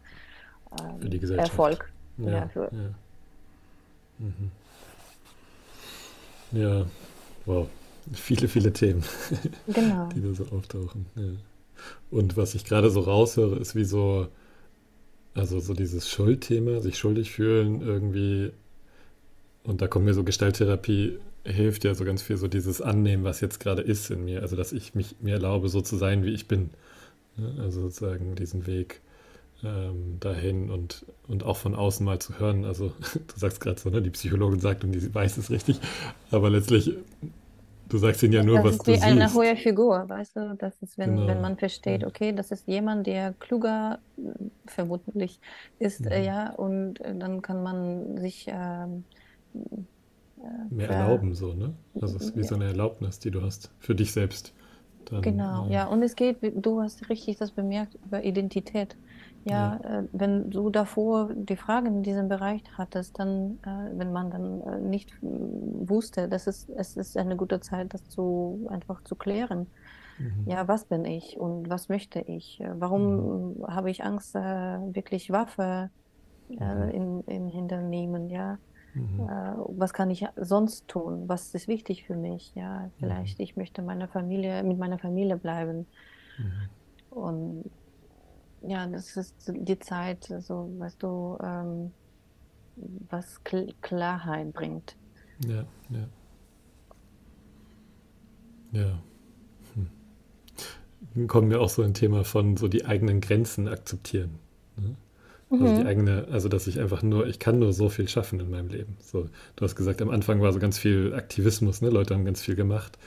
Für 1.01 1.09
die 1.09 1.19
Gesellschaft. 1.19 1.51
Erfolg. 1.51 1.91
Ja, 2.19 2.31
Ja, 2.31 2.47
für, 2.49 2.61
ja. 2.71 2.93
Mhm. 4.19 4.51
Ja, 6.51 6.85
wow. 7.45 7.67
Viele, 8.13 8.47
viele 8.47 8.71
Themen, 8.71 9.03
genau. 9.67 10.07
die 10.15 10.21
da 10.21 10.33
so 10.33 10.45
auftauchen. 10.55 11.05
Ja. 11.15 11.23
Und 12.09 12.37
was 12.37 12.55
ich 12.55 12.65
gerade 12.65 12.89
so 12.89 13.01
raushöre, 13.01 13.57
ist 13.57 13.75
wie 13.75 13.83
so, 13.85 14.27
also 15.33 15.59
so 15.59 15.73
dieses 15.73 16.09
Schuldthema, 16.09 16.81
sich 16.81 16.97
schuldig 16.97 17.31
fühlen 17.31 17.81
irgendwie. 17.81 18.51
Und 19.63 19.81
da 19.81 19.87
kommt 19.87 20.05
mir 20.05 20.13
so 20.13 20.23
Gestalttherapie, 20.23 21.19
hilft 21.43 21.83
ja 21.83 21.93
so 21.93 22.05
ganz 22.05 22.21
viel 22.21 22.37
so 22.37 22.47
dieses 22.47 22.81
Annehmen, 22.81 23.23
was 23.23 23.41
jetzt 23.41 23.59
gerade 23.59 23.81
ist 23.81 24.09
in 24.11 24.25
mir. 24.25 24.41
Also 24.41 24.55
dass 24.55 24.71
ich 24.71 24.95
mich 24.95 25.15
mir 25.21 25.33
erlaube, 25.33 25.69
so 25.69 25.81
zu 25.81 25.97
sein, 25.97 26.23
wie 26.23 26.33
ich 26.33 26.47
bin. 26.47 26.69
Also 27.59 27.81
sozusagen 27.81 28.35
diesen 28.35 28.65
Weg 28.65 29.01
ähm, 29.63 30.17
dahin 30.19 30.69
und, 30.69 31.05
und 31.27 31.43
auch 31.43 31.57
von 31.57 31.75
außen 31.75 32.05
mal 32.05 32.19
zu 32.19 32.39
hören. 32.39 32.65
Also 32.65 32.87
du 33.13 33.33
sagst 33.35 33.61
gerade 33.61 33.79
so, 33.79 33.89
ne, 33.89 34.01
die 34.01 34.09
Psychologin 34.09 34.59
sagt 34.59 34.83
und 34.83 34.91
die 34.91 35.13
weiß 35.13 35.37
es 35.37 35.49
richtig, 35.49 35.79
aber 36.31 36.49
letztlich, 36.49 36.93
du 37.89 37.97
sagst 37.97 38.23
ihnen 38.23 38.33
ja 38.33 38.43
nur, 38.43 38.63
Das 38.63 38.63
was 38.63 38.79
ist 38.79 38.87
du 38.87 38.97
wie 39.01 39.01
eine 39.01 39.33
hohe 39.33 39.55
Figur, 39.57 40.07
weißt 40.09 40.35
du? 40.37 40.55
Das 40.57 40.81
ist, 40.81 40.97
wenn, 40.97 41.27
wenn 41.27 41.41
Genau. 41.41 41.41
man 41.41 41.57
versteht, 41.57 42.03
Ja. 42.03 42.05
okay, 42.05 42.31
das 42.33 42.51
ist 42.51 42.65
jemand, 42.67 43.05
der 43.07 43.33
kluger 43.35 44.01
äh, 44.17 44.21
vermutlich 44.67 45.39
ist, 45.79 46.07
äh, 46.09 46.23
Mhm. 46.23 46.23
ja, 46.23 46.51
und 46.53 46.99
äh, 47.01 47.15
dann 47.17 47.41
kann 47.41 47.61
man 47.63 48.17
sich 48.17 48.45
ähm, 48.47 49.05
äh, 50.37 50.67
Mehr 50.69 50.87
erlauben, 50.89 51.35
so, 51.35 51.53
ne? 51.53 51.77
Also 51.99 52.15
es 52.15 52.29
ist 52.29 52.35
wie 52.37 52.43
so 52.45 52.55
eine 52.55 52.63
Erlaubnis, 52.67 53.19
die 53.19 53.31
du 53.31 53.41
hast 53.41 53.73
für 53.79 53.95
dich 53.95 54.13
selbst. 54.13 54.53
Dann, 55.05 55.21
Genau, 55.21 55.67
äh, 55.69 55.69
ja, 55.69 55.87
und 55.87 56.03
es 56.03 56.15
geht, 56.15 56.37
du 56.41 56.81
hast 56.81 57.09
richtig 57.09 57.37
das 57.37 57.51
bemerkt, 57.51 57.95
über 58.05 58.23
Identität. 58.23 58.97
Ja, 59.49 59.77
äh, 59.83 60.07
wenn 60.11 60.49
du 60.51 60.69
davor 60.69 61.31
die 61.33 61.55
Fragen 61.57 61.87
in 61.87 62.03
diesem 62.03 62.27
Bereich 62.27 62.63
hattest, 62.77 63.17
dann, 63.19 63.59
äh, 63.63 63.69
wenn 63.97 64.11
man 64.11 64.29
dann 64.31 64.61
äh, 64.61 64.79
nicht 64.81 65.11
äh, 65.21 65.27
wusste, 65.27 66.27
das 66.27 66.47
ist, 66.47 66.69
es 66.69 66.95
ist 66.97 67.15
eine 67.17 67.37
gute 67.37 67.61
Zeit, 67.61 67.93
das 67.93 68.07
zu 68.09 68.67
einfach 68.69 69.01
zu 69.03 69.15
klären. 69.15 69.71
mhm. 70.19 70.45
Ja, 70.45 70.67
was 70.67 70.85
bin 70.87 71.05
ich 71.05 71.37
und 71.39 71.69
was 71.69 71.89
möchte 71.89 72.19
ich? 72.21 72.59
Äh, 72.61 72.71
Warum 72.79 73.61
äh, 73.63 73.71
habe 73.73 73.91
ich 73.91 74.03
Angst, 74.03 74.35
äh, 74.35 74.39
wirklich 74.41 75.29
Waffe 75.31 75.91
Mhm. 76.59 76.91
in, 76.91 77.21
in 77.27 77.47
Hintern 77.49 77.89
nehmen? 77.89 78.29
Ja, 78.29 78.59
Mhm. 78.95 79.27
was 79.69 79.93
kann 79.93 80.11
ich 80.11 80.25
sonst 80.37 80.87
tun? 80.87 81.27
Was 81.29 81.53
ist 81.53 81.67
wichtig 81.67 82.05
für 82.05 82.15
mich? 82.15 82.53
Ja, 82.55 82.91
vielleicht 82.99 83.39
ich 83.39 83.55
möchte 83.55 83.81
meiner 83.83 84.07
Familie, 84.09 84.63
mit 84.63 84.77
meiner 84.79 84.99
Familie 84.99 85.37
bleiben. 85.37 85.89
Mhm. 86.39 86.69
Und 87.09 87.71
ja, 88.61 88.87
das 88.87 89.15
ist 89.17 89.35
die 89.47 89.79
Zeit, 89.79 90.25
so, 90.41 90.73
weißt 90.79 91.01
du, 91.03 91.37
ähm, 91.41 91.95
was 93.09 93.43
Kl 93.43 93.73
Klarheit 93.81 94.53
bringt. 94.53 94.97
Ja, 95.39 95.65
ja. 95.89 96.09
Ja. 98.71 99.03
Hm. 99.75 99.89
Dann 101.13 101.27
kommen 101.27 101.49
wir 101.49 101.61
auch 101.61 101.69
so 101.69 101.81
ein 101.83 101.93
Thema 101.93 102.23
von 102.23 102.57
so 102.57 102.67
die 102.67 102.85
eigenen 102.85 103.21
Grenzen 103.21 103.67
akzeptieren. 103.67 104.39
Ne? 104.75 104.95
Also 105.57 105.73
die 105.73 105.83
Mhm. 105.83 105.85
eigene, 105.85 106.27
also 106.31 106.49
dass 106.49 106.67
ich 106.67 106.79
einfach 106.79 107.03
nur, 107.03 107.27
ich 107.27 107.39
kann 107.39 107.59
nur 107.59 107.73
so 107.73 107.89
viel 107.89 108.07
schaffen 108.09 108.39
in 108.39 108.49
meinem 108.51 108.69
Leben. 108.69 108.97
So, 109.01 109.29
du 109.57 109.65
hast 109.65 109.75
gesagt, 109.75 110.01
am 110.01 110.09
Anfang 110.11 110.41
war 110.41 110.53
so 110.53 110.59
ganz 110.59 110.79
viel 110.79 111.13
Aktivismus, 111.15 111.81
ne? 111.81 111.89
Leute 111.89 112.15
haben 112.15 112.25
ganz 112.25 112.41
viel 112.41 112.55
gemacht. 112.55 112.97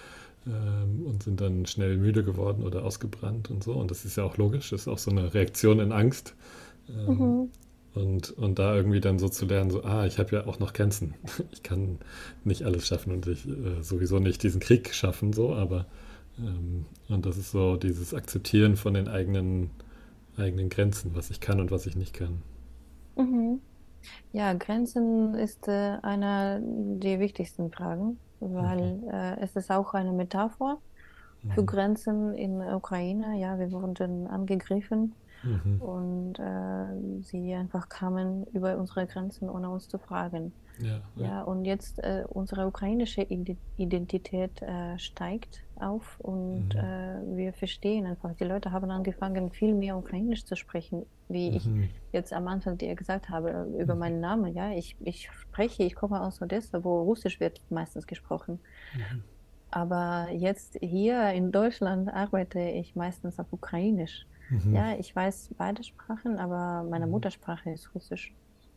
Ähm, 0.47 1.07
und 1.07 1.22
sind 1.22 1.41
dann 1.41 1.66
schnell 1.66 1.97
müde 1.97 2.24
geworden 2.24 2.62
oder 2.62 2.84
ausgebrannt 2.84 3.51
und 3.51 3.62
so. 3.62 3.72
Und 3.72 3.91
das 3.91 4.05
ist 4.05 4.16
ja 4.16 4.24
auch 4.24 4.36
logisch, 4.36 4.70
das 4.70 4.82
ist 4.82 4.88
auch 4.88 4.99
so 4.99 5.11
eine 5.11 5.34
Reaktion 5.34 5.80
in 5.80 5.93
Angst. 5.93 6.34
Ähm, 6.88 7.07
mhm. 7.07 7.51
Und, 7.93 8.30
und 8.30 8.59
da 8.61 8.76
irgendwie 8.76 9.01
dann 9.01 9.18
so 9.18 9.28
zu 9.28 9.47
lernen, 9.47 9.70
so, 9.70 9.82
ah, 9.82 10.07
ich 10.07 10.18
habe 10.18 10.36
ja 10.36 10.47
auch 10.47 10.59
noch 10.59 10.72
Grenzen. 10.72 11.14
Ich 11.53 11.62
kann 11.62 11.99
nicht 12.45 12.62
alles 12.62 12.86
schaffen 12.86 13.12
und 13.12 13.26
ich 13.26 13.47
äh, 13.47 13.82
sowieso 13.82 14.18
nicht 14.18 14.43
diesen 14.43 14.61
Krieg 14.61 14.95
schaffen, 14.95 15.32
so, 15.32 15.55
aber 15.55 15.86
ähm, 16.38 16.86
und 17.09 17.26
das 17.26 17.36
ist 17.36 17.51
so 17.51 17.76
dieses 17.76 18.14
Akzeptieren 18.14 18.76
von 18.76 18.95
den 18.95 19.09
eigenen, 19.09 19.70
eigenen 20.36 20.68
Grenzen, 20.68 21.12
was 21.14 21.30
ich 21.30 21.41
kann 21.41 21.61
und 21.61 21.70
was 21.70 21.86
ich 21.86 21.97
nicht 21.97 22.14
kann. 22.14 22.43
Mhm. 23.16 23.61
Ja, 24.32 24.55
Grenzen 24.55 25.34
ist 25.34 25.68
äh, 25.68 25.99
einer 26.03 26.61
der 26.62 27.20
wichtigsten 27.20 27.70
Fragen, 27.70 28.18
weil 28.41 28.97
mhm. 28.97 29.09
äh, 29.11 29.41
es 29.41 29.55
ist 29.57 29.70
auch 29.70 29.95
eine 29.95 30.12
Metapher 30.12 30.78
für 31.55 31.62
mhm. 31.62 31.66
Grenzen 31.66 32.34
in 32.34 32.59
der 32.59 32.76
Ukraine. 32.76 33.38
Ja, 33.38 33.59
wir 33.59 33.72
wurden 33.72 34.26
angegriffen 34.26 35.14
Mhm. 35.43 35.80
Und 35.80 36.38
äh, 36.38 37.22
sie 37.22 37.55
einfach 37.55 37.88
kamen 37.88 38.47
über 38.53 38.76
unsere 38.76 39.07
Grenzen, 39.07 39.49
ohne 39.49 39.70
uns 39.70 39.88
zu 39.88 39.99
fragen. 39.99 40.53
Ja, 40.78 41.01
ja. 41.16 41.26
ja 41.26 41.43
und 41.43 41.64
jetzt 41.64 41.99
äh, 41.99 42.24
unsere 42.28 42.66
ukrainische 42.66 43.26
Identität 43.76 44.62
äh, 44.62 44.99
steigt 44.99 45.62
auf 45.76 46.18
und 46.20 46.74
mhm. 46.74 46.80
Äh, 46.80 47.36
wir 47.36 47.53
verstehen 47.53 48.07
einfach, 48.07 48.34
die 48.34 48.45
Leute 48.45 48.72
haben 48.72 48.91
angefangen, 48.91 49.51
viel 49.51 49.74
mehr 49.74 49.97
Ukrainisch 49.97 50.45
zu 50.45 50.57
sprechen, 50.57 51.07
wie 51.28 51.51
mhm. 51.51 51.57
ich 51.57 51.68
jetzt 52.12 52.32
am 52.32 52.49
Anfang 52.49 52.76
dir 52.76 52.95
gesagt 52.95 53.28
habe, 53.28 53.51
äh, 53.51 53.82
über 53.82 53.95
mhm. 53.95 54.01
meinen 54.01 54.20
Namen. 54.20 54.55
Ja, 54.55 54.72
ich, 54.72 54.97
ich 55.01 55.30
spreche, 55.30 55.84
ich 55.84 55.95
komme 55.95 56.20
aus 56.20 56.43
Odessa, 56.43 56.84
wo 56.84 57.03
Russisch 57.03 57.41
wird 57.41 57.61
meistens 57.70 58.07
gesprochen. 58.07 58.61
Mhm. 58.95 59.22
Aber 59.70 60.28
jetzt 60.32 60.78
hier 60.80 61.30
in 61.30 61.53
Deutschland 61.53 62.12
arbeite 62.12 62.61
ich 62.61 62.97
meistens 62.97 63.38
auf 63.38 63.53
Ukrainisch. 63.53 64.26
Mhm. 64.51 64.75
Ja, 64.75 64.95
ich 64.99 65.15
weiß 65.15 65.51
beide 65.57 65.83
Sprachen, 65.83 66.39
aber 66.39 66.85
meine 66.89 67.07
mhm. 67.07 67.13
Muttersprache 67.13 67.71
ist 67.71 67.95
Russisch. 67.95 68.35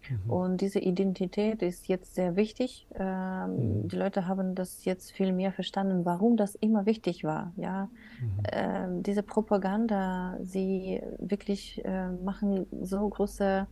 Mhm. 0.10 0.30
Und 0.30 0.62
diese 0.62 0.80
Identität 0.80 1.62
ist 1.62 1.88
jetzt 1.88 2.16
sehr 2.16 2.36
wichtig. 2.36 2.88
Ähm, 2.96 3.82
mhm. 3.82 3.88
Die 3.88 3.96
Leute 3.96 4.28
haben 4.28 4.56
das 4.56 4.86
jetzt 4.86 5.12
viel 5.12 5.32
mehr 5.34 5.52
verstanden, 5.52 6.06
warum 6.06 6.38
das 6.38 6.56
immer 6.56 6.86
wichtig 6.86 7.24
war. 7.24 7.54
Ja, 7.56 7.90
mhm. 8.22 8.44
ähm, 8.52 9.04
diese 9.04 9.24
Propaganda, 9.24 10.38
sie 10.42 11.02
wirklich 11.20 11.84
äh, 11.86 12.10
machen 12.10 12.66
so 12.82 13.08
große 13.08 13.68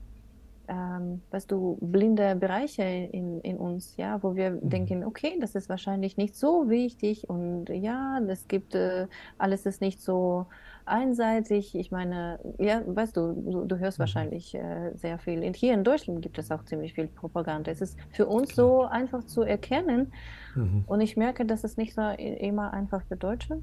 ähm, 0.67 1.21
weißt 1.31 1.51
du, 1.51 1.77
blinde 1.81 2.35
Bereiche 2.35 2.83
in, 2.83 3.41
in 3.41 3.57
uns, 3.57 3.97
ja, 3.97 4.21
wo 4.23 4.35
wir 4.35 4.51
mhm. 4.51 4.69
denken, 4.69 5.03
okay, 5.03 5.37
das 5.39 5.55
ist 5.55 5.69
wahrscheinlich 5.69 6.17
nicht 6.17 6.35
so 6.35 6.69
wichtig 6.69 7.29
und 7.29 7.69
ja, 7.69 8.19
es 8.27 8.47
gibt, 8.47 8.75
äh, 8.75 9.07
alles 9.37 9.65
ist 9.65 9.81
nicht 9.81 10.01
so 10.01 10.47
einseitig. 10.85 11.75
Ich 11.75 11.91
meine, 11.91 12.39
ja, 12.57 12.81
weißt 12.85 13.15
du, 13.15 13.33
du, 13.33 13.65
du 13.65 13.79
hörst 13.79 13.99
mhm. 13.99 14.01
wahrscheinlich 14.01 14.55
äh, 14.55 14.91
sehr 14.95 15.19
viel. 15.19 15.43
Und 15.43 15.55
hier 15.55 15.73
in 15.73 15.83
Deutschland 15.83 16.21
gibt 16.21 16.37
es 16.37 16.51
auch 16.51 16.63
ziemlich 16.65 16.93
viel 16.93 17.07
Propaganda. 17.07 17.71
Es 17.71 17.81
ist 17.81 17.97
für 18.11 18.27
uns 18.27 18.55
so 18.55 18.83
einfach 18.83 19.23
zu 19.25 19.41
erkennen 19.41 20.13
mhm. 20.55 20.83
und 20.87 21.01
ich 21.01 21.17
merke, 21.17 21.45
dass 21.45 21.63
es 21.63 21.77
nicht 21.77 21.93
so 21.93 22.01
immer 22.01 22.73
einfach 22.73 23.03
für 23.03 23.15
Deutsche. 23.15 23.61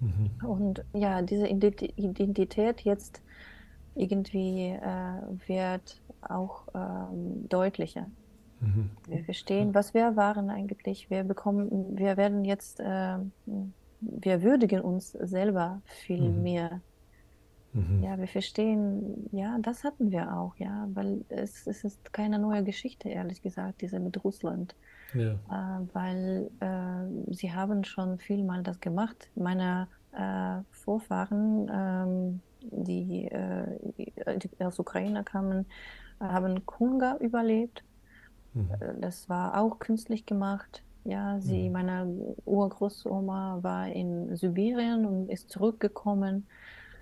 Mhm. 0.00 0.48
Und 0.48 0.84
ja, 0.92 1.22
diese 1.22 1.46
Identität 1.48 2.82
jetzt 2.82 3.22
irgendwie 3.94 4.68
äh, 4.68 5.48
wird 5.48 6.00
auch 6.22 6.68
ähm, 6.74 7.48
deutlicher. 7.48 8.06
Mhm. 8.60 8.90
Wir 9.06 9.24
verstehen, 9.24 9.74
was 9.74 9.94
wir 9.94 10.16
waren 10.16 10.50
eigentlich. 10.50 11.10
Wir 11.10 11.24
bekommen, 11.24 11.96
wir 11.96 12.16
werden 12.16 12.44
jetzt, 12.44 12.80
äh, 12.80 13.18
wir 14.00 14.42
würdigen 14.42 14.80
uns 14.80 15.12
selber 15.12 15.80
viel 15.84 16.28
mhm. 16.28 16.42
mehr. 16.42 16.80
Mhm. 17.72 18.02
Ja, 18.02 18.18
wir 18.18 18.28
verstehen, 18.28 19.28
ja, 19.30 19.58
das 19.60 19.84
hatten 19.84 20.10
wir 20.10 20.34
auch, 20.36 20.56
ja, 20.56 20.88
weil 20.94 21.24
es, 21.28 21.66
es 21.66 21.84
ist 21.84 22.12
keine 22.12 22.38
neue 22.38 22.64
Geschichte, 22.64 23.08
ehrlich 23.08 23.42
gesagt, 23.42 23.82
diese 23.82 24.00
mit 24.00 24.24
Russland. 24.24 24.74
Ja. 25.14 25.32
Äh, 25.32 25.86
weil 25.92 26.50
äh, 26.60 27.32
sie 27.32 27.52
haben 27.52 27.84
schon 27.84 28.18
viel 28.18 28.44
mal 28.44 28.62
das 28.62 28.80
gemacht. 28.80 29.30
Meine 29.34 29.88
äh, 30.12 30.62
Vorfahren, 30.70 31.70
ähm, 31.72 32.40
die, 32.60 33.26
äh, 33.26 33.78
die 34.38 34.52
aus 34.64 34.78
Ukraine 34.78 35.24
kamen, 35.24 35.66
haben 36.20 36.64
Kunga 36.66 37.16
überlebt. 37.18 37.82
Mhm. 38.54 38.70
Äh, 38.80 39.00
das 39.00 39.28
war 39.28 39.58
auch 39.58 39.78
künstlich 39.78 40.26
gemacht. 40.26 40.82
Ja, 41.04 41.40
sie, 41.40 41.68
mhm. 41.68 41.72
meine 41.72 42.36
Urgroßoma 42.44 43.58
war 43.62 43.88
in 43.88 44.36
Sibirien 44.36 45.06
und 45.06 45.30
ist 45.30 45.50
zurückgekommen. 45.50 46.46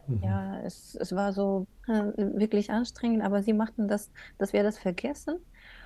Mhm. 0.07 0.21
Ja, 0.23 0.61
es, 0.61 0.95
es 0.95 1.15
war 1.15 1.33
so 1.33 1.67
äh, 1.89 2.13
wirklich 2.17 2.71
anstrengend, 2.71 3.23
aber 3.23 3.43
sie 3.43 3.53
machten 3.53 3.89
das, 3.89 4.11
dass 4.39 4.53
wir 4.53 4.63
das 4.63 4.79
vergessen, 4.79 5.39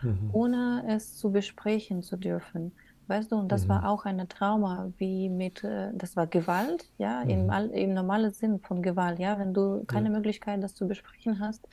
mhm. 0.03 0.31
ohne 0.33 0.85
es 0.89 1.17
zu 1.17 1.31
besprechen 1.31 2.03
zu 2.03 2.17
dürfen. 2.17 2.73
Weißt 3.07 3.33
du, 3.33 3.37
und 3.37 3.51
das 3.51 3.69
war 3.69 3.81
mhm. 3.81 3.87
auch 3.87 4.05
ein 4.05 4.29
Trauma, 4.29 4.93
wie 4.99 5.29
mit, 5.29 5.65
äh, 5.65 5.91
das 5.95 6.15
war 6.15 6.29
Gewalt, 6.29 6.89
ja, 6.99 7.23
im, 7.23 7.47
mhm. 7.47 7.71
im 7.73 7.95
normalen 7.95 8.33
Sinn 8.33 8.61
von 8.61 8.83
Gewalt, 8.83 9.19
ja, 9.19 9.39
wenn 9.39 9.53
du 9.53 9.85
keine 9.85 10.11
ja. 10.11 10.15
Möglichkeit, 10.15 10.63
das 10.63 10.75
zu 10.75 10.87
besprechen 10.87 11.41
hast, 11.41 11.67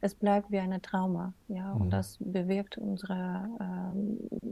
es 0.00 0.14
bleibt 0.14 0.50
wie 0.50 0.58
ein 0.58 0.80
Trauma, 0.82 1.34
ja, 1.48 1.74
mhm. 1.74 1.82
und 1.82 1.90
das 1.90 2.16
bewirkt 2.20 2.78
unser 2.78 3.48
äh, 3.60 4.46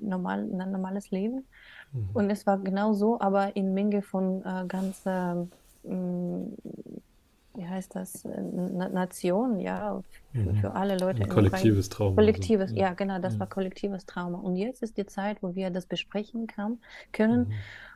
normal, 0.00 0.44
normales 0.46 1.10
Leben. 1.10 1.44
Mhm. 1.92 2.10
Und 2.14 2.30
es 2.30 2.46
war 2.46 2.58
genau 2.58 2.92
so, 2.92 3.20
aber 3.20 3.56
in 3.56 3.74
Menge 3.74 4.02
von 4.02 4.44
äh, 4.44 4.64
ganz, 4.68 5.04
äh, 5.06 5.34
wie 5.82 7.66
heißt 7.66 7.96
das, 7.96 8.24
Na 8.24 8.88
Nation, 8.88 9.58
ja, 9.58 10.00
für, 10.32 10.38
mhm. 10.38 10.54
für 10.56 10.72
alle 10.72 10.96
Leute. 10.98 11.24
Ein 11.24 11.28
kollektives 11.28 11.88
Trauma. 11.88 12.14
Kollektives, 12.14 12.70
also, 12.70 12.76
ja. 12.76 12.88
ja. 12.88 12.94
genau, 12.94 13.18
das 13.18 13.34
ja. 13.34 13.40
war 13.40 13.48
kollektives 13.48 14.06
Trauma. 14.06 14.38
Und 14.38 14.54
jetzt 14.54 14.82
ist 14.82 14.96
die 14.96 15.06
Zeit, 15.06 15.42
wo 15.42 15.56
wir 15.56 15.70
das 15.70 15.86
besprechen 15.86 16.46
kann, 16.46 16.78
können. 17.12 17.48
Mhm. 17.48 17.54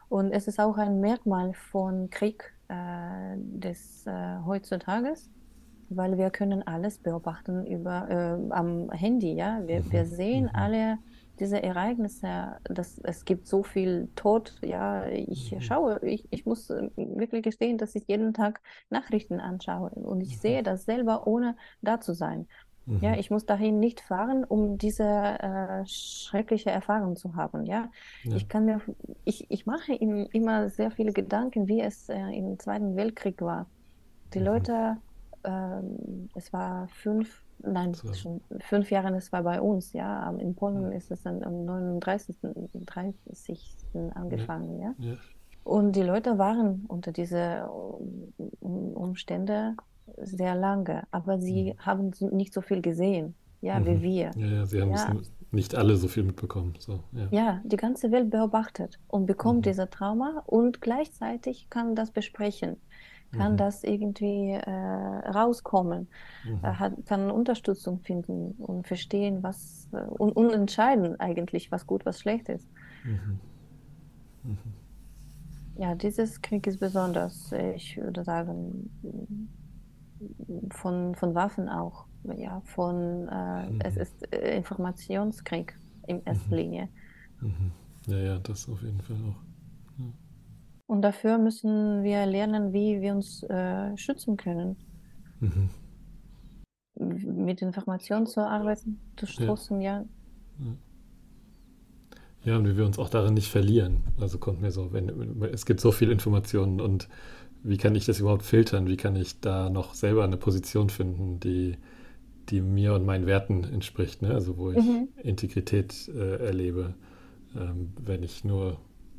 Und 0.09 0.33
es 0.33 0.49
ist 0.49 0.59
auch 0.59 0.77
ein 0.77 1.01
Merkmal 1.01 1.55
von 1.55 2.11
Krieg 2.11 2.53
äh, 2.69 3.37
des 3.37 4.07
äh, 4.07 4.39
heutzutage 4.45 5.15
weil 5.97 6.19
wir 6.19 6.31
können 6.31 6.67
alles 6.67 6.99
beobachten 6.99 7.67
über 7.67 8.09
äh, 8.09 8.53
am 8.53 8.91
Handy, 8.91 9.35
ja. 9.35 9.61
Wir, 9.67 9.81
mhm. 9.81 9.93
wir 9.93 10.07
sehen 10.07 10.45
mhm. 10.45 10.51
alle 10.55 10.99
diese 11.41 11.63
Ereignisse, 11.63 12.57
dass 12.65 12.99
es 12.99 13.25
gibt 13.25 13.49
so 13.49 13.63
viel 13.63 14.09
Tod, 14.15 14.55
ja, 14.63 15.07
ich 15.07 15.53
mhm. 15.53 15.61
schaue, 15.61 16.01
ich, 16.03 16.27
ich 16.31 16.47
muss 16.47 16.71
äh, 16.71 16.91
wirklich 16.97 17.43
gestehen, 17.43 17.77
dass 17.79 17.95
ich 17.95 18.05
jeden 18.07 18.35
Tag 18.35 18.61
Nachrichten 18.91 19.41
anschaue 19.41 19.91
und 19.91 20.21
ich 20.21 20.37
mhm. 20.37 20.41
sehe 20.41 20.63
das 20.63 20.85
selber, 20.85 21.27
ohne 21.27 21.57
da 21.83 22.01
zu 22.01 22.15
sein. 22.15 22.47
Mhm. 22.87 22.99
Ja, 23.01 23.17
ich 23.17 23.31
muss 23.31 23.47
dahin 23.47 23.81
nicht 23.81 24.01
fahren, 24.01 24.45
um 24.45 24.79
diese 24.79 25.05
äh, 25.05 25.87
schreckliche 25.87 26.71
Erfahrung 26.71 27.17
zu 27.17 27.35
haben. 27.35 27.65
Ja? 27.65 27.91
ja, 28.25 28.37
ich 28.37 28.49
kann 28.49 28.67
mir, 28.67 28.81
ich, 29.25 29.51
ich 29.51 29.67
mache 29.67 29.93
ihm 29.93 30.29
immer 30.33 30.69
sehr 30.69 30.91
viele 30.91 31.13
Gedanken, 31.13 31.67
wie 31.67 31.81
es 31.81 32.09
äh, 32.09 32.19
im 32.19 32.59
Zweiten 32.59 32.95
Weltkrieg 32.97 33.41
war. 33.41 33.67
Die 34.35 34.39
mhm. 34.41 34.45
Leute 34.45 34.97
ähm, 35.45 36.29
es 36.35 36.53
war 36.53 36.89
fünf, 36.89 37.43
nein, 37.59 37.95
so. 37.95 38.13
schon 38.15 38.41
fünf 38.61 38.91
Jahre, 38.91 39.15
es 39.17 39.33
war 39.33 39.43
bei 39.43 39.61
uns, 39.61 39.93
ja. 39.93 40.31
In 40.39 40.55
Polen 40.55 40.91
ja. 40.91 40.97
ist 40.97 41.11
es 41.11 41.23
dann 41.23 41.43
am 41.43 41.65
39. 41.65 42.37
30. 42.87 43.77
angefangen, 44.15 44.81
ja. 44.81 44.95
ja. 44.99 45.15
Und 45.65 45.97
die 45.97 46.03
Leute 46.03 46.37
waren 46.39 46.85
unter 46.89 47.11
diese 47.11 47.69
Umstände 48.61 49.77
sehr 50.19 50.55
lange, 50.55 51.05
aber 51.11 51.39
sie 51.39 51.73
mhm. 51.73 51.87
haben 51.87 52.13
nicht 52.33 52.53
so 52.53 52.61
viel 52.61 52.83
gesehen, 52.83 53.35
ja, 53.63 53.81
mhm. 53.81 53.87
wie 53.87 54.03
wir. 54.03 54.31
Ja, 54.37 54.47
ja 54.47 54.67
sie 54.67 54.83
haben 54.83 54.91
ja. 54.91 55.17
nicht 55.51 55.75
alle 55.75 55.97
so 55.97 56.09
viel 56.09 56.23
mitbekommen. 56.23 56.75
So, 56.79 57.01
ja. 57.13 57.29
ja. 57.31 57.61
die 57.65 57.79
ganze 57.79 58.13
Welt 58.13 58.31
beobachtet 58.31 58.99
und 59.09 59.25
bekommt 59.25 59.61
mhm. 59.61 59.71
diese 59.71 59.89
Trauma 59.89 60.43
und 60.47 60.83
gleichzeitig 60.83 61.69
kann 61.71 61.95
das 61.95 62.11
besprechen 62.11 62.77
kann 63.37 63.53
mhm. 63.53 63.57
das 63.57 63.85
irgendwie 63.85 64.51
äh, 64.51 64.71
rauskommen, 65.31 66.09
mhm. 66.45 66.61
äh, 66.63 66.69
hat, 66.69 67.07
kann 67.07 67.31
Unterstützung 67.31 68.01
finden 68.01 68.53
und 68.53 68.87
verstehen, 68.87 69.43
was 69.43 69.89
äh, 69.93 69.97
und, 69.97 70.33
und, 70.33 70.53
entscheiden 70.53 71.19
eigentlich, 71.21 71.71
was 71.71 71.87
gut, 71.87 72.05
was 72.07 72.21
schlecht 72.21 72.49
ist. 72.49 72.69
Mhm. 73.05 73.41
mhm. 74.43 74.59
Ja, 75.77 75.97
dieses 75.97 76.41
Krieg 76.41 76.69
ist 76.69 76.79
besonders, 76.79 77.51
ich 77.51 77.97
würde 77.97 78.23
sagen, 78.23 78.91
von, 80.71 81.17
von 81.17 81.35
Waffen 81.35 81.69
auch. 81.69 82.07
Ja, 82.37 82.63
von 82.65 83.29
äh, 83.29 83.87
es 83.87 83.97
mhm. 83.97 84.01
ist 84.01 84.33
äh, 84.33 84.57
Informationskrieg 84.57 85.77
in 86.07 86.23
erster 86.25 86.51
mhm. 86.51 86.55
Linie. 86.55 86.89
Ja, 88.07 88.17
ja, 88.17 88.39
das 88.39 88.69
auf 88.69 88.83
jeden 88.83 89.01
Fall 89.01 89.17
auch. 89.29 89.44
Und 90.95 91.03
dafür 91.03 91.39
müssen 91.39 92.05
wir 92.05 92.25
lernen, 92.25 92.73
wie 92.73 93.01
wir 93.01 93.15
uns 93.17 93.43
äh, 93.43 93.97
schützen 93.97 94.37
können. 94.37 94.77
Mhm. 95.41 95.69
Mit 97.45 97.63
Informationen 97.63 98.27
zu 98.27 98.41
arbeiten, 98.41 99.01
zu 99.17 99.27
stoßen, 99.27 99.81
ja. 99.81 100.05
ja. 100.61 100.77
Ja, 102.45 102.57
und 102.59 102.69
wie 102.69 102.77
wir 102.77 102.87
uns 102.87 103.01
auch 103.01 103.09
darin 103.09 103.35
nicht 103.35 103.51
verlieren. 103.51 104.05
Also 104.21 104.39
kommt 104.39 104.61
mir 104.61 104.71
so, 104.71 104.93
wenn 104.93 105.43
es 105.53 105.67
gibt 105.67 105.81
so 105.81 105.91
viel 105.91 106.13
Informationen 106.13 106.81
und 106.81 107.09
wie 107.65 107.77
kann 107.77 107.97
ich 107.97 108.07
das 108.07 108.21
überhaupt 108.21 108.45
filtern? 108.45 108.87
Wie 108.87 108.97
kann 108.97 109.17
ich 109.17 109.41
da 109.41 109.71
noch 109.71 109.95
selber 109.95 110.23
eine 110.23 110.37
Position 110.37 110.91
finden, 110.91 111.41
die, 111.41 111.77
die 112.51 112.61
mir 112.61 112.95
und 112.95 113.05
meinen 113.05 113.27
Werten 113.27 113.65
entspricht? 113.65 114.23
Ne? 114.23 114.33
Also 114.33 114.59
wo 114.59 114.71
ich 114.71 114.77
mhm. 114.77 115.09
Integrität 115.25 116.09
äh, 116.15 116.37
erlebe, 116.37 116.95
ähm, 117.57 117.95
wenn 118.01 118.23
ich 118.23 118.45
nur, 118.45 118.79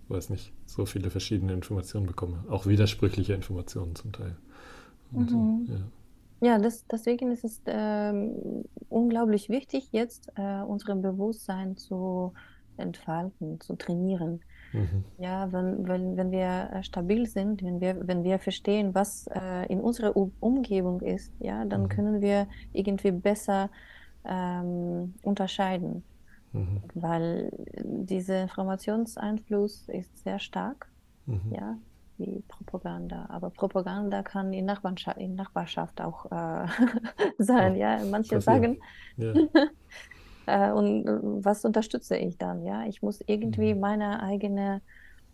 weiß 0.09 0.29
nicht, 0.29 0.53
so 0.65 0.85
viele 0.85 1.09
verschiedene 1.09 1.53
Informationen 1.53 2.05
bekomme. 2.05 2.43
Auch 2.49 2.65
widersprüchliche 2.65 3.33
Informationen 3.33 3.95
zum 3.95 4.11
Teil. 4.11 4.35
Mhm. 5.11 5.27
So, 5.27 5.73
ja. 5.73 5.79
Ja, 6.41 6.59
das, 6.59 6.85
deswegen 6.87 7.31
ist 7.31 7.43
es 7.45 7.61
ähm, 7.65 8.65
unglaublich 8.89 9.49
wichtig, 9.49 9.89
jetzt 9.91 10.31
äh, 10.35 10.61
unser 10.61 10.95
Bewusstsein 10.95 11.77
zu 11.77 12.33
entfalten, 12.77 13.59
zu 13.61 13.75
trainieren. 13.75 14.41
Mhm. 14.73 15.05
Ja, 15.17 15.51
wenn, 15.53 15.87
wenn, 15.87 16.17
wenn 16.17 16.31
wir 16.31 16.69
äh, 16.73 16.83
stabil 16.83 17.25
sind, 17.25 17.63
wenn 17.63 17.79
wir, 17.79 18.07
wenn 18.07 18.23
wir 18.23 18.39
verstehen, 18.39 18.93
was 18.93 19.27
äh, 19.27 19.65
in 19.71 19.79
unserer 19.79 20.15
U 20.17 20.31
Umgebung 20.41 21.01
ist, 21.01 21.31
ja, 21.39 21.63
dann 21.63 21.83
mhm. 21.83 21.89
können 21.89 22.21
wir 22.21 22.47
irgendwie 22.73 23.11
besser 23.11 23.69
ähm, 24.25 25.13
unterscheiden. 25.23 26.03
Mhm. 26.55 26.81
Weil 26.93 27.51
dieser 27.83 28.41
Informationseinfluss 28.41 29.89
ist 29.89 30.23
sehr 30.23 30.39
stark. 30.39 30.87
Mhm. 31.25 31.51
Ja, 31.51 31.77
wie 32.17 32.43
Propaganda. 32.47 33.25
Aber 33.29 33.49
Propaganda 33.49 34.23
kann 34.23 34.53
in 34.53 34.65
Nachbarschaft, 34.65 35.17
in 35.17 35.35
Nachbarschaft 35.35 35.99
auch 36.01 36.31
äh, 36.31 36.67
sein. 37.37 37.75
Ja, 37.75 37.99
manche 38.09 38.39
sagen. 38.41 38.79
Ja. 39.17 39.33
äh, 40.45 40.71
und 40.71 41.05
äh, 41.05 41.19
was 41.43 41.65
unterstütze 41.65 42.17
ich 42.17 42.37
dann? 42.37 42.63
Ja, 42.63 42.85
ich 42.85 43.01
muss 43.01 43.21
irgendwie 43.25 43.73
mhm. 43.73 43.79
meine 43.81 44.23
eigenen 44.23 44.81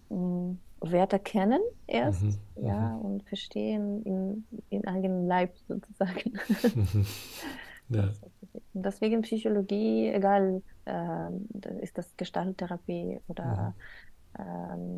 hm, 0.09 0.59
Werte 0.81 1.19
kennen 1.19 1.61
erst, 1.85 2.23
mhm. 2.23 2.37
ja, 2.55 2.97
mhm. 2.97 3.01
und 3.01 3.23
verstehen 3.23 4.01
in, 4.03 4.45
in 4.69 4.87
eigenen 4.87 5.27
Leib 5.27 5.55
sozusagen. 5.67 6.33
Mhm. 7.91 7.97
Ja. 7.97 8.11
Deswegen 8.73 9.21
Psychologie, 9.21 10.09
egal, 10.09 10.61
äh, 10.85 11.81
ist 11.81 11.97
das 11.97 12.15
Gestalttherapie 12.17 13.19
oder 13.27 13.75
äh, 14.37 14.41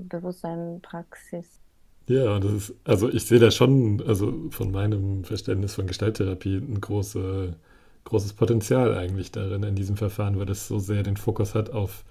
Bewusstseinpraxis, 0.09 1.59
ja, 2.07 2.39
das 2.39 2.51
ist, 2.51 2.75
also 2.83 3.09
ich 3.09 3.23
sehe 3.25 3.39
da 3.39 3.49
schon, 3.49 4.03
also 4.05 4.49
von 4.51 4.71
meinem 4.71 5.23
Verständnis 5.23 5.75
von 5.75 5.87
Gestalttherapie 5.87 6.57
ein 6.57 6.81
große, 6.81 7.55
großes 8.03 8.33
Potenzial 8.33 8.93
eigentlich 8.97 9.31
darin, 9.31 9.63
in 9.63 9.75
diesem 9.75 9.95
Verfahren, 9.95 10.37
weil 10.37 10.49
es 10.49 10.67
so 10.67 10.79
sehr 10.79 11.03
den 11.03 11.15
Fokus 11.17 11.55
hat 11.55 11.69
auf 11.69 12.03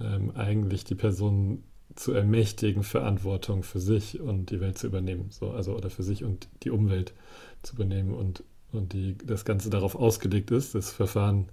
ähm, 0.00 0.32
eigentlich 0.36 0.84
die 0.84 0.94
Person 0.94 1.64
zu 1.96 2.12
ermächtigen, 2.12 2.84
Verantwortung 2.84 3.62
für 3.64 3.80
sich 3.80 4.20
und 4.20 4.50
die 4.50 4.60
Welt 4.60 4.78
zu 4.78 4.86
übernehmen. 4.86 5.28
So, 5.30 5.50
also 5.50 5.74
oder 5.76 5.90
für 5.90 6.02
sich 6.04 6.24
und 6.24 6.48
die 6.62 6.70
Umwelt 6.70 7.12
zu 7.62 7.74
übernehmen 7.76 8.14
und, 8.14 8.44
und 8.76 8.92
die, 8.92 9.16
das 9.18 9.44
Ganze 9.44 9.70
darauf 9.70 9.96
ausgelegt 9.96 10.50
ist, 10.50 10.74
das 10.74 10.90
Verfahren 10.90 11.48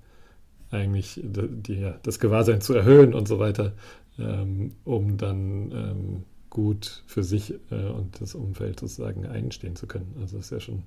eigentlich 0.71 1.21
die, 1.23 1.91
das 2.01 2.19
Gewahrsein 2.19 2.61
zu 2.61 2.73
erhöhen 2.73 3.13
und 3.13 3.27
so 3.27 3.39
weiter, 3.39 3.73
ähm, 4.17 4.71
um 4.83 5.17
dann 5.17 5.71
ähm, 5.71 6.23
gut 6.49 7.03
für 7.07 7.23
sich 7.23 7.53
äh, 7.71 7.85
und 7.89 8.19
das 8.21 8.35
Umfeld 8.35 8.79
sozusagen 8.79 9.25
einstehen 9.25 9.75
zu 9.75 9.87
können. 9.87 10.15
Also 10.19 10.37
das 10.37 10.45
ist 10.45 10.51
ja 10.51 10.59
schon, 10.59 10.83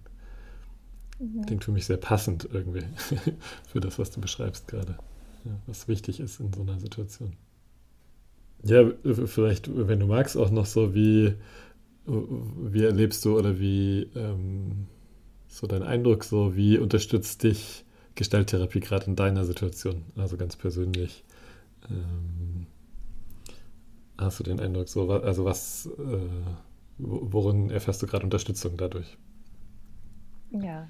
mhm. 1.18 1.46
klingt 1.46 1.64
für 1.64 1.72
mich 1.72 1.86
sehr 1.86 1.96
passend 1.96 2.48
irgendwie 2.52 2.84
für 3.68 3.80
das, 3.80 3.98
was 3.98 4.10
du 4.10 4.20
beschreibst 4.20 4.68
gerade, 4.68 4.96
ja, 5.44 5.58
was 5.66 5.88
wichtig 5.88 6.20
ist 6.20 6.40
in 6.40 6.52
so 6.52 6.62
einer 6.62 6.78
Situation. 6.78 7.32
Ja, 8.64 8.90
vielleicht, 9.26 9.68
wenn 9.74 10.00
du 10.00 10.06
magst, 10.06 10.36
auch 10.36 10.50
noch 10.50 10.66
so, 10.66 10.94
wie, 10.94 11.34
wie 12.06 12.84
erlebst 12.84 13.24
du 13.24 13.38
oder 13.38 13.60
wie 13.60 14.08
ähm, 14.14 14.86
so 15.56 15.66
dein 15.66 15.82
Eindruck, 15.82 16.24
so 16.24 16.54
wie 16.54 16.78
unterstützt 16.78 17.42
dich 17.42 17.84
Gestalttherapie 18.14 18.80
gerade 18.80 19.06
in 19.06 19.16
deiner 19.16 19.44
Situation, 19.44 20.04
also 20.16 20.36
ganz 20.36 20.56
persönlich? 20.56 21.24
Ähm, 21.90 22.66
hast 24.18 24.40
du 24.40 24.44
den 24.44 24.60
Eindruck, 24.60 24.88
so, 24.88 25.10
also 25.10 25.44
was, 25.44 25.86
äh, 25.98 26.18
worin 26.98 27.70
erfährst 27.70 28.02
du 28.02 28.06
gerade 28.06 28.24
Unterstützung 28.24 28.76
dadurch? 28.76 29.16
Ja, 30.50 30.88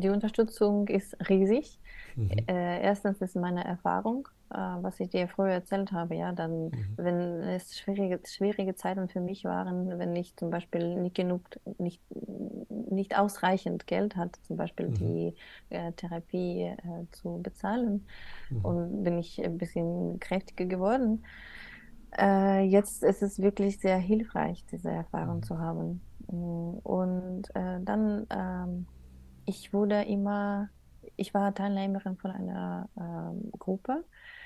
die 0.00 0.08
Unterstützung 0.08 0.88
ist 0.88 1.16
riesig. 1.28 1.78
Mhm. 2.16 2.30
Äh, 2.46 2.82
erstens 2.82 3.20
ist 3.20 3.36
meine 3.36 3.64
Erfahrung, 3.64 4.28
äh, 4.50 4.56
was 4.56 5.00
ich 5.00 5.10
dir 5.10 5.28
früher 5.28 5.52
erzählt 5.52 5.92
habe, 5.92 6.14
ja, 6.14 6.32
dann, 6.32 6.66
mhm. 6.66 6.94
wenn 6.96 7.20
es 7.42 7.78
schwierige, 7.78 8.20
schwierige 8.26 8.74
Zeiten 8.74 9.08
für 9.08 9.20
mich 9.20 9.44
waren, 9.44 9.98
wenn 9.98 10.14
ich 10.16 10.36
zum 10.36 10.50
Beispiel 10.50 10.96
nicht 10.96 11.14
genug, 11.14 11.42
nicht, 11.78 12.00
nicht 12.68 13.18
ausreichend 13.18 13.86
Geld 13.86 14.16
hatte, 14.16 14.40
zum 14.42 14.56
Beispiel 14.56 14.88
mhm. 14.88 14.94
die 14.94 15.34
äh, 15.70 15.92
Therapie 15.92 16.62
äh, 16.62 16.76
zu 17.12 17.40
bezahlen, 17.42 18.06
mhm. 18.50 18.64
und 18.64 19.04
bin 19.04 19.18
ich 19.18 19.42
ein 19.44 19.58
bisschen 19.58 20.20
kräftiger 20.20 20.66
geworden. 20.66 21.24
Äh, 22.18 22.64
jetzt 22.64 23.02
ist 23.02 23.22
es 23.22 23.40
wirklich 23.40 23.78
sehr 23.78 23.96
hilfreich, 23.96 24.64
diese 24.70 24.90
Erfahrung 24.90 25.36
mhm. 25.36 25.42
zu 25.44 25.58
haben. 25.58 26.02
Mm, 26.30 26.78
und 26.82 27.44
äh, 27.54 27.80
dann, 27.80 28.26
ähm, 28.30 28.86
ich 29.46 29.72
wurde 29.72 30.02
immer, 30.02 30.68
ich 31.16 31.34
war 31.34 31.54
Teilnehmerin 31.54 32.16
von 32.16 32.30
einer 32.30 32.88
ähm, 32.98 33.50
Gruppe 33.58 34.04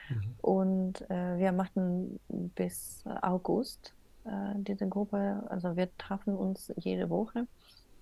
mhm. 0.09 0.35
und 0.43 1.11
äh, 1.11 1.39
wir 1.39 1.53
machten 1.53 2.19
bis 2.29 3.05
August 3.23 3.95
äh, 4.25 4.55
diese 4.57 4.89
Gruppe, 4.89 5.45
also 5.49 5.77
wir 5.77 5.89
trafen 5.99 6.37
uns 6.37 6.73
jede 6.77 7.11
Woche. 7.11 7.47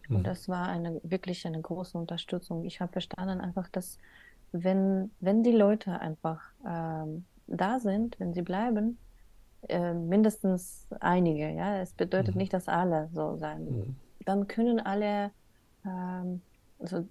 Mhm. 0.09 0.17
Und 0.17 0.27
das 0.27 0.49
war 0.49 0.69
eine 0.69 1.01
wirklich 1.03 1.47
eine 1.47 1.61
große 1.61 1.97
Unterstützung. 1.97 2.65
Ich 2.65 2.81
habe 2.81 2.93
verstanden 2.93 3.41
einfach, 3.41 3.69
dass 3.69 3.99
wenn, 4.53 5.11
wenn 5.21 5.43
die 5.43 5.53
Leute 5.53 6.01
einfach 6.01 6.41
ähm, 6.67 7.25
da 7.47 7.81
sind, 7.81 8.19
wenn 8.21 8.33
sie 8.33 8.43
bleiben, 8.43 8.99
äh, 9.69 9.95
mindestens 9.95 10.87
einige, 11.01 11.51
ja. 11.51 11.79
Es 11.79 11.93
bedeutet 11.93 12.35
mhm. 12.35 12.41
nicht, 12.43 12.53
dass 12.53 12.69
alle 12.69 13.09
so 13.13 13.37
sein. 13.37 13.65
Mhm. 13.65 13.97
Dann 14.25 14.47
können 14.47 14.81
alle, 14.81 15.31
ähm, 15.85 16.43
also 16.79 17.05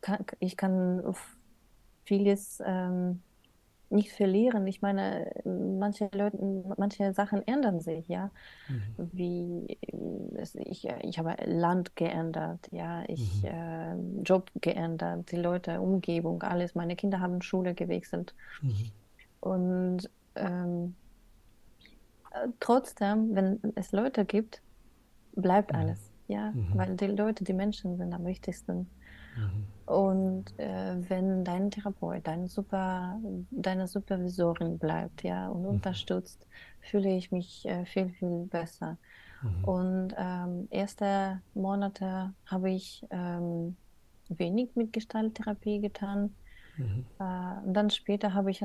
kann, 0.00 0.24
ich 0.40 0.56
kann 0.56 1.02
vieles 2.04 2.62
ähm, 2.64 3.20
nicht 3.88 4.12
verlieren. 4.12 4.66
Ich 4.66 4.82
meine, 4.82 5.30
manche 5.44 6.08
Leute, 6.12 6.38
manche 6.76 7.12
Sachen 7.12 7.46
ändern 7.46 7.80
sich, 7.80 8.08
ja. 8.08 8.30
Mhm. 8.68 9.10
Wie 9.12 9.78
ich, 10.64 10.88
ich 11.02 11.18
habe 11.18 11.36
Land 11.44 11.94
geändert, 11.94 12.68
ja, 12.72 13.04
ich 13.06 13.42
mhm. 13.42 13.48
äh, 13.48 14.22
Job 14.22 14.50
geändert, 14.60 15.30
die 15.30 15.36
Leute, 15.36 15.80
Umgebung, 15.80 16.42
alles. 16.42 16.74
Meine 16.74 16.96
Kinder 16.96 17.20
haben 17.20 17.42
Schule 17.42 17.74
gewechselt. 17.74 18.34
Mhm. 18.60 18.90
Und 19.40 20.10
ähm, 20.34 20.94
trotzdem, 22.58 23.34
wenn 23.34 23.60
es 23.76 23.92
Leute 23.92 24.24
gibt, 24.24 24.62
bleibt 25.34 25.74
alles. 25.74 26.05
Ja, 26.28 26.50
mhm. 26.50 26.70
weil 26.74 26.96
die 26.96 27.06
Leute, 27.06 27.44
die 27.44 27.52
Menschen 27.52 27.96
sind 27.96 28.12
am 28.12 28.24
wichtigsten. 28.24 28.90
Mhm. 29.36 29.66
Und 29.86 30.58
äh, 30.58 30.96
wenn 31.08 31.44
dein 31.44 31.70
Therapeut, 31.70 32.26
dein 32.26 32.48
Super, 32.48 33.20
deine 33.50 33.86
Supervisorin 33.86 34.78
bleibt, 34.78 35.22
ja, 35.22 35.48
und 35.48 35.62
mhm. 35.62 35.68
unterstützt, 35.68 36.46
fühle 36.80 37.14
ich 37.14 37.30
mich 37.30 37.64
äh, 37.66 37.84
viel, 37.84 38.10
viel 38.10 38.46
besser. 38.46 38.98
Mhm. 39.42 39.64
Und 39.64 40.14
ähm, 40.18 40.68
erste 40.70 41.40
Monate 41.54 42.32
habe 42.46 42.70
ich 42.70 43.06
ähm, 43.10 43.76
wenig 44.28 44.74
mit 44.74 44.92
Gestalttherapie 44.92 45.80
getan. 45.80 46.34
Mhm. 46.76 47.06
Äh, 47.20 47.72
dann 47.72 47.90
später 47.90 48.34
habe 48.34 48.50
ich 48.50 48.64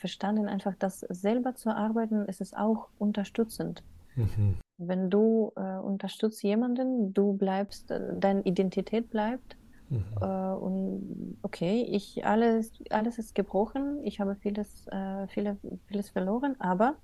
verstanden, 0.00 0.48
einfach 0.48 0.74
das 0.78 1.00
selber 1.00 1.54
zu 1.54 1.74
arbeiten, 1.74 2.24
ist 2.26 2.40
es 2.40 2.54
auch 2.54 2.88
unterstützend. 2.98 3.84
Mhm. 4.16 4.58
Wenn 4.78 5.10
du 5.10 5.52
äh, 5.56 5.78
unterstützt 5.78 6.42
jemanden, 6.42 7.14
du 7.14 7.32
bleibst, 7.32 7.90
äh, 7.90 8.14
deine 8.18 8.42
Identität 8.42 9.10
bleibt. 9.10 9.56
Mhm. 9.88 10.04
Äh, 10.20 10.24
und 10.24 11.38
okay, 11.42 11.86
ich 11.88 12.24
alles, 12.26 12.72
alles 12.90 13.18
ist 13.18 13.34
gebrochen, 13.34 14.04
ich 14.04 14.20
habe 14.20 14.36
vieles, 14.36 14.86
äh, 14.88 15.26
viele, 15.28 15.56
vieles 15.86 16.10
verloren, 16.10 16.56
aber 16.58 16.96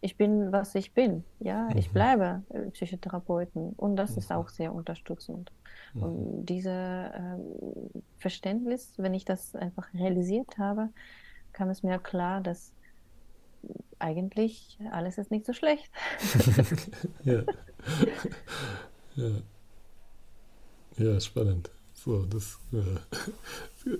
ich 0.00 0.16
bin, 0.16 0.50
was 0.52 0.74
ich 0.74 0.94
bin. 0.94 1.24
Ja, 1.38 1.68
mhm. 1.70 1.76
ich 1.76 1.90
bleibe 1.90 2.42
äh, 2.50 2.70
Psychotherapeuten 2.70 3.72
und 3.74 3.96
das 3.96 4.12
mhm. 4.12 4.18
ist 4.18 4.32
auch 4.32 4.48
sehr 4.48 4.74
unterstützend. 4.74 5.52
Mhm. 5.94 6.02
Und 6.02 6.46
dieses 6.46 6.66
äh, 6.66 7.38
Verständnis, 8.18 8.94
wenn 8.96 9.14
ich 9.14 9.24
das 9.24 9.54
einfach 9.54 9.92
realisiert 9.94 10.58
habe, 10.58 10.88
kam 11.52 11.70
es 11.70 11.82
mir 11.82 11.98
klar, 11.98 12.40
dass 12.40 12.72
eigentlich 13.98 14.78
alles 14.90 15.18
ist 15.18 15.30
nicht 15.30 15.46
so 15.46 15.52
schlecht. 15.52 15.90
ja. 17.24 17.42
ja. 19.16 19.30
Ja, 20.96 21.20
spannend. 21.20 21.70
So, 21.94 22.24
das 22.24 22.58
äh, 22.72 23.96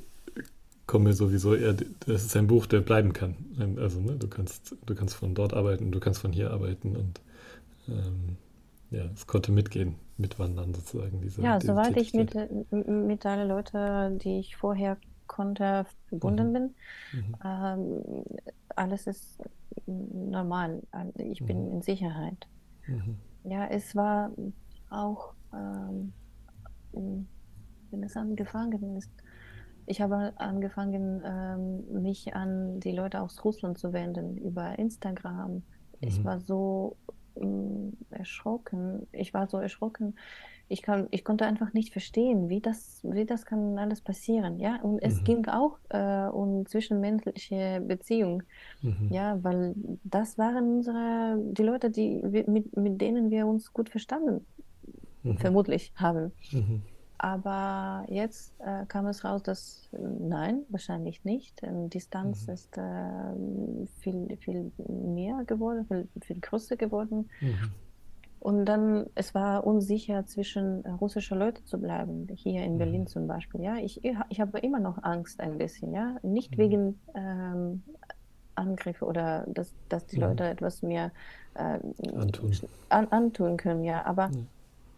kommt 0.87 1.05
mir 1.05 1.13
sowieso 1.13 1.55
eher, 1.55 1.75
das 2.07 2.25
ist 2.25 2.37
ein 2.37 2.47
Buch, 2.47 2.67
der 2.67 2.81
bleiben 2.81 3.13
kann. 3.13 3.37
Also 3.79 4.01
ne, 4.01 4.17
du 4.17 4.29
kannst, 4.29 4.77
du 4.85 4.95
kannst 4.95 5.15
von 5.15 5.35
dort 5.35 5.55
arbeiten, 5.55 5.93
du 5.93 6.01
kannst 6.01 6.21
von 6.21 6.33
hier 6.33 6.51
arbeiten 6.51 6.97
und 6.97 7.21
ähm, 7.89 8.37
ja, 8.91 9.05
es 9.15 9.27
konnte 9.27 9.53
mitgehen, 9.53 9.95
mitwandern 10.19 10.75
sozusagen. 10.75 11.21
Diese, 11.21 11.43
ja, 11.43 11.59
diese 11.59 11.73
soweit 11.73 11.97
ich 11.97 12.13
mit, 12.13 12.35
mit 12.71 13.25
allen 13.25 13.49
Leuten, 13.49 14.19
die 14.19 14.41
ich 14.41 14.57
vorher 14.57 14.97
konnte, 15.31 15.87
verbunden 16.09 16.49
mhm. 16.49 16.53
bin, 16.53 16.75
mhm. 17.13 17.37
Ähm, 17.45 18.25
alles 18.75 19.07
ist 19.07 19.41
normal. 19.87 20.83
Ich 21.17 21.45
bin 21.45 21.67
mhm. 21.67 21.73
in 21.75 21.83
Sicherheit. 21.83 22.49
Mhm. 22.89 23.17
Ja, 23.45 23.67
es 23.69 23.95
war 23.95 24.33
auch, 24.91 25.35
ähm, 25.55 26.13
wenn 26.93 28.03
es 28.03 28.17
angefangen 28.17 28.97
ist, 28.97 29.13
ich 29.87 30.01
habe 30.01 30.33
angefangen, 30.37 31.23
ähm, 31.25 32.03
mich 32.03 32.35
an 32.35 32.81
die 32.81 32.93
Leute 32.93 33.21
aus 33.21 33.45
Russland 33.45 33.79
zu 33.79 33.93
wenden 33.93 34.37
über 34.37 34.79
Instagram. 34.79 35.55
Mhm. 35.55 35.63
Ich 36.01 36.25
war 36.25 36.41
so 36.41 36.97
ähm, 37.37 37.97
erschrocken. 38.11 39.07
Ich 39.13 39.33
war 39.33 39.49
so 39.49 39.59
erschrocken. 39.59 40.17
Ich, 40.73 40.83
kann, 40.83 41.09
ich 41.11 41.25
konnte 41.25 41.45
einfach 41.47 41.73
nicht 41.73 41.93
verstehen, 41.93 42.49
wie 42.49 42.61
das, 42.61 43.01
wie 43.03 43.27
das 43.27 43.45
kann 43.45 43.77
alles 43.77 44.01
passieren. 44.01 44.61
Ja? 44.61 44.81
Und 44.83 45.01
es 45.01 45.21
mhm. 45.21 45.25
ging 45.25 45.47
auch 45.49 45.79
äh, 45.89 46.29
um 46.29 46.65
zwischenmenschliche 46.65 47.83
Beziehungen. 47.87 48.45
Mhm. 48.81 49.09
Ja, 49.11 49.43
weil 49.43 49.75
das 50.05 50.39
waren 50.39 50.77
unsere, 50.77 51.37
die 51.53 51.65
Leute, 51.65 51.91
die, 51.91 52.23
mit, 52.47 52.77
mit 52.77 53.01
denen 53.01 53.31
wir 53.31 53.47
uns 53.49 53.73
gut 53.73 53.89
verstanden, 53.91 54.47
mhm. 55.25 55.39
vermutlich 55.39 55.93
haben. 55.97 56.31
Mhm. 56.53 56.83
Aber 57.19 58.07
jetzt 58.09 58.55
äh, 58.61 58.87
kam 58.87 59.07
es 59.07 59.25
raus, 59.25 59.43
dass 59.43 59.91
nein, 59.93 60.63
wahrscheinlich 60.71 61.23
nicht. 61.25 61.63
Ähm, 61.63 61.91
Distanz 61.91 62.47
mhm. 62.47 62.55
ist 62.55 62.79
äh, 62.79 63.91
viel, 64.01 64.37
viel 64.39 64.73
mehr 64.89 65.45
geworden, 65.45 65.85
viel, 65.87 66.09
viel 66.23 66.41
größer 66.41 66.77
geworden. 66.77 67.29
Mhm. 67.41 67.73
Und 68.41 68.65
dann, 68.65 69.07
es 69.15 69.35
war 69.35 69.67
unsicher, 69.67 70.25
zwischen 70.25 70.81
russischen 70.87 71.39
Leuten 71.39 71.65
zu 71.67 71.79
bleiben, 71.79 72.27
hier 72.35 72.65
in 72.65 72.75
mhm. 72.75 72.79
Berlin 72.79 73.07
zum 73.07 73.27
Beispiel. 73.27 73.61
Ja, 73.61 73.77
ich, 73.77 74.03
ich 74.03 74.41
habe 74.41 74.59
immer 74.61 74.81
noch 74.81 75.03
Angst 75.03 75.41
ein 75.41 75.59
bisschen, 75.59 75.93
ja. 75.93 76.17
Nicht 76.23 76.57
mhm. 76.57 76.59
wegen 76.59 77.01
ähm, 77.15 77.83
Angriffe 78.55 79.05
oder 79.05 79.45
dass, 79.47 79.75
dass 79.91 80.07
die 80.07 80.17
mhm. 80.17 80.23
Leute 80.23 80.45
etwas 80.45 80.83
mir 80.83 81.13
äh, 81.55 81.79
antun. 82.17 82.57
An, 82.89 83.09
antun 83.09 83.59
können, 83.59 83.85
ja, 83.85 84.07
aber 84.07 84.31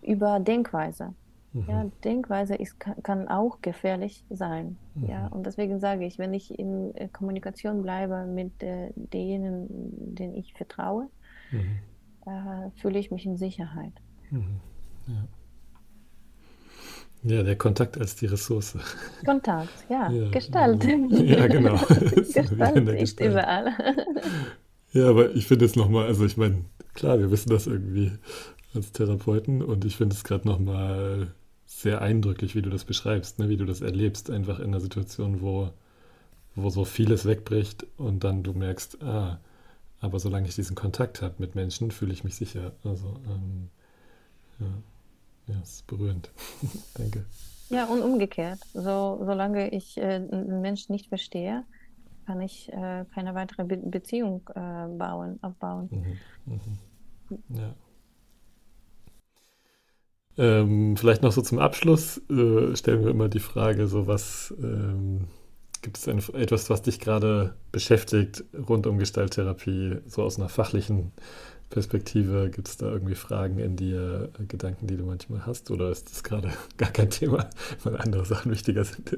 über 0.03 0.39
Denkweise. 0.39 1.13
Mhm. 1.53 1.65
Ja, 1.69 1.87
Denkweise 2.05 2.55
ist, 2.55 2.79
kann 2.79 3.27
auch 3.27 3.61
gefährlich 3.61 4.25
sein. 4.31 4.77
Mhm. 4.95 5.09
Ja, 5.09 5.27
und 5.27 5.47
deswegen 5.47 5.81
sage 5.81 6.05
ich, 6.07 6.19
wenn 6.19 6.33
ich 6.33 6.57
in 6.57 6.95
äh, 6.95 7.09
Kommunikation 7.09 7.83
bleibe 7.83 8.25
mit 8.25 8.63
äh, 8.63 8.93
denen, 8.95 10.15
denen 10.15 10.35
ich 10.35 10.55
vertraue, 10.55 11.09
mhm. 11.51 11.79
Äh, 12.27 12.71
fühle 12.81 12.99
ich 12.99 13.11
mich 13.11 13.27
in 13.27 13.37
Sicherheit. 13.37 13.93
Mhm. 14.31 14.61
Ja. 15.07 15.29
Ja, 17.25 17.43
der 17.45 17.55
Kontakt 17.57 17.99
als 17.99 18.17
die 18.17 18.27
Ressource. 18.27 18.77
Kontakt, 19.25 19.71
ja. 19.89 20.11
ja 20.11 20.29
Gestalt. 20.31 20.85
Ja, 20.85 21.47
genau. 21.47 21.77
Gestalt 22.35 22.89
ist 22.89 23.21
überall. 23.21 23.73
Ja, 24.93 25.09
aber 25.09 25.35
ich 25.35 25.47
finde 25.47 25.65
es 25.65 25.77
nochmal, 25.77 26.07
also 26.07 26.25
ich 26.27 26.37
meine, 26.37 26.65
klar, 26.95 27.19
wir 27.21 27.31
wissen 27.31 27.51
das 27.51 27.67
irgendwie 27.67 28.13
als 28.75 28.93
Therapeuten 28.93 29.63
und 29.63 29.85
ich 29.85 29.97
finde 29.97 30.15
es 30.17 30.25
gerade 30.25 30.49
nochmal 30.49 31.33
sehr 31.65 32.03
eindrücklich, 32.03 32.55
wie 32.55 32.63
du 32.63 32.71
das 32.71 32.85
beschreibst, 32.85 33.39
ne? 33.39 33.49
wie 33.49 33.57
du 33.57 33.65
das 33.65 33.81
erlebst, 33.81 34.31
einfach 34.31 34.59
in 34.59 34.67
einer 34.67 34.81
Situation, 34.81 35.41
wo, 35.41 35.71
wo 36.55 36.71
so 36.71 36.85
vieles 36.85 37.25
wegbricht 37.25 37.87
und 37.97 38.25
dann 38.25 38.43
du 38.43 38.53
merkst, 38.53 39.03
ah, 39.03 39.41
aber 40.03 40.19
solange 40.19 40.49
ich 40.49 40.55
diesen 40.55 40.77
Kontakt 40.77 41.23
habe 41.23 41.37
mit 41.39 41.55
Menschen, 41.55 41.91
fühle 41.91 42.13
ich 42.13 42.25
mich 42.25 42.35
sicher. 42.35 42.73
Also, 42.85 43.07
ähm, 43.27 43.71
ja, 44.59 45.55
ja, 45.55 45.61
es 45.63 45.75
ist 45.75 45.87
berührend. 45.87 46.31
Danke. 46.95 47.25
Ja, 47.71 47.87
und 47.87 48.03
umgekehrt. 48.03 48.59
So, 48.75 49.23
solange 49.25 49.71
ich 49.71 49.97
äh, 49.97 50.17
einen 50.17 50.61
Menschen 50.61 50.93
nicht 50.93 51.07
verstehe, 51.07 51.65
kann 52.27 52.41
ich 52.41 52.71
äh, 52.73 53.05
keine 53.15 53.35
weitere 53.35 53.65
Be 53.65 53.77
Beziehung 53.77 54.43
äh, 54.55 54.89
bauen, 54.89 55.39
aufbauen. 55.41 55.89
Mhm, 55.91 56.55
mhm. 56.55 57.57
Ja. 57.57 57.75
Ähm, 60.39 60.97
vielleicht 60.97 61.23
noch 61.23 61.33
so 61.33 61.43
zum 61.43 61.59
Abschluss 61.59 62.19
äh, 62.29 62.75
stellen 62.75 63.05
wir 63.05 63.11
immer 63.11 63.29
die 63.29 63.41
Frage, 63.41 63.87
so 63.87 64.07
was 64.07 64.53
ähm, 64.59 65.29
gibt 65.83 65.99
es 65.99 66.07
etwas, 66.07 66.71
was 66.71 66.83
dich 66.83 67.01
gerade 67.01 67.55
beschäftigt 67.73 68.45
rund 68.69 68.87
um 68.87 68.99
Gestalttherapie, 68.99 69.99
so 70.07 70.23
aus 70.23 70.39
einer 70.39 70.49
fachlichen 70.49 71.13
Perspektive? 71.71 72.51
Gibt 72.51 72.69
es 72.69 72.77
da 72.77 72.91
irgendwie 72.91 73.17
Fragen 73.17 73.59
in 73.59 73.77
dir, 73.77 74.31
Gedanken, 74.49 74.87
die 74.87 74.97
du 74.97 75.05
manchmal 75.05 75.45
hast? 75.45 75.71
Oder 75.71 75.91
ist 75.91 76.11
das 76.11 76.23
gerade 76.23 76.53
gar 76.77 76.91
kein 76.91 77.11
Thema, 77.11 77.51
weil 77.83 77.97
andere 77.97 78.25
Sachen 78.25 78.53
wichtiger 78.53 78.85
sind? 78.85 79.17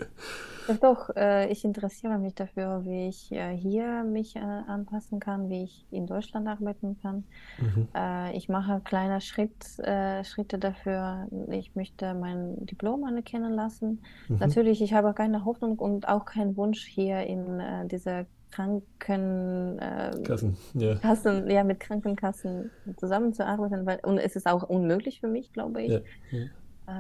Ja, 0.69 0.75
doch, 0.75 1.11
äh, 1.17 1.51
ich 1.51 1.65
interessiere 1.65 2.19
mich 2.19 2.35
dafür, 2.35 2.85
wie 2.85 3.09
ich 3.09 3.33
äh, 3.33 3.57
hier 3.57 4.05
mich 4.05 4.37
äh, 4.37 4.41
anpassen 4.41 5.21
kann, 5.21 5.49
wie 5.49 5.65
ich 5.65 5.87
in 5.91 6.07
Deutschland 6.07 6.47
arbeiten 6.49 6.99
kann. 7.03 7.25
Mhm. 7.59 7.89
Äh, 7.95 8.37
ich 8.37 8.49
mache 8.49 8.81
kleine 8.85 9.21
Schritt, 9.21 9.79
äh, 9.81 10.23
Schritte 10.25 10.59
dafür. 10.59 11.27
Ich 11.51 11.75
möchte 11.75 12.15
mein 12.15 12.65
Diplom 12.67 13.05
anerkennen 13.05 13.53
lassen. 13.53 14.03
Mhm. 14.29 14.39
Natürlich, 14.39 14.81
ich 14.83 14.95
habe 14.95 15.13
keine 15.15 15.45
Hoffnung 15.45 15.79
und 15.79 16.09
auch 16.09 16.25
keinen 16.25 16.57
Wunsch, 16.57 16.85
hier 16.85 17.25
in 17.25 17.61
äh, 17.61 17.87
dieser 17.87 18.27
Krankenkassen, 18.51 20.57
ja. 20.75 20.95
Kassen, 20.97 21.51
ja, 21.51 21.65
mit 21.65 21.81
Krankenkassen 21.81 22.71
zusammenzuarbeiten, 22.99 23.85
weil, 23.85 23.99
und 24.05 24.19
es 24.19 24.37
ist 24.37 24.47
auch 24.47 24.63
unmöglich 24.63 25.19
für 25.21 25.27
mich, 25.27 25.53
glaube 25.53 25.83
ich. 25.83 25.91
Ja. 25.91 26.01
Ja. 26.31 26.47
Äh, 26.87 26.93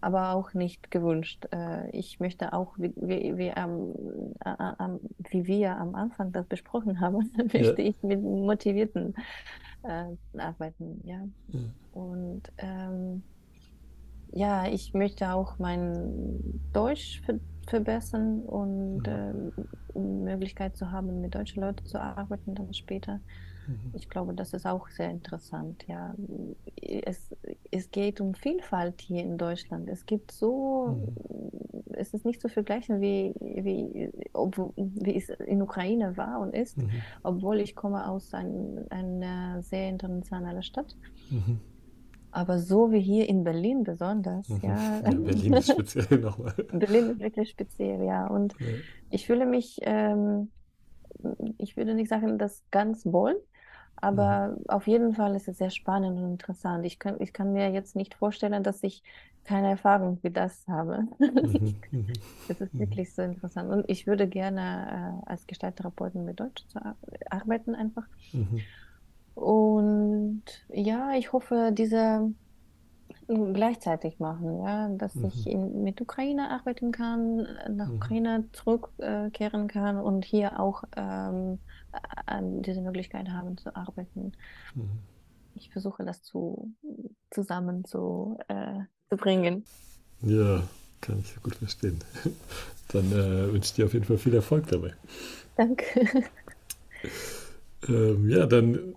aber 0.00 0.34
auch 0.34 0.52
nicht 0.54 0.90
gewünscht. 0.90 1.46
Äh, 1.52 1.90
ich 1.90 2.18
möchte 2.18 2.52
auch, 2.52 2.76
wie, 2.76 2.92
wie, 2.96 3.36
wie, 3.36 3.52
ähm, 3.54 3.94
äh, 4.44 4.88
wie 5.30 5.46
wir 5.46 5.76
am 5.76 5.94
Anfang 5.94 6.32
das 6.32 6.46
besprochen 6.46 7.00
haben, 7.00 7.30
möchte 7.52 7.82
ich 7.82 8.02
mit 8.02 8.20
Motivierten 8.20 9.14
äh, 9.84 10.38
arbeiten. 10.38 11.00
Ja. 11.04 11.20
ja. 11.48 11.60
Und 11.92 12.42
ähm, 12.58 13.22
ja, 14.32 14.66
ich 14.66 14.92
möchte 14.92 15.32
auch 15.32 15.58
mein 15.58 16.60
Deutsch 16.72 17.22
ver 17.22 17.38
verbessern 17.68 18.42
und 18.42 19.08
mhm. 19.08 19.52
äh, 19.92 19.98
Möglichkeit 19.98 20.76
zu 20.76 20.92
haben, 20.92 21.20
mit 21.20 21.34
deutschen 21.34 21.62
Leuten 21.62 21.84
zu 21.84 22.00
arbeiten 22.00 22.54
dann 22.54 22.72
später. 22.72 23.18
Mhm. 23.66 23.92
Ich 23.94 24.08
glaube, 24.08 24.34
das 24.34 24.52
ist 24.52 24.66
auch 24.66 24.88
sehr 24.88 25.10
interessant. 25.10 25.84
Ja, 25.88 26.14
es, 26.76 27.34
es 27.70 27.90
geht 27.90 28.20
um 28.20 28.34
Vielfalt 28.34 29.00
hier 29.00 29.22
in 29.22 29.38
Deutschland. 29.38 29.88
Es 29.88 30.06
gibt 30.06 30.32
so, 30.32 30.98
mhm. 30.98 31.50
es 31.92 32.14
ist 32.14 32.24
nicht 32.24 32.40
zu 32.40 32.48
vergleichen, 32.48 33.00
wie, 33.00 33.34
wie, 33.40 34.10
ob, 34.32 34.72
wie 34.76 35.16
es 35.16 35.28
in 35.28 35.62
Ukraine 35.62 36.16
war 36.16 36.40
und 36.40 36.54
ist, 36.54 36.78
mhm. 36.78 36.90
obwohl 37.22 37.60
ich 37.60 37.74
komme 37.74 38.08
aus 38.08 38.32
ein, 38.34 38.86
einer 38.90 39.62
sehr 39.62 39.88
internationalen 39.88 40.62
Stadt. 40.62 40.96
Mhm. 41.30 41.60
Aber 42.36 42.58
so 42.58 42.92
wie 42.92 43.00
hier 43.00 43.30
in 43.30 43.44
Berlin 43.44 43.82
besonders, 43.82 44.50
mhm. 44.50 44.60
ja. 44.62 45.00
ja. 45.00 45.10
Berlin 45.10 45.54
ist 45.54 45.70
speziell 45.72 46.18
nochmal. 46.20 46.52
Berlin 46.70 47.10
ist 47.12 47.20
wirklich 47.20 47.48
speziell, 47.48 48.04
ja. 48.04 48.26
Und 48.26 48.52
ja. 48.60 48.66
ich 49.10 49.26
fühle 49.26 49.46
mich, 49.46 49.78
ähm, 49.80 50.50
ich 51.56 51.78
würde 51.78 51.94
nicht 51.94 52.10
sagen, 52.10 52.36
das 52.36 52.62
ganz 52.70 53.06
wohl, 53.06 53.42
aber 53.96 54.48
mhm. 54.48 54.64
auf 54.68 54.86
jeden 54.86 55.14
Fall 55.14 55.34
ist 55.34 55.48
es 55.48 55.58
sehr 55.58 55.70
spannend 55.70 56.18
und 56.18 56.32
interessant. 56.32 56.84
Ich 56.84 56.98
kann, 56.98 57.16
ich 57.20 57.32
kann 57.32 57.52
mir 57.52 57.70
jetzt 57.70 57.96
nicht 57.96 58.14
vorstellen, 58.14 58.62
dass 58.62 58.82
ich 58.82 59.02
keine 59.44 59.70
Erfahrung 59.70 60.18
wie 60.22 60.30
das 60.30 60.66
habe. 60.68 61.06
Mhm. 61.18 61.76
mhm. 61.90 62.12
das 62.48 62.60
ist 62.60 62.74
mhm. 62.74 62.78
wirklich 62.80 63.14
so 63.14 63.22
interessant. 63.22 63.70
Und 63.70 63.84
ich 63.88 64.06
würde 64.06 64.26
gerne 64.26 65.22
äh, 65.24 65.30
als 65.30 65.46
Gestalttherapeutin 65.46 66.24
mit 66.24 66.40
Deutsch 66.40 66.64
arbeiten 67.30 67.74
einfach. 67.74 68.06
Mhm. 68.32 68.60
Und 69.34 70.42
ja, 70.68 71.12
ich 71.14 71.32
hoffe, 71.32 71.70
diese 71.72 72.32
gleichzeitig 73.28 74.18
machen, 74.20 74.60
ja, 74.62 74.88
dass 74.88 75.14
mhm. 75.14 75.26
ich 75.26 75.46
in, 75.48 75.82
mit 75.82 76.00
Ukraine 76.00 76.50
arbeiten 76.50 76.92
kann, 76.92 77.46
nach 77.70 77.88
mhm. 77.88 77.96
Ukraine 77.96 78.44
zurückkehren 78.52 79.68
kann 79.68 79.98
und 79.98 80.24
hier 80.24 80.60
auch 80.60 80.84
ähm, 80.96 81.58
diese 82.62 82.80
Möglichkeit 82.80 83.28
haben 83.28 83.56
zu 83.56 83.74
arbeiten. 83.74 84.32
Mhm. 84.74 84.98
Ich 85.54 85.70
versuche 85.70 86.04
das 86.04 86.22
zu, 86.22 86.72
zusammen 87.30 87.84
zu, 87.84 88.38
äh, 88.48 88.80
zu 89.08 89.16
bringen. 89.16 89.64
Ja, 90.22 90.62
kann 91.00 91.20
ich 91.20 91.42
gut 91.42 91.56
verstehen. 91.56 91.98
Dann 92.88 93.10
äh, 93.12 93.52
wünsche 93.52 93.66
ich 93.68 93.74
dir 93.74 93.86
auf 93.86 93.94
jeden 93.94 94.04
Fall 94.04 94.18
viel 94.18 94.34
Erfolg 94.34 94.66
dabei. 94.68 94.94
Danke. 95.56 95.84
Ähm, 97.88 98.28
ja, 98.28 98.46
dann 98.46 98.94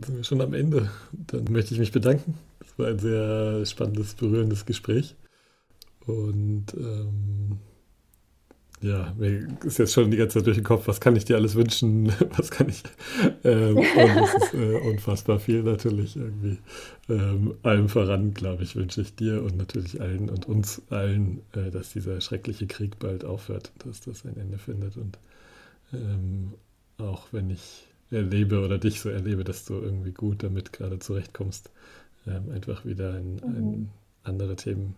sind 0.00 0.16
wir 0.16 0.24
schon 0.24 0.40
am 0.40 0.54
Ende. 0.54 0.90
Dann 1.12 1.44
möchte 1.44 1.74
ich 1.74 1.80
mich 1.80 1.92
bedanken. 1.92 2.38
Es 2.60 2.78
war 2.78 2.88
ein 2.88 2.98
sehr 2.98 3.64
spannendes, 3.66 4.14
berührendes 4.14 4.66
Gespräch. 4.66 5.16
Und 6.06 6.66
ähm, 6.74 7.58
ja, 8.80 9.12
mir 9.18 9.48
ist 9.64 9.78
jetzt 9.78 9.92
schon 9.92 10.10
die 10.10 10.16
ganze 10.16 10.38
Zeit 10.38 10.46
durch 10.46 10.56
den 10.56 10.64
Kopf, 10.64 10.86
was 10.86 11.00
kann 11.00 11.16
ich 11.16 11.24
dir 11.24 11.36
alles 11.36 11.54
wünschen, 11.54 12.12
was 12.36 12.50
kann 12.50 12.68
ich, 12.68 12.82
ähm, 13.44 13.76
und 13.76 13.86
es 13.86 14.34
ist 14.34 14.54
äh, 14.54 14.76
unfassbar 14.76 15.40
viel 15.40 15.62
natürlich 15.62 16.16
irgendwie. 16.16 16.58
Ähm, 17.08 17.54
allem 17.62 17.88
voran, 17.88 18.34
glaube 18.34 18.62
ich, 18.62 18.76
wünsche 18.76 19.00
ich 19.00 19.14
dir 19.14 19.42
und 19.42 19.56
natürlich 19.56 20.00
allen 20.00 20.28
und 20.28 20.46
uns 20.46 20.82
allen, 20.90 21.40
äh, 21.52 21.70
dass 21.70 21.92
dieser 21.92 22.20
schreckliche 22.20 22.66
Krieg 22.66 22.98
bald 22.98 23.24
aufhört, 23.24 23.72
dass 23.84 24.00
das 24.00 24.24
ein 24.24 24.36
Ende 24.36 24.58
findet 24.58 24.96
und 24.96 25.18
ähm, 25.92 26.52
auch 26.98 27.28
wenn 27.32 27.50
ich 27.50 27.86
erlebe 28.10 28.60
oder 28.60 28.78
dich 28.78 29.00
so 29.00 29.08
erlebe, 29.08 29.44
dass 29.44 29.64
du 29.64 29.74
irgendwie 29.74 30.12
gut 30.12 30.42
damit 30.42 30.72
gerade 30.72 30.98
zurechtkommst, 30.98 31.70
ähm, 32.26 32.50
einfach 32.50 32.84
wieder 32.84 33.18
in, 33.18 33.36
mhm. 33.36 33.56
in 33.56 33.88
andere 34.22 34.56
Themen, 34.56 34.94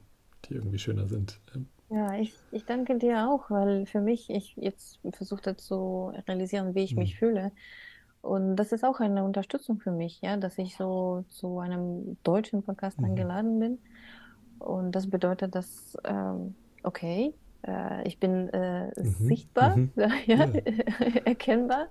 die 0.47 0.55
irgendwie 0.55 0.79
schöner 0.79 1.07
sind, 1.07 1.39
ähm, 1.55 1.67
ja, 1.91 2.15
ich, 2.15 2.35
ich 2.53 2.65
danke 2.65 2.99
dir 2.99 3.29
auch, 3.29 3.51
weil 3.51 3.87
für 3.87 4.01
mich, 4.01 4.31
ich 4.31 4.55
jetzt 4.57 5.01
versuche 5.13 5.57
zu 5.57 6.13
realisieren, 6.29 6.75
wie 6.75 6.85
ich 6.85 6.95
mich 6.95 7.15
mhm. 7.15 7.19
fühle. 7.19 7.53
Und 8.23 8.57
das 8.57 8.73
ist 8.73 8.85
auch 8.85 9.01
eine 9.01 9.25
Unterstützung 9.25 9.81
für 9.81 9.91
mich, 9.91 10.21
ja, 10.21 10.37
dass 10.37 10.59
ich 10.59 10.77
so 10.77 11.25
zu 11.29 11.59
einem 11.59 12.17
deutschen 12.23 12.63
Podcast 12.63 12.99
mhm. 13.01 13.07
eingeladen 13.07 13.59
bin. 13.59 13.79
Und 14.59 14.93
das 14.93 15.09
bedeutet, 15.09 15.55
dass, 15.55 15.97
ähm, 16.05 16.55
okay, 16.83 17.35
äh, 17.67 18.07
ich 18.07 18.21
bin 18.21 18.49
äh, 18.51 18.89
mhm. 18.89 19.05
sichtbar, 19.05 19.77
mhm. 19.77 19.93
ja, 19.97 20.11
ja. 20.27 20.45
erkennbar. 21.25 21.89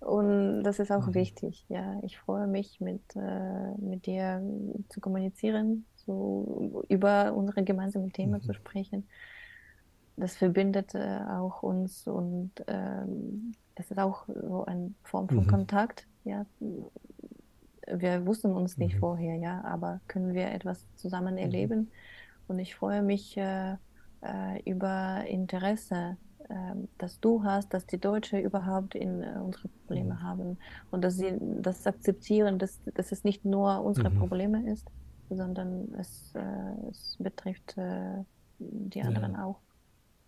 Und 0.00 0.64
das 0.64 0.78
ist 0.78 0.92
auch 0.92 1.06
mhm. 1.08 1.14
wichtig, 1.14 1.64
ja. 1.68 1.98
Ich 2.02 2.18
freue 2.18 2.46
mich, 2.46 2.80
mit, 2.80 3.02
äh, 3.16 3.74
mit 3.78 4.06
dir 4.06 4.42
zu 4.90 5.00
kommunizieren, 5.00 5.86
so 6.06 6.84
über 6.88 7.32
unsere 7.34 7.62
gemeinsamen 7.64 8.12
Themen 8.12 8.34
mhm. 8.34 8.42
zu 8.42 8.54
sprechen. 8.54 9.06
Das 10.16 10.36
verbindet 10.36 10.94
äh, 10.94 11.20
auch 11.28 11.62
uns 11.62 12.06
und 12.06 12.52
ähm, 12.68 13.52
das 13.74 13.90
ist 13.90 13.98
auch 13.98 14.26
so 14.28 14.64
eine 14.64 14.94
Form 15.02 15.28
von 15.28 15.44
mhm. 15.44 15.48
Kontakt. 15.48 16.06
Ja, 16.24 16.46
wir 17.86 18.24
wussten 18.26 18.52
uns 18.52 18.78
nicht 18.78 18.94
mhm. 18.96 19.00
vorher, 19.00 19.36
ja, 19.36 19.62
aber 19.64 20.00
können 20.06 20.34
wir 20.34 20.52
etwas 20.52 20.86
zusammen 20.96 21.34
mhm. 21.34 21.40
erleben. 21.40 21.90
Und 22.46 22.58
ich 22.58 22.74
freue 22.74 23.02
mich 23.02 23.36
äh, 23.36 23.72
äh, 24.22 24.62
über 24.64 25.24
Interesse, 25.26 26.16
äh, 26.48 26.54
das 26.98 27.20
du 27.20 27.42
hast, 27.42 27.72
dass 27.74 27.86
die 27.86 27.98
Deutsche 27.98 28.38
überhaupt 28.38 28.94
in 28.94 29.22
äh, 29.22 29.38
unsere 29.42 29.68
Probleme 29.68 30.14
mhm. 30.14 30.22
haben 30.22 30.58
und 30.90 31.02
dass 31.02 31.16
sie 31.16 31.34
das 31.40 31.86
akzeptieren, 31.86 32.58
dass, 32.58 32.80
dass 32.94 33.12
es 33.12 33.24
nicht 33.24 33.44
nur 33.44 33.82
unsere 33.82 34.10
mhm. 34.10 34.18
Probleme 34.18 34.70
ist, 34.70 34.86
sondern 35.30 35.92
es, 35.98 36.34
äh, 36.34 36.88
es 36.90 37.16
betrifft 37.18 37.76
äh, 37.76 38.24
die 38.58 39.02
anderen 39.02 39.32
ja. 39.32 39.44
auch 39.44 39.60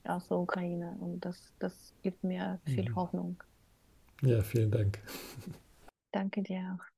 aus 0.05 0.29
der 0.29 0.39
Ukraine. 0.39 0.97
Und 1.01 1.25
das, 1.25 1.53
das 1.59 1.95
gibt 2.03 2.23
mir 2.25 2.59
viel 2.65 2.89
mhm. 2.89 2.97
Hoffnung. 2.97 3.43
Ja, 4.23 4.43
vielen 4.43 4.71
Dank. 4.71 4.99
Danke 6.13 6.43
dir 6.43 6.79
auch. 6.79 6.97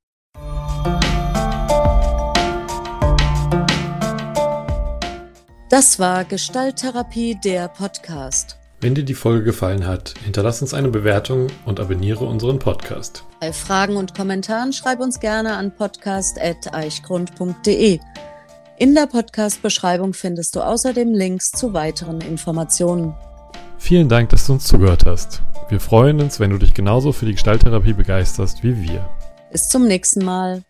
Das 5.70 5.98
war 5.98 6.24
Gestalttherapie, 6.24 7.38
der 7.44 7.68
Podcast. 7.68 8.57
Wenn 8.80 8.94
dir 8.94 9.02
die 9.02 9.14
Folge 9.14 9.42
gefallen 9.42 9.88
hat, 9.88 10.14
hinterlass 10.24 10.62
uns 10.62 10.72
eine 10.72 10.86
Bewertung 10.86 11.48
und 11.64 11.80
abonniere 11.80 12.24
unseren 12.24 12.60
Podcast. 12.60 13.24
Bei 13.40 13.52
Fragen 13.52 13.96
und 13.96 14.14
Kommentaren 14.14 14.72
schreib 14.72 15.00
uns 15.00 15.18
gerne 15.18 15.54
an 15.54 15.74
podcast.eichgrund.de. 15.74 17.98
In 18.78 18.94
der 18.94 19.08
Podcast-Beschreibung 19.08 20.14
findest 20.14 20.54
du 20.54 20.60
außerdem 20.60 21.12
Links 21.12 21.50
zu 21.50 21.72
weiteren 21.72 22.20
Informationen. 22.20 23.16
Vielen 23.78 24.08
Dank, 24.08 24.28
dass 24.28 24.46
du 24.46 24.52
uns 24.52 24.62
zugehört 24.62 25.06
hast. 25.06 25.42
Wir 25.68 25.80
freuen 25.80 26.20
uns, 26.20 26.38
wenn 26.38 26.50
du 26.50 26.58
dich 26.58 26.72
genauso 26.72 27.10
für 27.10 27.26
die 27.26 27.32
Gestalttherapie 27.32 27.94
begeisterst 27.94 28.62
wie 28.62 28.80
wir. 28.80 29.10
Bis 29.50 29.68
zum 29.68 29.88
nächsten 29.88 30.24
Mal. 30.24 30.62